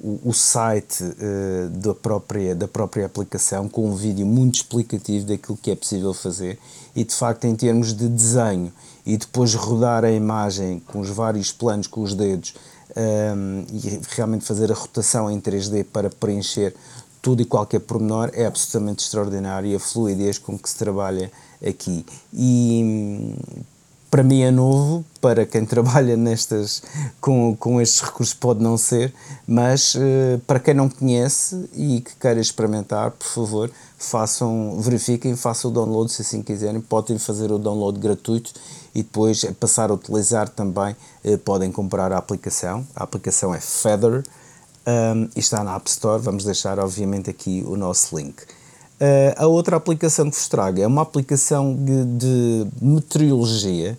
o, 0.03 0.33
site 0.33 1.03
uh, 1.03 1.69
da, 1.69 1.93
própria, 1.93 2.55
da 2.55 2.67
própria 2.67 3.05
aplicação 3.05 3.69
com 3.69 3.87
um 3.87 3.95
vídeo 3.95 4.25
muito 4.25 4.55
explicativo 4.55 5.27
daquilo 5.27 5.57
que 5.61 5.69
é 5.69 5.75
possível 5.75 6.13
fazer 6.13 6.57
e 6.95 7.03
de 7.03 7.13
facto 7.13 7.45
em 7.45 7.55
termos 7.55 7.93
de 7.93 8.07
desenho 8.07 8.73
e 9.05 9.15
depois 9.15 9.53
rodar 9.53 10.03
a 10.03 10.11
imagem 10.11 10.79
com 10.87 10.99
os 10.99 11.09
vários 11.09 11.51
planos 11.51 11.85
com 11.85 12.01
os 12.01 12.15
dedos 12.15 12.55
um, 12.97 13.63
e 13.71 14.01
realmente 14.09 14.43
fazer 14.43 14.71
a 14.71 14.75
rotação 14.75 15.29
em 15.29 15.39
3D 15.39 15.85
para 15.85 16.09
preencher 16.09 16.73
tudo 17.21 17.41
e 17.41 17.45
qualquer 17.45 17.79
pormenor 17.79 18.31
é 18.33 18.47
absolutamente 18.47 19.03
extraordinário 19.03 19.69
e 19.69 19.75
a 19.75 19.79
fluidez 19.79 20.39
com 20.39 20.57
que 20.57 20.67
se 20.67 20.75
trabalha 20.75 21.31
aqui. 21.63 22.03
E 22.33 23.35
para 24.11 24.23
mim 24.23 24.41
é 24.41 24.51
novo, 24.51 25.05
para 25.21 25.45
quem 25.45 25.63
trabalha 25.65 26.17
nestas, 26.17 26.83
com, 27.21 27.55
com 27.55 27.79
estes 27.79 28.01
recursos 28.01 28.33
pode 28.33 28.61
não 28.61 28.77
ser, 28.77 29.13
mas 29.47 29.95
uh, 29.95 30.37
para 30.45 30.59
quem 30.59 30.73
não 30.73 30.89
conhece 30.89 31.69
e 31.73 32.01
que 32.01 32.13
queira 32.17 32.41
experimentar, 32.41 33.11
por 33.11 33.25
favor, 33.25 33.71
façam, 33.97 34.77
verifiquem, 34.81 35.35
façam 35.37 35.71
o 35.71 35.73
download 35.73 36.11
se 36.11 36.23
assim 36.23 36.43
quiserem, 36.43 36.81
podem 36.81 37.17
fazer 37.17 37.51
o 37.53 37.57
download 37.57 37.97
gratuito 37.99 38.53
e 38.93 39.01
depois 39.01 39.45
passar 39.57 39.89
a 39.89 39.93
utilizar 39.93 40.49
também, 40.49 40.93
uh, 41.23 41.37
podem 41.37 41.71
comprar 41.71 42.11
a 42.11 42.17
aplicação, 42.17 42.85
a 42.93 43.05
aplicação 43.05 43.55
é 43.55 43.61
Feather 43.61 44.23
um, 44.85 45.29
e 45.35 45.39
está 45.39 45.63
na 45.63 45.75
App 45.75 45.89
Store, 45.89 46.21
vamos 46.21 46.43
deixar 46.43 46.79
obviamente 46.79 47.29
aqui 47.29 47.63
o 47.65 47.77
nosso 47.77 48.17
link. 48.17 48.43
Uh, 49.01 49.33
a 49.35 49.47
outra 49.47 49.77
aplicação 49.77 50.29
que 50.29 50.37
vos 50.37 50.47
trago 50.47 50.79
é 50.79 50.85
uma 50.85 51.01
aplicação 51.01 51.75
de, 51.75 52.05
de 52.05 52.67
meteorologia. 52.79 53.97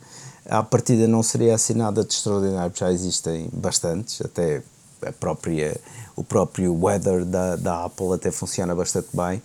À 0.49 0.63
partida 0.63 1.09
não 1.09 1.25
seria 1.25 1.57
assinada 1.57 2.05
de 2.05 2.13
extraordinário, 2.15 2.73
já 2.73 2.93
existem 2.93 3.49
bastantes, 3.53 4.23
até 4.25 4.63
a 5.05 5.11
própria, 5.11 5.77
o 6.15 6.23
próprio 6.23 6.73
weather 6.81 7.25
da, 7.25 7.57
da 7.57 7.85
Apple 7.85 8.13
até 8.15 8.31
funciona 8.31 8.77
bastante 8.77 9.09
bem. 9.13 9.43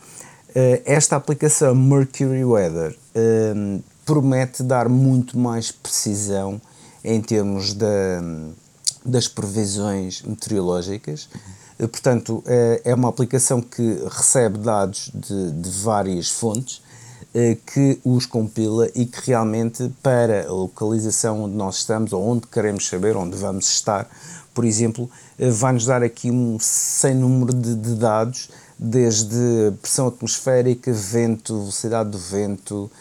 Uh, 0.50 0.80
esta 0.86 1.16
aplicação 1.16 1.74
Mercury 1.74 2.46
Weather 2.46 2.96
uh, 3.16 3.84
promete 4.06 4.62
dar 4.62 4.88
muito 4.88 5.40
mais 5.40 5.72
precisão 5.72 6.62
em 7.04 7.20
termos 7.20 7.74
da, 7.74 8.22
das 9.04 9.28
previsões 9.28 10.22
meteorológicas. 10.22 11.28
Eh, 11.80 11.88
portanto, 11.88 12.44
é, 12.46 12.82
é 12.86 12.96
uma 12.96 13.10
aplicação 13.10 13.62
que 13.62 14.00
recebe 14.10 14.60
dados 14.60 15.12
de, 15.14 15.52
de 15.52 15.70
várias 15.82 16.30
fontes, 16.30 16.82
eh, 17.34 17.58
que 17.66 18.00
os 18.04 18.26
compila 18.26 18.90
e 18.96 19.06
que 19.06 19.30
realmente 19.30 19.92
para 20.02 20.48
a 20.48 20.52
localização 20.52 21.44
onde 21.44 21.56
nós 21.56 21.78
estamos 21.78 22.14
ou 22.14 22.26
onde 22.26 22.48
queremos 22.48 22.88
saber, 22.88 23.16
onde 23.16 23.38
vamos 23.38 23.68
estar, 23.70 24.10
por 24.54 24.66
exemplo, 24.66 25.10
eh, 25.38 25.50
vai-nos 25.50 25.86
dar 25.86 26.02
aqui 26.04 26.32
um 26.32 26.58
sem 26.60 27.14
número 27.16 27.54
de, 27.54 27.76
de, 27.76 27.96
dados, 27.96 28.50
desde 28.80 29.72
pressão 29.82 30.08
atmosférica, 30.08 30.92
vento, 30.94 31.58
velocidade 31.58 32.10
do 32.12 32.18
vento, 32.18 32.92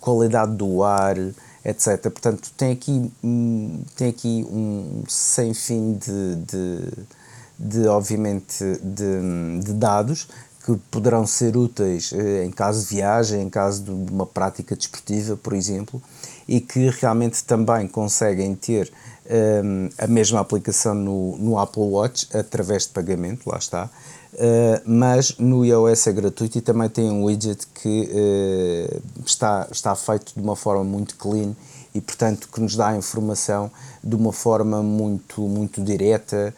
qualidade 0.00 0.54
do 0.54 0.82
ar, 0.84 1.16
etc. 1.64 2.00
Portanto, 2.02 2.50
tem 2.56 2.72
aqui, 2.72 3.12
hum, 3.22 3.82
tem 3.96 4.08
aqui 4.08 4.46
um 4.48 5.02
sem 5.08 5.52
fim 5.52 5.94
de, 5.94 6.36
de 6.36 6.80
de, 7.58 7.86
obviamente, 7.86 8.64
de, 8.82 9.60
de 9.64 9.72
dados 9.72 10.28
que 10.64 10.76
poderão 10.90 11.26
ser 11.26 11.56
úteis 11.56 12.12
eh, 12.12 12.44
em 12.44 12.50
caso 12.50 12.86
de 12.86 12.94
viagem, 12.94 13.42
em 13.42 13.48
caso 13.48 13.82
de 13.82 13.90
uma 13.90 14.26
prática 14.26 14.76
desportiva, 14.76 15.36
por 15.36 15.54
exemplo, 15.54 16.00
e 16.46 16.60
que 16.60 16.90
realmente 16.90 17.42
também 17.42 17.88
conseguem 17.88 18.54
ter 18.54 18.92
eh, 19.24 19.62
a 19.96 20.06
mesma 20.06 20.40
aplicação 20.40 20.94
no, 20.94 21.38
no 21.38 21.58
Apple 21.58 21.82
Watch 21.82 22.28
através 22.36 22.82
de 22.82 22.90
pagamento, 22.90 23.48
lá 23.48 23.56
está, 23.56 23.90
uh, 24.34 24.82
mas 24.84 25.36
no 25.38 25.64
iOS 25.64 26.06
é 26.06 26.12
gratuito 26.12 26.58
e 26.58 26.60
também 26.60 26.88
tem 26.88 27.10
um 27.10 27.24
widget 27.24 27.66
que 27.66 28.10
uh, 28.10 29.02
está, 29.24 29.66
está 29.70 29.94
feito 29.94 30.32
de 30.34 30.40
uma 30.40 30.56
forma 30.56 30.84
muito 30.84 31.16
clean 31.16 31.54
e, 31.94 32.00
portanto, 32.00 32.48
que 32.52 32.60
nos 32.60 32.76
dá 32.76 32.88
a 32.88 32.96
informação 32.96 33.70
de 34.02 34.14
uma 34.14 34.32
forma 34.32 34.82
muito, 34.82 35.40
muito 35.42 35.82
direta, 35.82 36.36
eh, 36.36 36.52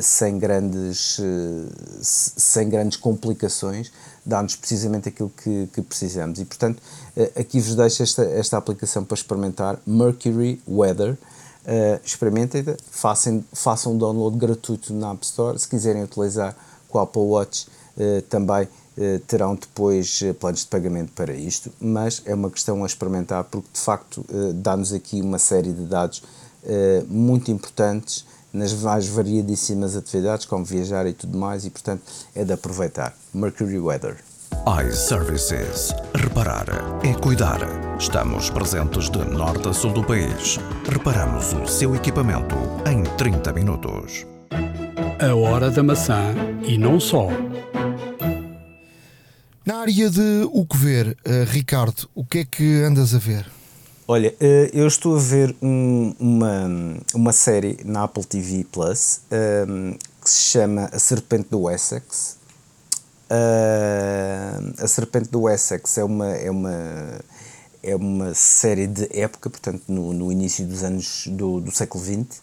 sem, 0.00 0.38
grandes, 0.38 1.18
eh, 1.20 1.68
sem 2.00 2.70
grandes 2.70 2.96
complicações, 2.96 3.92
dá-nos 4.24 4.56
precisamente 4.56 5.10
aquilo 5.10 5.30
que, 5.30 5.68
que, 5.72 5.82
precisamos. 5.82 6.38
E, 6.38 6.44
portanto, 6.46 6.82
eh, 7.14 7.32
aqui 7.36 7.60
vos 7.60 7.74
deixo 7.74 8.02
esta, 8.02 8.24
esta 8.24 8.56
aplicação 8.56 9.04
para 9.04 9.14
experimentar, 9.14 9.78
Mercury 9.86 10.62
Weather. 10.66 11.18
experimentem, 12.02 12.64
façam, 12.90 13.44
façam 13.52 13.92
um 13.92 13.98
download 13.98 14.38
gratuito 14.38 14.94
na 14.94 15.10
App 15.10 15.22
Store. 15.22 15.58
Se 15.58 15.68
quiserem 15.68 16.02
utilizar 16.02 16.56
com 16.88 16.96
o 16.96 17.00
Apple 17.02 17.20
Watch, 17.20 17.66
também 18.30 18.66
terão 19.26 19.54
depois 19.54 20.22
planos 20.40 20.60
de 20.60 20.66
pagamento 20.66 21.12
para 21.12 21.34
isto, 21.34 21.70
mas 21.78 22.22
é 22.24 22.34
uma 22.34 22.50
questão 22.50 22.82
a 22.84 22.86
experimentar 22.86 23.44
porque 23.44 23.68
de 23.74 23.80
facto 23.80 24.24
dá-nos 24.54 24.94
aqui 24.94 25.20
uma 25.20 25.38
série 25.38 25.72
de 25.74 25.84
dados 25.84 26.22
muito 27.06 27.50
importantes 27.50 28.24
nas 28.58 28.74
mais 28.74 29.08
variadíssimas 29.08 29.96
atividades, 29.96 30.44
como 30.44 30.64
viajar 30.64 31.06
e 31.06 31.12
tudo 31.12 31.38
mais, 31.38 31.64
e 31.64 31.70
portanto 31.70 32.02
é 32.34 32.44
de 32.44 32.52
aproveitar. 32.52 33.14
Mercury 33.32 33.78
Weather 33.78 34.16
iServices. 34.66 35.94
Reparar 36.14 36.66
é 37.02 37.14
cuidar. 37.14 37.58
Estamos 37.98 38.50
presentes 38.50 39.08
de 39.08 39.18
norte 39.24 39.68
a 39.68 39.72
sul 39.72 39.92
do 39.92 40.04
país. 40.04 40.58
Reparamos 40.90 41.54
o 41.54 41.66
seu 41.66 41.94
equipamento 41.94 42.54
em 42.86 43.02
30 43.16 43.52
minutos. 43.52 44.26
A 45.20 45.34
hora 45.34 45.70
da 45.70 45.82
maçã 45.82 46.34
e 46.66 46.76
não 46.76 47.00
só. 47.00 47.28
Na 49.64 49.78
área 49.78 50.10
de 50.10 50.48
o 50.52 50.66
que 50.66 50.76
ver, 50.76 51.16
uh, 51.26 51.44
Ricardo, 51.50 52.08
o 52.14 52.24
que 52.24 52.38
é 52.38 52.44
que 52.44 52.82
andas 52.82 53.14
a 53.14 53.18
ver? 53.18 53.57
Olha, 54.10 54.30
uh, 54.40 54.70
eu 54.72 54.86
estou 54.86 55.16
a 55.16 55.18
ver 55.18 55.54
um, 55.60 56.14
uma, 56.18 56.66
uma 57.12 57.30
série 57.30 57.78
na 57.84 58.04
Apple 58.04 58.24
TV 58.24 58.64
Plus 58.64 59.20
um, 59.30 59.92
que 60.22 60.30
se 60.30 60.44
chama 60.44 60.88
A 60.90 60.98
Serpente 60.98 61.50
do 61.50 61.68
Essex. 61.68 62.38
Uh, 63.30 64.82
a 64.82 64.88
Serpente 64.88 65.28
do 65.28 65.46
Essex 65.46 65.98
é 65.98 66.04
uma, 66.04 66.30
é 66.30 66.50
uma, 66.50 67.20
é 67.82 67.94
uma 67.94 68.32
série 68.32 68.86
de 68.86 69.14
época, 69.14 69.50
portanto, 69.50 69.82
no, 69.86 70.14
no 70.14 70.32
início 70.32 70.64
dos 70.64 70.82
anos 70.82 71.26
do, 71.26 71.60
do 71.60 71.70
século 71.70 72.02
XX. 72.02 72.40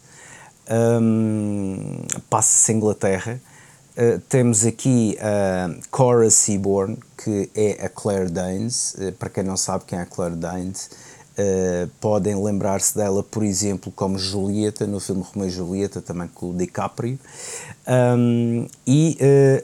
Um, 0.70 2.06
Passa-se 2.30 2.74
em 2.74 2.76
Inglaterra. 2.76 3.42
Uh, 3.98 4.20
temos 4.30 4.68
aqui 4.68 5.18
a 5.20 5.74
Cora 5.90 6.30
Seaborn, 6.30 7.00
que 7.18 7.50
é 7.56 7.84
a 7.84 7.90
Claire 7.90 8.30
Danes. 8.30 8.94
Uh, 9.00 9.12
para 9.14 9.32
quem 9.32 9.44
não 9.44 9.58
sabe 9.58 9.86
quem 9.88 9.98
é 9.98 10.04
a 10.04 10.06
Claire 10.06 10.36
Danes, 10.36 10.92
Uh, 11.38 11.90
podem 12.00 12.42
lembrar-se 12.42 12.96
dela, 12.96 13.22
por 13.22 13.44
exemplo, 13.44 13.92
como 13.94 14.18
Julieta, 14.18 14.88
no 14.88 15.02
filme 15.02 15.22
Romeo 15.22 15.50
e 15.50 15.52
Julieta, 15.52 16.02
também 16.02 16.30
com 16.30 16.52
o 16.52 16.54
DiCaprio. 16.54 17.20
Um, 17.86 18.66
e 18.88 19.18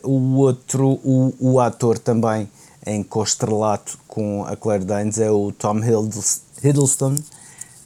uh, 0.03 0.09
o 0.09 0.37
outro, 0.39 0.99
o, 1.03 1.33
o 1.39 1.59
ator 1.61 1.97
também 1.97 2.49
em 2.85 3.01
co-estrelato 3.03 3.97
com 4.07 4.43
a 4.45 4.55
Claire 4.55 4.83
Danes 4.83 5.17
é 5.17 5.31
o 5.31 5.51
Tom 5.51 5.79
Hiddleston. 6.61 7.15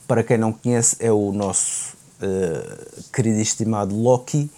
Para 0.08 0.24
quem 0.24 0.38
não 0.38 0.52
conhece, 0.52 0.96
é 1.00 1.12
o 1.12 1.32
nosso 1.32 1.96
uh, 2.22 3.04
querido 3.14 3.38
e 3.38 3.42
estimado 3.42 3.96
Loki, 3.96 4.50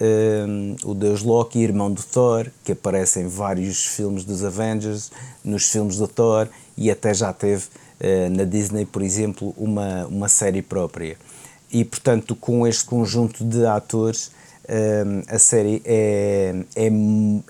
um, 0.00 0.76
o 0.84 0.94
deus 0.94 1.22
Loki, 1.22 1.60
irmão 1.60 1.90
do 1.90 2.02
Thor, 2.02 2.50
que 2.64 2.72
aparece 2.72 3.20
em 3.20 3.28
vários 3.28 3.86
filmes 3.86 4.24
dos 4.24 4.44
Avengers, 4.44 5.10
nos 5.44 5.70
filmes 5.70 5.96
do 5.96 6.08
Thor 6.08 6.48
e 6.76 6.90
até 6.90 7.14
já 7.14 7.32
teve 7.32 7.64
na 8.32 8.44
Disney, 8.44 8.84
por 8.84 9.02
exemplo, 9.02 9.54
uma, 9.56 10.06
uma 10.06 10.28
série 10.28 10.62
própria. 10.62 11.16
E 11.74 11.84
portanto, 11.84 12.36
com 12.36 12.66
este 12.66 12.84
conjunto 12.84 13.44
de 13.44 13.66
atores, 13.66 14.30
um, 14.68 15.22
a 15.28 15.38
série 15.38 15.82
é, 15.84 16.54
é, 16.74 16.90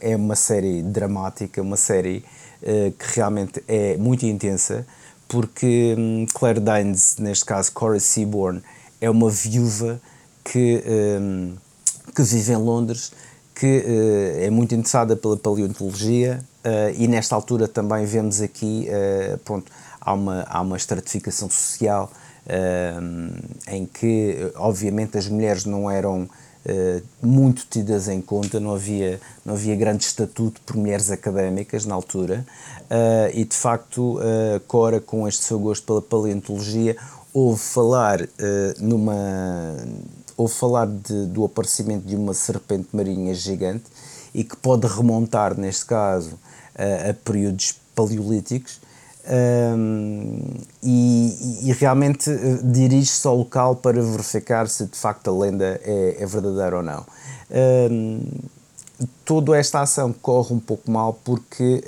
é 0.00 0.16
uma 0.16 0.34
série 0.34 0.82
dramática, 0.82 1.62
uma 1.62 1.76
série 1.76 2.24
uh, 2.62 2.90
que 2.92 3.14
realmente 3.14 3.62
é 3.68 3.96
muito 3.96 4.26
intensa, 4.26 4.86
porque 5.28 5.94
um, 5.96 6.26
Claire 6.32 6.58
Danes, 6.58 7.16
neste 7.18 7.44
caso 7.44 7.70
Cora 7.72 8.00
Seaborn, 8.00 8.62
é 9.00 9.08
uma 9.08 9.30
viúva 9.30 10.00
que, 10.42 10.82
um, 11.20 11.54
que 12.14 12.22
vive 12.22 12.52
em 12.52 12.56
Londres, 12.56 13.12
que 13.54 13.84
é 14.38 14.50
muito 14.50 14.74
interessada 14.74 15.14
pela 15.14 15.36
paleontologia 15.36 16.40
e 16.96 17.06
nesta 17.06 17.36
altura 17.36 17.68
também 17.68 18.04
vemos 18.04 18.40
aqui, 18.40 18.88
pronto, 19.44 19.70
há 20.04 20.12
uma, 20.12 20.42
há 20.48 20.60
uma 20.60 20.76
estratificação 20.76 21.48
social 21.48 22.10
em 23.68 23.86
que, 23.86 24.52
obviamente, 24.56 25.16
as 25.16 25.26
mulheres 25.28 25.64
não 25.64 25.90
eram 25.90 26.28
eh, 26.66 27.02
muito 27.22 27.66
tidas 27.68 28.08
em 28.08 28.22
conta, 28.22 28.58
não 28.58 28.74
havia, 28.74 29.20
não 29.44 29.52
havia 29.52 29.76
grande 29.76 30.04
estatuto 30.04 30.62
por 30.62 30.76
mulheres 30.76 31.10
académicas 31.10 31.84
na 31.84 31.94
altura, 31.94 32.46
uh, 32.84 33.30
e 33.34 33.44
de 33.44 33.54
facto, 33.54 34.18
Cora, 34.66 34.98
com 34.98 35.28
este 35.28 35.44
seu 35.44 35.58
gosto 35.58 35.84
pela 35.84 36.00
paleontologia, 36.00 36.96
ouve 37.34 37.60
falar 37.60 38.20
numa. 38.78 39.14
ouve 40.36 40.54
falar 40.54 40.86
de, 40.86 41.26
do 41.26 41.44
aparecimento 41.44 42.06
de 42.06 42.16
uma 42.16 42.32
serpente 42.32 42.88
marinha 42.92 43.34
gigante 43.34 43.84
e 44.32 44.42
que 44.42 44.56
pode 44.56 44.86
remontar, 44.86 45.58
neste 45.58 45.84
caso, 45.84 46.38
a 46.74 47.12
períodos 47.12 47.74
paleolíticos 47.94 48.80
um, 49.26 50.38
e, 50.82 51.68
e, 51.68 51.72
realmente 51.72 52.30
eh, 52.30 52.58
dirige-se 52.62 53.26
ao 53.26 53.36
local 53.36 53.76
para 53.76 54.02
verificar 54.02 54.68
se 54.68 54.84
de 54.84 54.98
facto 54.98 55.28
a 55.28 55.32
lenda 55.32 55.80
é, 55.82 56.16
é 56.18 56.26
verdadeira 56.26 56.76
ou 56.76 56.82
não. 56.82 57.06
Um, 57.90 58.20
toda 59.24 59.56
esta 59.56 59.80
ação 59.80 60.12
corre 60.12 60.54
um 60.54 60.60
pouco 60.60 60.90
mal 60.90 61.18
porque 61.24 61.82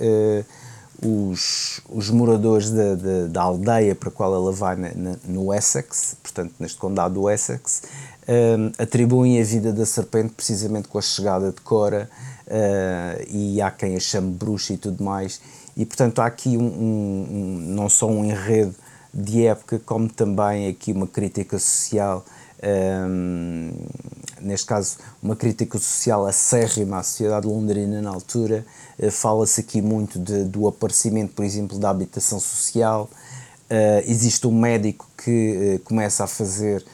uh, 1.03 1.30
os, 1.30 1.80
os 1.91 2.09
moradores 2.09 2.70
da, 2.70 2.95
da, 2.95 3.26
da, 3.28 3.43
aldeia 3.43 3.95
para 3.95 4.09
a 4.09 4.12
qual 4.12 4.34
ela 4.34 4.53
vai 4.53 4.76
na, 4.76 4.91
na, 4.95 5.16
no 5.24 5.53
Essex, 5.53 6.16
portanto 6.22 6.55
neste 6.59 6.78
condado 6.78 7.14
do 7.14 7.28
Essex, 7.28 7.82
um, 8.26 8.72
atribuem 8.78 9.41
a 9.41 9.45
vida 9.45 9.72
da 9.72 9.84
serpente 9.84 10.32
precisamente 10.32 10.89
com 10.89 10.99
a 10.99 11.03
chegada 11.03 11.53
de 11.53 11.61
Cora 11.61 12.09
uh, 12.47 13.24
e 13.28 13.61
há 13.61 13.70
quem 13.70 13.95
a 13.95 14.01
chame 14.01 14.32
bruxa 14.32 14.72
e 14.72 14.78
tudo 14.78 15.05
mais 15.05 15.41
e 15.77 15.85
portanto 15.85 16.20
há 16.20 16.27
aqui 16.27 16.57
um, 16.57 16.66
um, 16.66 17.59
não 17.74 17.89
só 17.89 18.09
um 18.09 18.24
enredo 18.24 18.74
de 19.12 19.47
época, 19.47 19.81
como 19.85 20.09
também 20.09 20.68
aqui 20.68 20.93
uma 20.93 21.07
crítica 21.07 21.59
social, 21.59 22.24
um, 22.62 23.72
neste 24.41 24.66
caso 24.66 24.97
uma 25.22 25.37
crítica 25.37 25.79
social 25.79 26.27
acérrima 26.27 26.99
à 26.99 27.03
sociedade 27.03 27.47
londrina 27.47 28.01
na 28.01 28.11
altura. 28.11 28.64
Uh, 28.99 29.11
Fala-se 29.11 29.61
aqui 29.61 29.83
muito 29.83 30.18
de, 30.18 30.45
do 30.45 30.66
aparecimento, 30.66 31.35
por 31.35 31.45
exemplo, 31.45 31.79
da 31.79 31.91
habitação 31.91 32.41
social. 32.41 33.09
Uh, 33.70 34.03
existe 34.07 34.47
um 34.47 34.59
médico 34.59 35.07
que 35.22 35.77
uh, 35.77 35.85
começa 35.85 36.24
a 36.24 36.27
fazer 36.27 36.85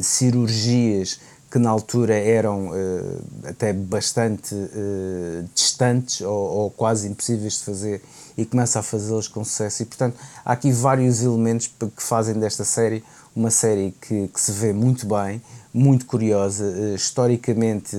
cirurgias 0.00 1.20
que 1.54 1.58
na 1.60 1.70
altura 1.70 2.16
eram 2.16 2.70
uh, 2.70 3.22
até 3.44 3.72
bastante 3.72 4.52
uh, 4.52 5.48
distantes 5.54 6.20
ou, 6.20 6.28
ou, 6.32 6.70
quase 6.72 7.06
impossíveis 7.06 7.58
de 7.60 7.64
fazer 7.64 8.02
e 8.36 8.44
começa 8.44 8.80
a 8.80 8.82
fazê-los 8.82 9.28
com 9.28 9.44
sucesso. 9.44 9.84
E 9.84 9.86
portanto 9.86 10.16
há 10.44 10.50
aqui 10.50 10.72
vários 10.72 11.22
elementos 11.22 11.68
que 11.68 12.02
fazem 12.02 12.34
desta 12.34 12.64
série 12.64 13.04
uma 13.36 13.52
série 13.52 13.94
que, 14.00 14.26
que 14.26 14.40
se 14.40 14.50
vê 14.50 14.72
muito 14.72 15.06
bem, 15.06 15.40
muito 15.74 16.06
curiosa, 16.06 16.64
uh, 16.64 16.94
historicamente 16.94 17.96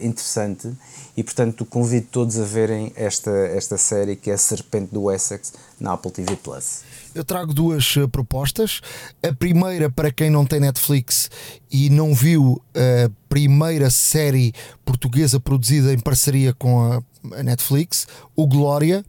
interessante 0.00 0.70
e 1.16 1.24
portanto 1.24 1.64
convido 1.64 2.06
todos 2.12 2.38
a 2.38 2.44
verem 2.44 2.92
esta, 2.94 3.30
esta 3.30 3.78
série 3.78 4.14
que 4.14 4.30
é 4.30 4.34
a 4.34 4.38
Serpente 4.38 4.92
do 4.92 5.10
Essex 5.10 5.54
na 5.80 5.94
Apple 5.94 6.10
TV 6.10 6.36
Plus. 6.36 6.82
Eu 7.16 7.24
trago 7.24 7.54
duas 7.54 7.96
uh, 7.96 8.06
propostas. 8.06 8.82
A 9.26 9.32
primeira, 9.32 9.90
para 9.90 10.12
quem 10.12 10.28
não 10.28 10.44
tem 10.44 10.60
Netflix 10.60 11.30
e 11.72 11.88
não 11.88 12.14
viu 12.14 12.60
a 12.74 13.10
primeira 13.26 13.88
série 13.88 14.52
portuguesa 14.84 15.40
produzida 15.40 15.94
em 15.94 15.98
parceria 15.98 16.52
com 16.52 16.82
a, 16.82 17.02
Netflix, 17.42 18.06
o 18.36 18.46
Glória. 18.46 19.02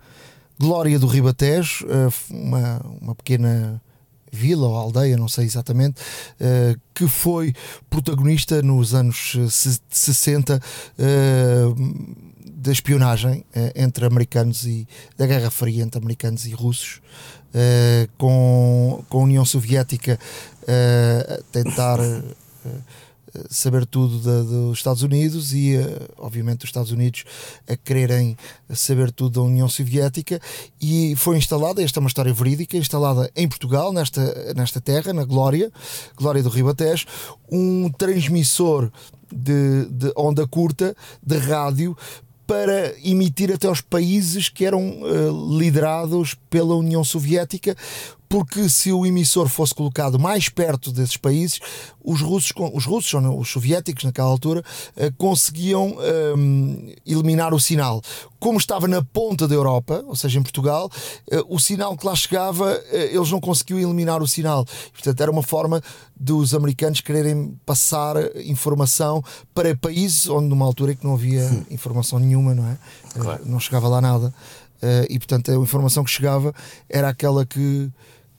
Glória 0.60 0.98
do 0.98 1.06
Ribatejo, 1.06 1.86
uma, 2.32 2.82
uma 3.00 3.14
pequena 3.14 3.80
vila 4.32 4.68
ou 4.68 4.76
aldeia, 4.76 5.18
não 5.18 5.28
sei 5.28 5.46
exatamente, 5.46 6.02
uh, 6.02 6.80
que 6.94 7.08
foi 7.08 7.54
protagonista 7.90 8.62
nos 8.62 8.94
anos 8.94 9.36
60 9.90 10.62
uh, 11.00 12.26
da 12.52 12.72
espionagem 12.72 13.46
entre 13.76 14.06
americanos 14.06 14.66
e 14.66 14.88
da 15.16 15.26
Guerra 15.26 15.50
Fria 15.50 15.84
entre 15.84 16.00
americanos 16.00 16.46
e 16.46 16.52
russos. 16.52 17.02
Com, 18.18 19.04
com 19.10 19.20
a 19.20 19.24
União 19.24 19.44
Soviética 19.44 20.20
a 20.68 21.42
tentar 21.52 21.98
saber 23.50 23.86
tudo 23.86 24.20
da, 24.20 24.44
dos 24.44 24.78
Estados 24.78 25.02
Unidos 25.02 25.54
e, 25.54 25.76
obviamente, 26.18 26.64
os 26.64 26.70
Estados 26.70 26.92
Unidos 26.92 27.24
a 27.68 27.76
quererem 27.76 28.38
saber 28.70 29.12
tudo 29.12 29.40
da 29.40 29.42
União 29.42 29.68
Soviética. 29.68 30.40
E 30.82 31.16
foi 31.16 31.38
instalada, 31.38 31.82
esta 31.82 32.00
é 32.00 32.02
uma 32.02 32.08
história 32.08 32.34
verídica, 32.34 32.78
instalada 32.78 33.30
em 33.36 33.48
Portugal, 33.48 33.92
nesta, 33.94 34.54
nesta 34.54 34.82
terra, 34.82 35.14
na 35.14 35.24
Glória, 35.24 35.72
Glória 36.16 36.44
do 36.44 36.50
Ribatejo, 36.50 37.06
um 37.52 37.90
transmissor 37.90 38.92
de, 39.32 39.86
de 39.86 40.12
onda 40.16 40.48
curta 40.48 40.96
de 41.22 41.38
rádio 41.38 41.96
para 42.48 42.94
emitir 43.04 43.52
até 43.52 43.68
aos 43.68 43.82
países 43.82 44.48
que 44.48 44.64
eram 44.64 45.02
uh, 45.02 45.58
liderados 45.60 46.34
pela 46.50 46.76
União 46.76 47.04
Soviética, 47.04 47.76
porque 48.30 48.70
se 48.70 48.92
o 48.92 49.06
emissor 49.06 49.48
fosse 49.48 49.74
colocado 49.74 50.20
mais 50.20 50.50
perto 50.50 50.92
desses 50.92 51.18
países, 51.18 51.60
os 52.04 52.22
russos, 52.22 52.54
os 52.74 52.86
russos 52.86 53.14
ou 53.14 53.40
os 53.40 53.50
soviéticos 53.50 54.04
naquela 54.04 54.30
altura, 54.30 54.64
eh, 54.96 55.12
conseguiam 55.18 55.98
um, 56.38 56.94
eliminar 57.06 57.54
o 57.54 57.60
sinal. 57.60 58.02
Como 58.40 58.58
estava 58.58 58.88
na 58.88 59.04
ponta 59.04 59.48
da 59.48 59.56
Europa, 59.56 60.04
ou 60.08 60.16
seja, 60.16 60.40
em 60.40 60.44
Portugal, 60.44 60.90
eh, 61.30 61.44
o 61.50 61.60
sinal 61.60 61.98
que 61.98 62.06
lá 62.06 62.16
chegava, 62.16 62.72
eh, 62.92 63.16
eles 63.16 63.32
não 63.32 63.40
conseguiam 63.40 63.80
eliminar 63.80 64.22
o 64.22 64.28
sinal. 64.28 64.66
Portanto, 64.94 65.22
era 65.22 65.32
uma 65.32 65.44
forma 65.44 65.82
dos 66.16 66.54
americanos 66.54 67.02
quererem 67.02 67.58
passar 67.66 68.16
informação 68.38 69.24
para 69.54 69.76
países 69.76 70.30
onde 70.30 70.48
numa 70.48 70.66
altura 70.66 70.94
em 70.94 70.96
que 70.96 71.06
não 71.06 71.14
havia 71.14 71.50
informação 71.70 72.20
nenhuma, 72.20 72.56
não 72.56 72.68
é? 72.68 72.78
Claro. 73.14 73.44
Não 73.46 73.60
chegava 73.60 73.88
lá 73.88 74.02
nada. 74.02 74.34
E 75.10 75.18
portanto 75.18 75.52
a 75.52 75.56
informação 75.56 76.04
que 76.04 76.12
chegava 76.12 76.54
era 76.88 77.10
aquela 77.10 77.44
que, 77.46 77.92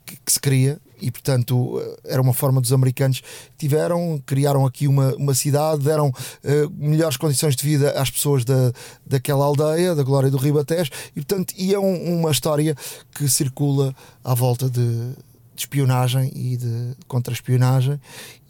que, 0.09 0.17
que 0.25 0.33
se 0.33 0.41
queria 0.41 0.81
e 1.01 1.11
portanto 1.11 1.81
era 2.05 2.21
uma 2.21 2.33
forma 2.33 2.61
dos 2.61 2.73
americanos 2.73 3.23
tiveram, 3.57 4.21
criaram 4.25 4.67
aqui 4.67 4.89
uma, 4.89 5.15
uma 5.15 5.35
cidade, 5.35 5.85
deram 5.85 6.09
uh, 6.09 6.71
melhores 6.77 7.17
condições 7.17 7.55
de 7.55 7.65
vida 7.65 7.91
às 7.93 8.11
pessoas 8.11 8.45
da, 8.45 8.73
daquela 9.07 9.45
aldeia, 9.45 9.95
da 9.95 10.03
Glória 10.03 10.31
do 10.31 10.37
Ribatejo, 10.37 10.91
e 11.15 11.21
portanto 11.21 11.55
e 11.57 11.75
é 11.75 11.79
um, 11.79 12.19
uma 12.19 12.31
história 12.31 12.75
que 13.13 13.29
circula 13.29 13.95
à 14.25 14.35
volta 14.35 14.69
de, 14.69 14.81
de 14.81 15.15
espionagem 15.57 16.33
e 16.35 16.57
de 16.57 16.97
contra-espionagem 17.07 18.01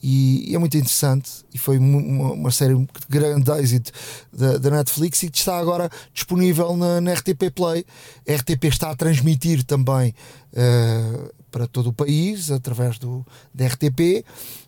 e, 0.02 0.50
e, 0.50 0.54
é 0.54 0.58
muito 0.58 0.76
interessante 0.76 1.30
e 1.52 1.58
foi 1.58 1.78
uma, 1.78 2.32
uma 2.32 2.50
série 2.50 2.74
de 2.74 2.86
grande 3.08 3.50
êxito 3.52 3.90
da, 4.32 4.56
da, 4.56 4.70
Netflix 4.70 5.22
e 5.24 5.30
que 5.30 5.38
está 5.38 5.58
agora 5.58 5.90
disponível 6.14 6.76
na, 6.76 7.00
na, 7.00 7.12
RTP 7.14 7.50
Play. 7.54 7.84
A 8.28 8.34
RTP 8.34 8.64
está 8.64 8.90
a 8.90 8.96
transmitir 8.96 9.64
também 9.64 10.14
uh, 10.52 11.34
para 11.50 11.66
todo 11.66 11.88
o 11.88 11.92
país 11.92 12.50
através 12.50 12.98
do, 12.98 13.26
da 13.52 13.66
RTP, 13.66 14.24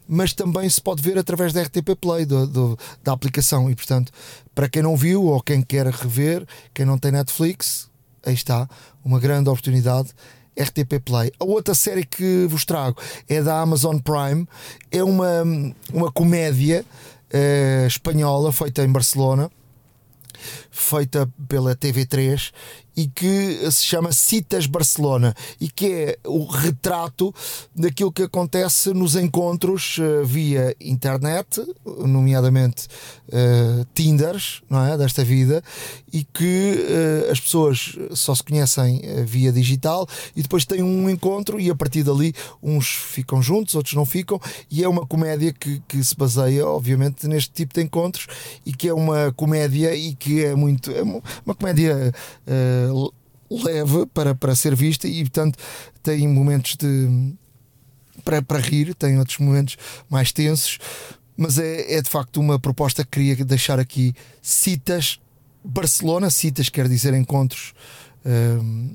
mas 0.09 0.33
também 0.33 0.69
se 0.69 0.81
pode 0.81 1.01
ver 1.01 1.17
através 1.17 1.53
da 1.53 1.63
RTP 1.63 1.95
Play, 2.01 2.27
do, 2.27 2.47
do, 2.47 2.79
da 3.05 3.13
aplicação. 3.13 3.71
E 3.71 3.75
portanto, 3.77 4.11
para 4.53 4.69
quem 4.69 4.83
não 4.83 4.97
viu 4.97 5.25
ou 5.25 5.41
quem 5.41 5.63
quer 5.63 5.87
rever, 5.87 6.45
quem 6.75 6.85
não 6.85 6.99
tem 6.99 7.13
Netflix, 7.13 7.89
aí 8.27 8.35
está 8.35 8.69
uma 9.05 9.21
grande 9.21 9.49
oportunidade 9.49 10.11
RTP 10.63 11.01
Play. 11.05 11.33
A 11.39 11.45
outra 11.45 11.75
série 11.75 12.05
que 12.05 12.47
vos 12.49 12.65
trago 12.65 12.97
é 13.29 13.43
da 13.43 13.61
Amazon 13.61 13.99
Prime, 13.99 14.47
é 14.91 15.03
uma, 15.03 15.43
uma 15.93 16.13
comédia 16.13 16.85
uh, 17.33 17.87
espanhola 17.87 18.53
feita 18.53 18.83
em 18.83 18.89
Barcelona, 18.89 19.51
feita 20.71 21.29
pela 21.49 21.75
TV3 21.75 22.53
e 22.97 23.07
que 23.07 23.71
se 23.71 23.85
chama 23.85 24.13
Citas 24.13 24.67
Barcelona 24.67 25.35
e 25.61 25.69
que 25.69 25.87
é 25.87 26.19
o 26.27 26.45
retrato 26.45 27.35
daquilo 27.75 28.13
que 28.13 28.23
acontece 28.23 28.93
nos 28.93 29.17
encontros 29.17 29.99
uh, 29.99 30.25
via 30.25 30.75
internet, 30.81 31.65
nomeadamente 32.05 32.89
uh, 33.29 33.87
Tinders, 33.95 34.63
não 34.69 34.85
é? 34.85 34.99
Desta 34.99 35.25
vida, 35.25 35.63
e 36.13 36.25
que 36.25 36.77
uh, 37.29 37.33
as 37.33 37.41
pessoas 37.41 37.97
só 38.13 38.35
se 38.35 38.43
conhecem 38.43 39.01
via 39.25 39.53
digital 39.53 40.07
e 40.37 40.43
depois 40.43 40.65
têm 40.65 40.83
um 40.83 41.09
encontro 41.09 41.59
e 41.59 41.71
a 41.71 41.75
partir 41.75 42.03
dali 42.03 42.35
uns 42.63 42.89
ficam 42.89 43.41
juntos, 43.41 43.75
outros 43.75 43.95
não 43.95 44.05
ficam, 44.05 44.39
e 44.71 44.83
é 44.83 44.89
uma 44.89 45.07
comédia 45.07 45.53
que, 45.53 45.81
que 45.89 46.03
se 46.03 46.15
baseia, 46.15 46.67
obviamente, 46.67 47.27
neste 47.27 47.51
tipo 47.51 47.75
de 47.75 47.83
encontros 47.83 48.27
e 48.67 48.73
que 48.73 48.89
é 48.89 48.95
uma 48.95 49.33
comédia 49.33 49.95
e 49.95 50.15
que 50.15 50.45
é 50.45 50.55
muito. 50.61 50.91
É 50.91 51.03
uma, 51.03 51.55
comédia 51.55 52.13
leve 53.51 54.07
para, 54.15 54.35
para 54.35 54.55
ser 54.55 54.77
vista 54.77 55.09
e, 55.09 55.23
portanto, 55.23 55.59
tem 56.03 56.29
momentos 56.29 56.77
de. 56.77 57.35
Para, 58.25 58.43
para 58.43 58.59
rir, 58.59 58.95
tem 58.95 59.19
outros 59.19 59.39
momentos 59.39 59.79
mais 60.09 60.31
tensos, 60.31 60.79
mas 61.37 61.59
é, 61.59 61.95
é 61.95 62.03
de 62.03 62.11
facto 62.11 62.39
uma 62.39 62.59
proposta 62.59 63.03
que 63.03 63.11
queria 63.11 63.45
deixar 63.45 63.81
aqui. 63.81 64.15
Citas 64.43 65.19
Barcelona, 65.65 66.31
citas 66.31 66.69
quer 66.69 66.89
dizer 66.89 67.15
encontros. 67.15 67.75
Um, 68.25 68.95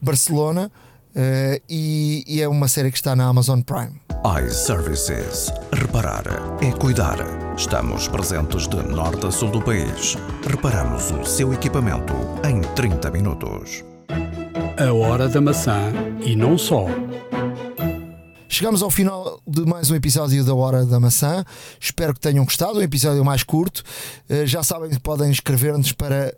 Barcelona 0.00 0.70
uh, 1.14 1.62
e, 1.68 2.24
e 2.26 2.40
é 2.40 2.48
uma 2.48 2.68
série 2.68 2.90
que 2.90 2.98
está 2.98 3.14
na 3.14 3.24
Amazon 3.26 3.60
Prime 3.60 4.00
iServices. 4.22 5.50
Reparar 5.72 6.24
é 6.60 6.70
cuidar. 6.72 7.16
Estamos 7.56 8.06
presentes 8.06 8.68
de 8.68 8.76
norte 8.76 9.26
a 9.26 9.30
sul 9.30 9.50
do 9.50 9.62
país. 9.62 10.14
Reparamos 10.46 11.10
o 11.10 11.24
seu 11.24 11.54
equipamento 11.54 12.12
em 12.46 12.60
30 12.74 13.10
minutos. 13.10 13.82
A 14.78 14.92
hora 14.92 15.26
da 15.26 15.40
maçã 15.40 15.90
e 16.22 16.36
não 16.36 16.58
só. 16.58 16.84
Chegamos 18.46 18.82
ao 18.82 18.90
final 18.90 19.40
de 19.46 19.64
mais 19.64 19.90
um 19.90 19.94
episódio 19.94 20.44
da 20.44 20.54
Hora 20.54 20.84
da 20.84 21.00
Maçã. 21.00 21.42
Espero 21.80 22.12
que 22.12 22.20
tenham 22.20 22.44
gostado. 22.44 22.78
Um 22.78 22.82
episódio 22.82 23.24
mais 23.24 23.42
curto. 23.42 23.82
Eh, 24.28 24.44
já 24.44 24.62
sabem 24.62 24.90
que 24.90 25.00
podem 25.00 25.30
escrever-nos 25.30 25.92
para 25.92 26.34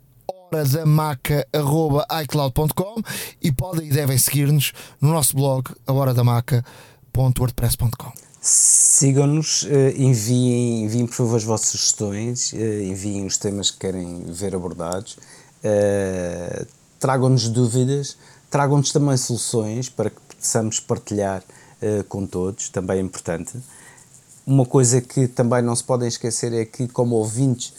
horadamaca.icloud.com 0.52 3.02
e 3.40 3.50
podem 3.50 3.88
e 3.88 3.90
devem 3.90 4.18
seguir-nos 4.18 4.74
no 5.00 5.10
nosso 5.10 5.34
blog, 5.34 5.70
a 5.86 5.92
Hora 5.92 6.12
da. 6.12 6.22
Sigam-nos, 8.40 9.66
eh, 9.70 9.94
enviem, 9.96 10.84
enviem 10.84 11.06
por 11.06 11.14
favor 11.14 11.36
as 11.36 11.44
vossas 11.44 11.68
sugestões, 11.68 12.52
eh, 12.52 12.82
enviem 12.84 13.24
os 13.24 13.38
temas 13.38 13.70
que 13.70 13.78
querem 13.78 14.24
ver 14.24 14.54
abordados, 14.54 15.16
eh, 15.62 16.66
tragam-nos 16.98 17.48
dúvidas, 17.48 18.18
tragam-nos 18.50 18.92
também 18.92 19.16
soluções 19.16 19.88
para 19.88 20.10
que 20.10 20.20
possamos 20.38 20.78
partilhar 20.80 21.42
com 22.08 22.24
todos, 22.24 22.68
também 22.68 22.98
é 22.98 23.00
importante. 23.00 23.58
Uma 24.46 24.64
coisa 24.64 25.00
que 25.00 25.26
também 25.26 25.62
não 25.62 25.74
se 25.74 25.82
podem 25.82 26.06
esquecer 26.06 26.52
é 26.52 26.64
que, 26.64 26.86
como 26.86 27.16
ouvintes 27.16 27.74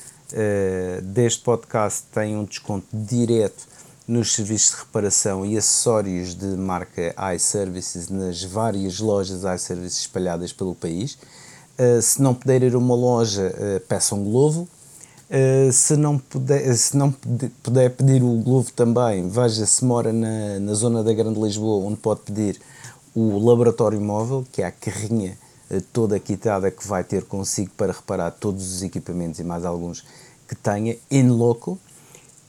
deste 1.03 1.41
podcast, 1.41 2.03
têm 2.11 2.35
um 2.35 2.43
desconto 2.43 2.87
direto 2.91 3.67
nos 4.07 4.33
serviços 4.33 4.71
de 4.71 4.77
reparação 4.77 5.45
e 5.45 5.57
acessórios 5.57 6.35
de 6.35 6.45
marca 6.57 7.15
iServices 7.35 8.09
nas 8.09 8.43
várias 8.43 8.99
lojas 8.99 9.43
iServices 9.43 10.01
espalhadas 10.01 10.51
pelo 10.51 10.75
país. 10.75 11.17
Uh, 11.79 12.01
se 12.01 12.21
não 12.21 12.33
puder 12.33 12.61
ir 12.63 12.75
a 12.75 12.77
uma 12.77 12.95
loja, 12.95 13.53
uh, 13.55 13.79
peça 13.87 14.13
um 14.13 14.23
Glovo. 14.23 14.67
Uh, 15.29 15.71
se, 15.71 15.95
não 15.95 16.19
puder, 16.19 16.75
se 16.75 16.95
não 16.95 17.11
puder 17.63 17.89
pedir 17.91 18.21
o 18.21 18.35
Glovo 18.41 18.71
também, 18.73 19.27
veja 19.27 19.65
se 19.65 19.83
mora 19.83 20.11
na, 20.13 20.59
na 20.59 20.73
zona 20.73 21.03
da 21.03 21.13
Grande 21.13 21.39
Lisboa, 21.39 21.87
onde 21.87 21.97
pode 21.97 22.21
pedir 22.21 22.59
o 23.15 23.39
laboratório 23.39 23.99
móvel, 23.99 24.45
que 24.51 24.61
é 24.61 24.65
a 24.65 24.71
carrinha 24.71 25.37
toda 25.81 26.19
quitada 26.19 26.69
que 26.69 26.87
vai 26.87 27.03
ter 27.03 27.23
consigo 27.23 27.71
para 27.75 27.91
reparar 27.91 28.31
todos 28.31 28.73
os 28.73 28.83
equipamentos 28.83 29.39
e 29.39 29.43
mais 29.43 29.65
alguns 29.65 30.05
que 30.47 30.55
tenha, 30.55 30.95
in 31.09 31.29
loco 31.29 31.79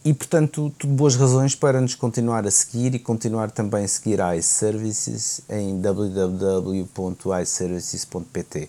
e, 0.04 0.12
portanto, 0.12 0.70
tudo 0.78 0.92
boas 0.92 1.16
razões 1.16 1.54
para 1.54 1.80
nos 1.80 1.94
continuar 1.94 2.46
a 2.46 2.50
seguir 2.50 2.94
e 2.94 2.98
continuar 2.98 3.50
também 3.50 3.84
a 3.84 3.88
seguir 3.88 4.20
a 4.20 4.36
iServices 4.36 5.40
em 5.48 5.80
www.iservices.pt. 5.80 8.68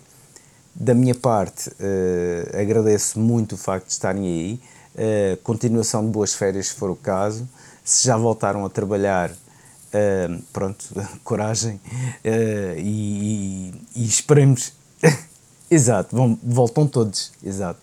Da 0.74 0.94
minha 0.94 1.14
parte, 1.14 1.68
uh, 1.68 2.58
agradeço 2.58 3.20
muito 3.20 3.54
o 3.54 3.58
facto 3.58 3.88
de 3.88 3.92
estarem 3.92 4.26
aí. 4.26 4.58
Uh, 4.94 5.36
continuação 5.42 6.06
de 6.06 6.10
boas 6.10 6.32
férias, 6.32 6.68
se 6.68 6.74
for 6.74 6.88
o 6.88 6.96
caso. 6.96 7.46
Se 7.84 8.06
já 8.06 8.16
voltaram 8.16 8.64
a 8.64 8.70
trabalhar, 8.70 9.30
uh, 9.92 10.42
pronto, 10.52 10.84
coragem 11.24 11.80
e, 12.24 13.72
e, 13.94 14.02
e 14.02 14.04
esperemos 14.04 14.72
Exato, 15.70 16.14
vão, 16.14 16.38
voltam 16.42 16.86
todos, 16.86 17.32
exato. 17.42 17.80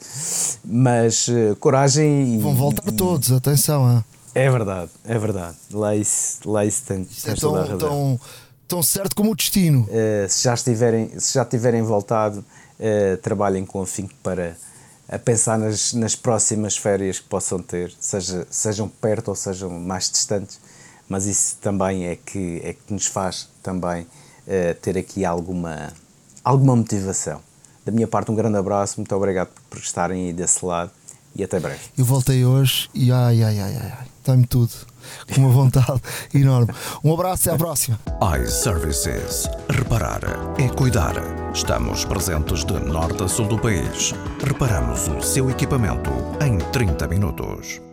Mas 0.63 1.27
uh, 1.27 1.55
coragem 1.59 2.35
e. 2.35 2.37
Vão 2.39 2.55
voltar 2.55 2.87
e, 2.87 2.95
todos, 2.95 3.31
atenção. 3.31 4.03
É 4.33 4.49
verdade, 4.49 4.89
é 5.03 5.19
verdade. 5.19 5.57
Lá 5.71 5.95
isso, 5.95 6.49
lá 6.49 6.65
isso 6.65 6.83
tem, 6.85 7.07
é 7.25 7.35
tão, 7.35 7.77
tão, 7.77 8.19
tão, 8.67 8.83
certo 8.83 9.15
como 9.15 9.31
o 9.31 9.35
destino. 9.35 9.81
Uh, 9.81 10.29
se, 10.29 10.45
já 10.45 10.53
estiverem, 10.53 11.19
se 11.19 11.33
já 11.33 11.43
tiverem 11.43 11.81
voltado, 11.81 12.39
uh, 12.39 13.17
trabalhem 13.17 13.65
com 13.65 13.81
afinco 13.81 14.13
para 14.23 14.55
a 15.09 15.19
pensar 15.19 15.59
nas, 15.59 15.93
nas 15.93 16.15
próximas 16.15 16.77
férias 16.77 17.19
que 17.19 17.27
possam 17.27 17.59
ter, 17.59 17.93
seja, 17.99 18.47
sejam 18.49 18.87
perto 18.87 19.27
ou 19.27 19.35
sejam 19.35 19.69
mais 19.69 20.09
distantes, 20.09 20.57
mas 21.07 21.25
isso 21.25 21.57
também 21.61 22.05
é 22.07 22.15
que, 22.15 22.61
é 22.63 22.73
que 22.73 22.93
nos 22.93 23.05
faz 23.05 23.49
também 23.61 24.07
ter 24.81 24.97
aqui 24.97 25.23
alguma, 25.23 25.93
alguma 26.43 26.75
motivação. 26.75 27.39
Da 27.85 27.91
minha 27.91 28.07
parte, 28.07 28.31
um 28.31 28.35
grande 28.35 28.57
abraço, 28.57 28.95
muito 28.97 29.15
obrigado 29.15 29.49
por 29.69 29.79
estarem 29.79 30.27
aí 30.27 30.33
desse 30.33 30.65
lado 30.65 30.91
e 31.35 31.43
até 31.43 31.59
breve. 31.59 31.79
Eu 31.97 32.05
voltei 32.05 32.45
hoje 32.45 32.89
e 32.93 33.11
ai, 33.11 33.43
ai, 33.43 33.59
ai, 33.59 33.75
ai, 33.75 34.07
está-me 34.19 34.45
tudo 34.45 34.71
com 35.33 35.41
uma 35.41 35.49
vontade 35.49 36.01
enorme. 36.33 36.73
Um 37.03 37.13
abraço 37.13 37.47
e 37.47 37.49
até 37.49 37.55
à 37.55 37.57
próxima. 37.57 37.99
iServices. 38.41 39.49
Reparar 39.69 40.21
é 40.57 40.69
cuidar. 40.69 41.15
Estamos 41.53 42.05
presentes 42.05 42.63
de 42.63 42.79
norte 42.79 43.23
a 43.23 43.27
sul 43.27 43.47
do 43.47 43.59
país. 43.59 44.13
Reparamos 44.45 45.07
o 45.07 45.21
seu 45.21 45.49
equipamento 45.49 46.11
em 46.41 46.57
30 46.71 47.07
minutos. 47.07 47.92